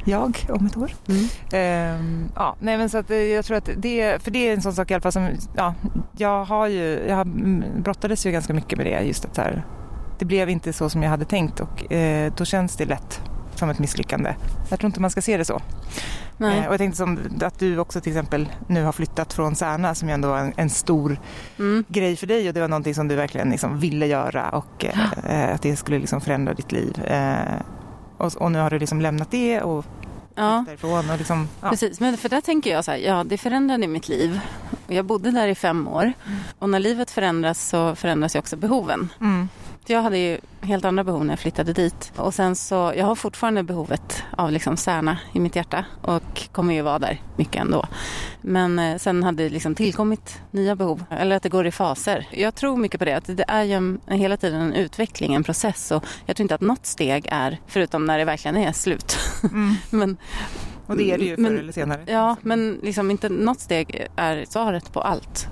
jag 0.05 0.45
om 0.49 0.65
ett 0.65 0.77
år. 0.77 0.91
Mm. 1.07 1.25
Ehm, 1.51 2.29
ja, 2.35 2.55
nej 2.59 2.77
men 2.77 2.89
så 2.89 2.97
att 2.97 3.11
eh, 3.11 3.17
jag 3.17 3.45
tror 3.45 3.57
att 3.57 3.69
det, 3.77 4.23
för 4.23 4.31
det 4.31 4.49
är 4.49 4.53
en 4.53 4.61
sån 4.61 4.73
sak 4.73 4.91
i 4.91 4.93
alla 4.93 5.01
fall 5.01 5.11
som, 5.11 5.29
ja, 5.55 5.73
jag 6.17 6.45
har 6.45 6.67
ju, 6.67 7.05
jag 7.07 7.21
mm, 7.21 7.63
brottades 7.83 8.25
ju 8.25 8.31
ganska 8.31 8.53
mycket 8.53 8.77
med 8.77 8.87
det 8.87 9.01
just 9.01 9.25
att 9.25 9.35
så 9.35 9.41
här, 9.41 9.65
det 10.19 10.25
blev 10.25 10.49
inte 10.49 10.73
så 10.73 10.89
som 10.89 11.03
jag 11.03 11.09
hade 11.09 11.25
tänkt 11.25 11.59
och 11.59 11.93
eh, 11.93 12.33
då 12.37 12.45
känns 12.45 12.75
det 12.75 12.85
lätt 12.85 13.21
som 13.55 13.69
ett 13.69 13.79
misslyckande. 13.79 14.35
Jag 14.69 14.79
tror 14.79 14.87
inte 14.87 15.01
man 15.01 15.11
ska 15.11 15.21
se 15.21 15.37
det 15.37 15.45
så. 15.45 15.61
Eh, 16.39 16.65
och 16.67 16.73
jag 16.73 16.77
tänkte 16.77 16.97
som 16.97 17.19
att 17.41 17.59
du 17.59 17.77
också 17.79 18.01
till 18.01 18.11
exempel 18.11 18.49
nu 18.67 18.83
har 18.83 18.91
flyttat 18.91 19.33
från 19.33 19.55
Särna 19.55 19.95
som 19.95 20.07
ju 20.09 20.13
ändå 20.13 20.27
var 20.27 20.37
en, 20.39 20.53
en 20.57 20.69
stor 20.69 21.19
Mm. 21.59 21.83
grej 21.87 22.15
för 22.15 22.27
dig 22.27 22.47
och 22.47 22.53
det 22.53 22.61
var 22.61 22.67
någonting 22.67 22.95
som 22.95 23.07
du 23.07 23.15
verkligen 23.15 23.49
liksom 23.49 23.79
ville 23.79 24.05
göra 24.07 24.49
och 24.49 24.85
eh, 25.29 25.53
att 25.55 25.61
det 25.61 25.75
skulle 25.75 25.99
liksom 25.99 26.21
förändra 26.21 26.53
ditt 26.53 26.71
liv. 26.71 27.03
Eh, 27.03 27.37
och, 28.17 28.35
och 28.35 28.51
nu 28.51 28.59
har 28.59 28.69
du 28.69 28.79
liksom 28.79 29.01
lämnat 29.01 29.31
det 29.31 29.61
och 29.61 29.85
Ja, 30.35 30.63
därifrån 30.67 31.09
och 31.09 31.17
liksom, 31.17 31.47
ja. 31.61 31.69
precis. 31.69 31.99
Men 31.99 32.17
för 32.17 32.29
där 32.29 32.41
tänker 32.41 32.71
jag 32.71 32.85
så 32.85 32.91
här, 32.91 32.97
ja 32.97 33.23
det 33.23 33.37
förändrade 33.37 33.87
mitt 33.87 34.07
liv. 34.09 34.39
Jag 34.87 35.05
bodde 35.05 35.31
där 35.31 35.47
i 35.47 35.55
fem 35.55 35.87
år. 35.87 36.13
Och 36.59 36.69
när 36.69 36.79
livet 36.79 37.11
förändras 37.11 37.69
så 37.69 37.95
förändras 37.95 38.35
ju 38.35 38.39
också 38.39 38.55
behoven. 38.57 39.09
Mm. 39.21 39.49
Jag 39.85 40.01
hade 40.01 40.17
ju 40.17 40.37
helt 40.61 40.85
andra 40.85 41.03
behov 41.03 41.25
när 41.25 41.31
jag 41.31 41.39
flyttade 41.39 41.73
dit. 41.73 42.11
Och 42.15 42.33
sen 42.33 42.55
så, 42.55 42.93
jag 42.97 43.05
har 43.05 43.15
fortfarande 43.15 43.63
behovet 43.63 44.23
av 44.37 44.51
liksom 44.51 44.77
Särna 44.77 45.17
i 45.33 45.39
mitt 45.39 45.55
hjärta. 45.55 45.85
Och 46.01 46.49
kommer 46.51 46.73
ju 46.73 46.81
vara 46.81 46.99
där 46.99 47.21
mycket 47.37 47.61
ändå. 47.61 47.85
Men 48.41 48.79
eh, 48.79 48.97
sen 48.97 49.23
hade 49.23 49.43
det 49.43 49.49
liksom 49.49 49.75
tillkommit 49.75 50.41
nya 50.51 50.75
behov. 50.75 51.03
Eller 51.09 51.35
att 51.35 51.43
det 51.43 51.49
går 51.49 51.67
i 51.67 51.71
faser. 51.71 52.27
Jag 52.31 52.55
tror 52.55 52.77
mycket 52.77 52.99
på 52.99 53.05
det. 53.05 53.13
Att 53.17 53.37
det 53.37 53.45
är 53.47 53.63
ju 53.63 53.73
en, 53.73 53.99
hela 54.07 54.37
tiden 54.37 54.61
en 54.61 54.73
utveckling, 54.73 55.33
en 55.33 55.43
process. 55.43 55.91
Och 55.91 56.03
jag 56.25 56.35
tror 56.35 56.43
inte 56.43 56.55
att 56.55 56.61
något 56.61 56.85
steg 56.85 57.27
är, 57.31 57.57
förutom 57.67 58.05
när 58.05 58.17
det 58.17 58.25
verkligen 58.25 58.57
är 58.57 58.71
slut. 58.71 59.17
Mm. 59.43 59.75
Men 59.89 60.17
Och 60.85 60.97
det 60.97 61.11
är 61.11 61.17
det 61.17 61.25
ju 61.25 61.35
förr 61.35 61.41
Men- 61.43 61.57
eller 61.59 61.71
senare. 61.73 62.03
Ja, 62.07 62.35
men 62.41 62.79
liksom 62.83 63.11
inte 63.11 63.29
något 63.29 63.59
steg 63.59 64.07
är 64.15 64.45
svaret 64.49 64.93
på 64.93 65.01
allt. 65.01 65.47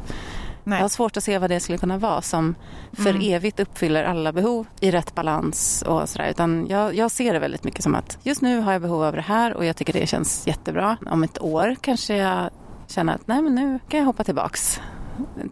Nej. 0.63 0.77
Jag 0.77 0.83
har 0.83 0.89
svårt 0.89 1.17
att 1.17 1.23
se 1.23 1.37
vad 1.37 1.49
det 1.49 1.59
skulle 1.59 1.77
kunna 1.77 1.97
vara 1.97 2.21
som 2.21 2.55
för 2.93 3.09
Mm. 3.09 3.21
evigt 3.21 3.59
uppfyller 3.59 4.03
alla 4.03 4.31
behov 4.33 4.67
i 4.79 4.91
rätt 4.91 5.15
balans 5.15 5.83
och 5.87 6.09
sådär. 6.09 6.29
Utan 6.29 6.67
jag, 6.69 6.95
jag 6.95 7.11
ser 7.11 7.33
det 7.33 7.39
väldigt 7.39 7.63
mycket 7.63 7.83
som 7.83 7.95
att 7.95 8.17
just 8.23 8.41
nu 8.41 8.59
har 8.59 8.71
jag 8.71 8.81
behov 8.81 9.03
av 9.03 9.15
det 9.15 9.21
här 9.21 9.53
och 9.53 9.65
jag 9.65 9.75
tycker 9.75 9.93
det 9.93 10.07
känns 10.07 10.47
jättebra. 10.47 10.97
Om 11.05 11.23
ett 11.23 11.41
år 11.41 11.75
kanske 11.81 12.15
jag 12.17 12.49
känner 12.87 13.15
att 13.15 13.27
nej 13.27 13.41
men 13.41 13.55
nu 13.55 13.79
kan 13.87 13.99
jag 13.99 14.05
hoppa 14.05 14.23
tillbaks 14.23 14.81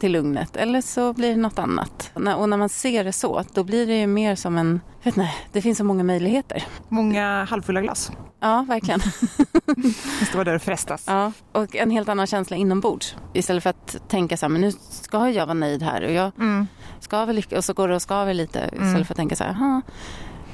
till 0.00 0.12
lugnet 0.12 0.56
eller 0.56 0.80
så 0.80 1.12
blir 1.12 1.30
det 1.30 1.36
något 1.40 1.58
annat. 1.58 2.10
Och 2.14 2.48
när 2.48 2.56
man 2.56 2.68
ser 2.68 3.04
det 3.04 3.12
så, 3.12 3.42
då 3.54 3.64
blir 3.64 3.86
det 3.86 4.00
ju 4.00 4.06
mer 4.06 4.34
som 4.34 4.58
en, 4.58 4.80
vet 5.02 5.16
inte, 5.16 5.30
det 5.52 5.62
finns 5.62 5.78
så 5.78 5.84
många 5.84 6.04
möjligheter. 6.04 6.64
Många 6.88 7.44
halvfulla 7.44 7.80
glas. 7.80 8.12
Ja, 8.40 8.64
verkligen. 8.68 9.00
Stå 10.28 10.44
där 10.44 10.54
och 10.54 10.62
frestas. 10.62 11.04
Ja, 11.06 11.32
och 11.52 11.76
en 11.76 11.90
helt 11.90 12.08
annan 12.08 12.26
känsla 12.26 12.56
inombords. 12.56 13.16
Istället 13.32 13.62
för 13.62 13.70
att 13.70 13.96
tänka 14.08 14.36
så 14.36 14.46
här, 14.46 14.48
men 14.50 14.60
nu 14.60 14.72
ska 14.90 15.30
jag 15.30 15.46
vara 15.46 15.54
nöjd 15.54 15.82
här 15.82 16.02
och 16.04 16.12
jag 16.12 16.32
Mm. 16.38 16.66
ska 17.00 17.24
väl 17.24 17.44
och 17.56 17.64
så 17.64 17.72
går 17.72 17.88
det 17.88 17.94
och 17.94 18.02
skaver 18.02 18.34
lite 18.34 18.70
istället 18.72 19.06
för 19.06 19.12
att 19.14 19.16
tänka 19.16 19.36
så 19.36 19.44
här, 19.44 19.52
"Ha, 19.52 19.80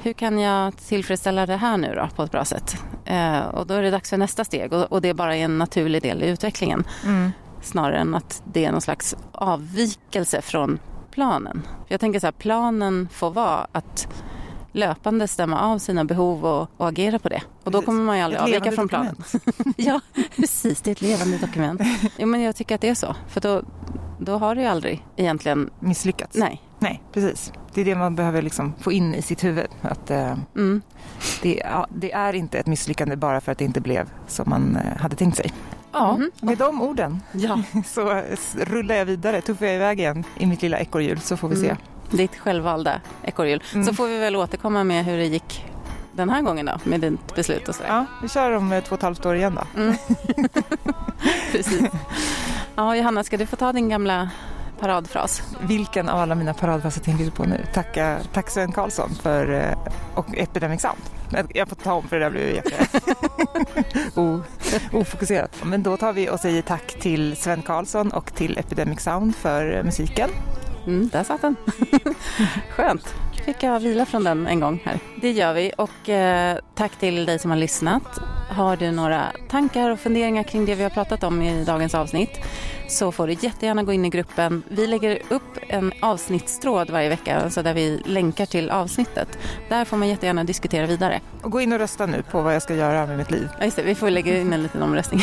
hur 0.01 0.13
kan 0.13 0.39
jag 0.39 0.77
tillfredsställa 0.77 1.45
det 1.45 1.55
här 1.57 1.77
nu 1.77 1.93
då 1.95 2.09
på 2.15 2.23
ett 2.23 2.31
bra 2.31 2.45
sätt? 2.45 2.75
Eh, 3.05 3.39
och 3.39 3.67
då 3.67 3.73
är 3.73 3.81
det 3.81 3.91
dags 3.91 4.09
för 4.09 4.17
nästa 4.17 4.43
steg 4.45 4.73
och, 4.73 4.91
och 4.91 5.01
det 5.01 5.09
är 5.09 5.13
bara 5.13 5.35
en 5.35 5.57
naturlig 5.57 6.01
del 6.01 6.23
i 6.23 6.27
utvecklingen 6.27 6.83
Mm. 7.05 7.31
snarare 7.61 7.97
än 7.97 8.15
att 8.15 8.41
det 8.53 8.65
är 8.65 8.71
någon 8.71 8.81
slags 8.81 9.15
avvikelse 9.31 10.41
från 10.41 10.79
planen. 11.11 11.61
Jag 11.87 11.99
tänker 11.99 12.19
så 12.19 12.27
här, 12.27 12.31
planen 12.31 13.09
får 13.11 13.31
vara 13.31 13.67
att 13.71 14.07
löpande 14.77 15.27
stämma 15.27 15.61
av 15.61 15.77
sina 15.79 16.05
behov 16.05 16.45
och, 16.45 16.69
och 16.77 16.87
agera 16.87 17.19
på 17.19 17.29
det. 17.29 17.41
Och 17.63 17.71
då 17.71 17.81
kommer 17.81 18.03
man 18.03 18.17
ju 18.17 18.23
aldrig 18.23 18.37
Ett 18.39 18.43
avvika 18.43 18.71
från 18.71 18.87
planen. 18.87 19.15
ja, 19.77 20.01
precis. 20.35 20.81
Det 20.81 20.89
är 20.89 20.91
ett 20.91 21.01
levande 21.01 21.37
dokument. 21.37 21.81
Jo, 22.17 22.27
men 22.27 22.41
jag 22.41 22.55
tycker 22.55 22.75
att 22.75 22.81
det 22.81 22.89
är 22.89 22.95
så. 22.95 23.15
För 23.27 23.41
då, 23.41 23.61
då 24.19 24.37
har 24.37 24.55
det 24.55 24.61
ju 24.61 24.67
aldrig 24.67 25.05
egentligen... 25.15 25.69
Misslyckats. 25.79 26.37
Nej. 26.37 26.61
Nej, 26.79 27.03
precis. 27.13 27.51
Det 27.73 27.81
är 27.81 27.85
det 27.85 27.95
man 27.95 28.15
behöver 28.15 28.41
liksom 28.41 28.73
få 28.81 28.91
in 28.91 29.15
i 29.15 29.21
sitt 29.21 29.43
huvud. 29.43 29.67
Att, 29.81 30.11
eh, 30.11 30.37
Mm. 30.55 30.81
det, 31.41 31.61
ja, 31.65 31.87
det 31.95 32.11
är 32.11 32.33
inte 32.33 32.57
ett 32.59 32.67
misslyckande 32.67 33.15
bara 33.15 33.41
för 33.41 33.51
att 33.51 33.57
det 33.57 33.65
inte 33.65 33.81
blev 33.81 34.09
som 34.27 34.49
man 34.49 34.75
eh, 34.75 35.01
hade 35.01 35.15
tänkt 35.15 35.37
sig. 35.37 35.53
Ja, 35.93 36.11
Mhm. 36.17 36.31
med 36.41 36.57
de 36.57 36.81
orden 36.81 37.21
Ja. 37.31 37.61
så 37.85 38.21
rullar 38.65 38.95
jag 38.95 39.05
vidare, 39.05 39.41
tuffar 39.41 39.65
jag 39.65 39.75
iväg 39.75 39.99
igen 39.99 40.23
i 40.39 40.45
mitt 40.45 40.61
lilla 40.61 40.79
ekorrhjul 40.79 41.19
så 41.19 41.37
får 41.37 41.47
vi 41.49 41.55
se. 41.55 41.75
Ditt 42.11 42.35
självvalda 42.35 43.01
ekorrhjul. 43.23 43.63
Mm. 43.73 43.85
Så 43.85 43.93
får 43.93 44.07
vi 44.07 44.17
väl 44.19 44.35
återkomma 44.35 44.83
med 44.83 45.05
hur 45.05 45.17
det 45.17 45.25
gick 45.25 45.65
den 46.11 46.29
här 46.29 46.41
gången 46.41 46.65
då, 46.65 46.79
med 46.83 46.99
ditt 47.01 47.35
beslut 47.35 47.67
och 47.67 47.75
sådär. 47.75 47.89
Ja, 47.89 48.05
vi 48.21 48.29
kör 48.29 48.51
om 48.51 48.71
eh, 48.71 48.83
två 48.83 48.93
och 48.93 48.97
ett 48.99 49.03
halvt 49.03 49.25
år 49.25 49.35
igen 49.35 49.59
då. 49.75 49.81
Mm. 49.81 49.95
Precis. 51.51 51.81
Ja, 52.75 52.95
Johanna, 52.95 53.23
ska 53.23 53.37
du 53.37 53.45
få 53.45 53.55
ta 53.55 53.73
din 53.73 53.89
gamla 53.89 54.29
paradfras? 54.79 55.41
Vilken 55.61 56.09
av 56.09 56.19
alla 56.19 56.35
mina 56.35 56.53
paradfraser 56.53 57.01
tänker 57.01 57.25
du 57.25 57.31
på 57.31 57.43
nu? 57.43 57.65
Tacka, 57.73 58.17
tack 58.33 58.49
Sven 58.49 58.71
Karlsson 58.71 59.09
för, 59.21 59.51
eh, 59.53 59.77
och 60.15 60.37
Epidemic 60.37 60.81
Sound. 60.81 61.47
Jag- 61.53 61.69
får 61.69 61.75
ta 61.75 61.93
om 61.93 62.07
för 62.07 62.19
det 62.19 62.25
där 62.25 62.29
blev 62.29 62.55
jätte 62.55 62.71
o, 64.19 64.41
ofokuserat. 64.93 65.55
Men 65.63 65.83
då 65.83 65.97
tar 65.97 66.13
vi 66.13 66.29
och 66.29 66.39
säger 66.39 66.61
tack 66.61 66.99
till 66.99 67.35
Sven 67.37 67.61
Karlsson 67.61 68.11
och 68.11 68.33
till 68.35 68.57
Epidemic 68.57 68.99
Sound 69.01 69.35
för 69.35 69.77
eh, 69.77 69.83
musiken. 69.83 70.29
Mm, 70.87 71.09
där 71.09 71.23
satt 71.23 71.41
den. 71.41 71.55
Skönt. 72.69 73.15
Fick 73.45 73.63
jag 73.63 73.79
vila 73.79 74.05
från 74.05 74.23
den 74.23 74.47
en 74.47 74.59
gång 74.59 74.81
här. 74.85 74.99
Det 75.21 75.31
gör 75.31 75.53
vi 75.53 75.71
och 75.77 76.09
eh, 76.09 76.57
tack 76.75 76.99
till 76.99 77.25
dig 77.25 77.39
som 77.39 77.51
har 77.51 77.57
lyssnat. 77.57 78.19
Har 78.49 78.75
du 78.75 78.91
några 78.91 79.23
tankar 79.49 79.89
och 79.89 79.99
funderingar 79.99 80.43
kring 80.43 80.65
det 80.65 80.75
vi 80.75 80.83
har 80.83 80.89
pratat 80.89 81.23
om 81.23 81.41
i 81.41 81.65
dagens 81.65 81.95
avsnitt 81.95 82.39
så 82.87 83.11
får 83.11 83.27
du 83.27 83.33
jättegärna 83.33 83.83
gå 83.83 83.93
in 83.93 84.05
i 84.05 84.09
gruppen. 84.09 84.63
Vi 84.67 84.87
lägger 84.87 85.21
upp 85.29 85.57
en 85.67 85.93
avsnittstråd 86.01 86.89
varje 86.89 87.09
vecka 87.09 87.39
alltså 87.41 87.63
där 87.63 87.73
vi 87.73 88.01
länkar 88.05 88.45
till 88.45 88.69
avsnittet. 88.69 89.39
Där 89.69 89.85
får 89.85 89.97
man 89.97 90.07
jättegärna 90.07 90.43
diskutera 90.43 90.85
vidare. 90.85 91.21
Och 91.41 91.51
gå 91.51 91.61
in 91.61 91.73
och 91.73 91.79
rösta 91.79 92.05
nu 92.05 92.23
på 92.31 92.41
vad 92.41 92.55
jag 92.55 92.61
ska 92.61 92.75
göra 92.75 93.05
med 93.05 93.17
mitt 93.17 93.31
liv. 93.31 93.49
Ja, 93.59 93.65
just 93.65 93.77
det, 93.77 93.83
vi 93.83 93.95
får 93.95 94.09
lägga 94.09 94.41
in 94.41 94.53
en 94.53 94.63
liten 94.63 94.81
omröstning 94.81 95.21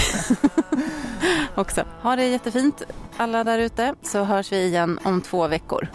också. 1.54 1.84
Ha 2.02 2.16
det 2.16 2.26
jättefint 2.26 2.82
alla 3.16 3.44
där 3.44 3.58
ute 3.58 3.94
så 4.02 4.24
hörs 4.24 4.52
vi 4.52 4.64
igen 4.66 4.98
om 5.04 5.20
två 5.20 5.48
veckor. 5.48 5.88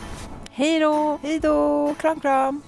Hej 0.51 0.79
då! 0.79 1.19
Hej 1.21 1.39
då, 1.39 1.93
kram 1.99 2.19
kram! 2.19 2.61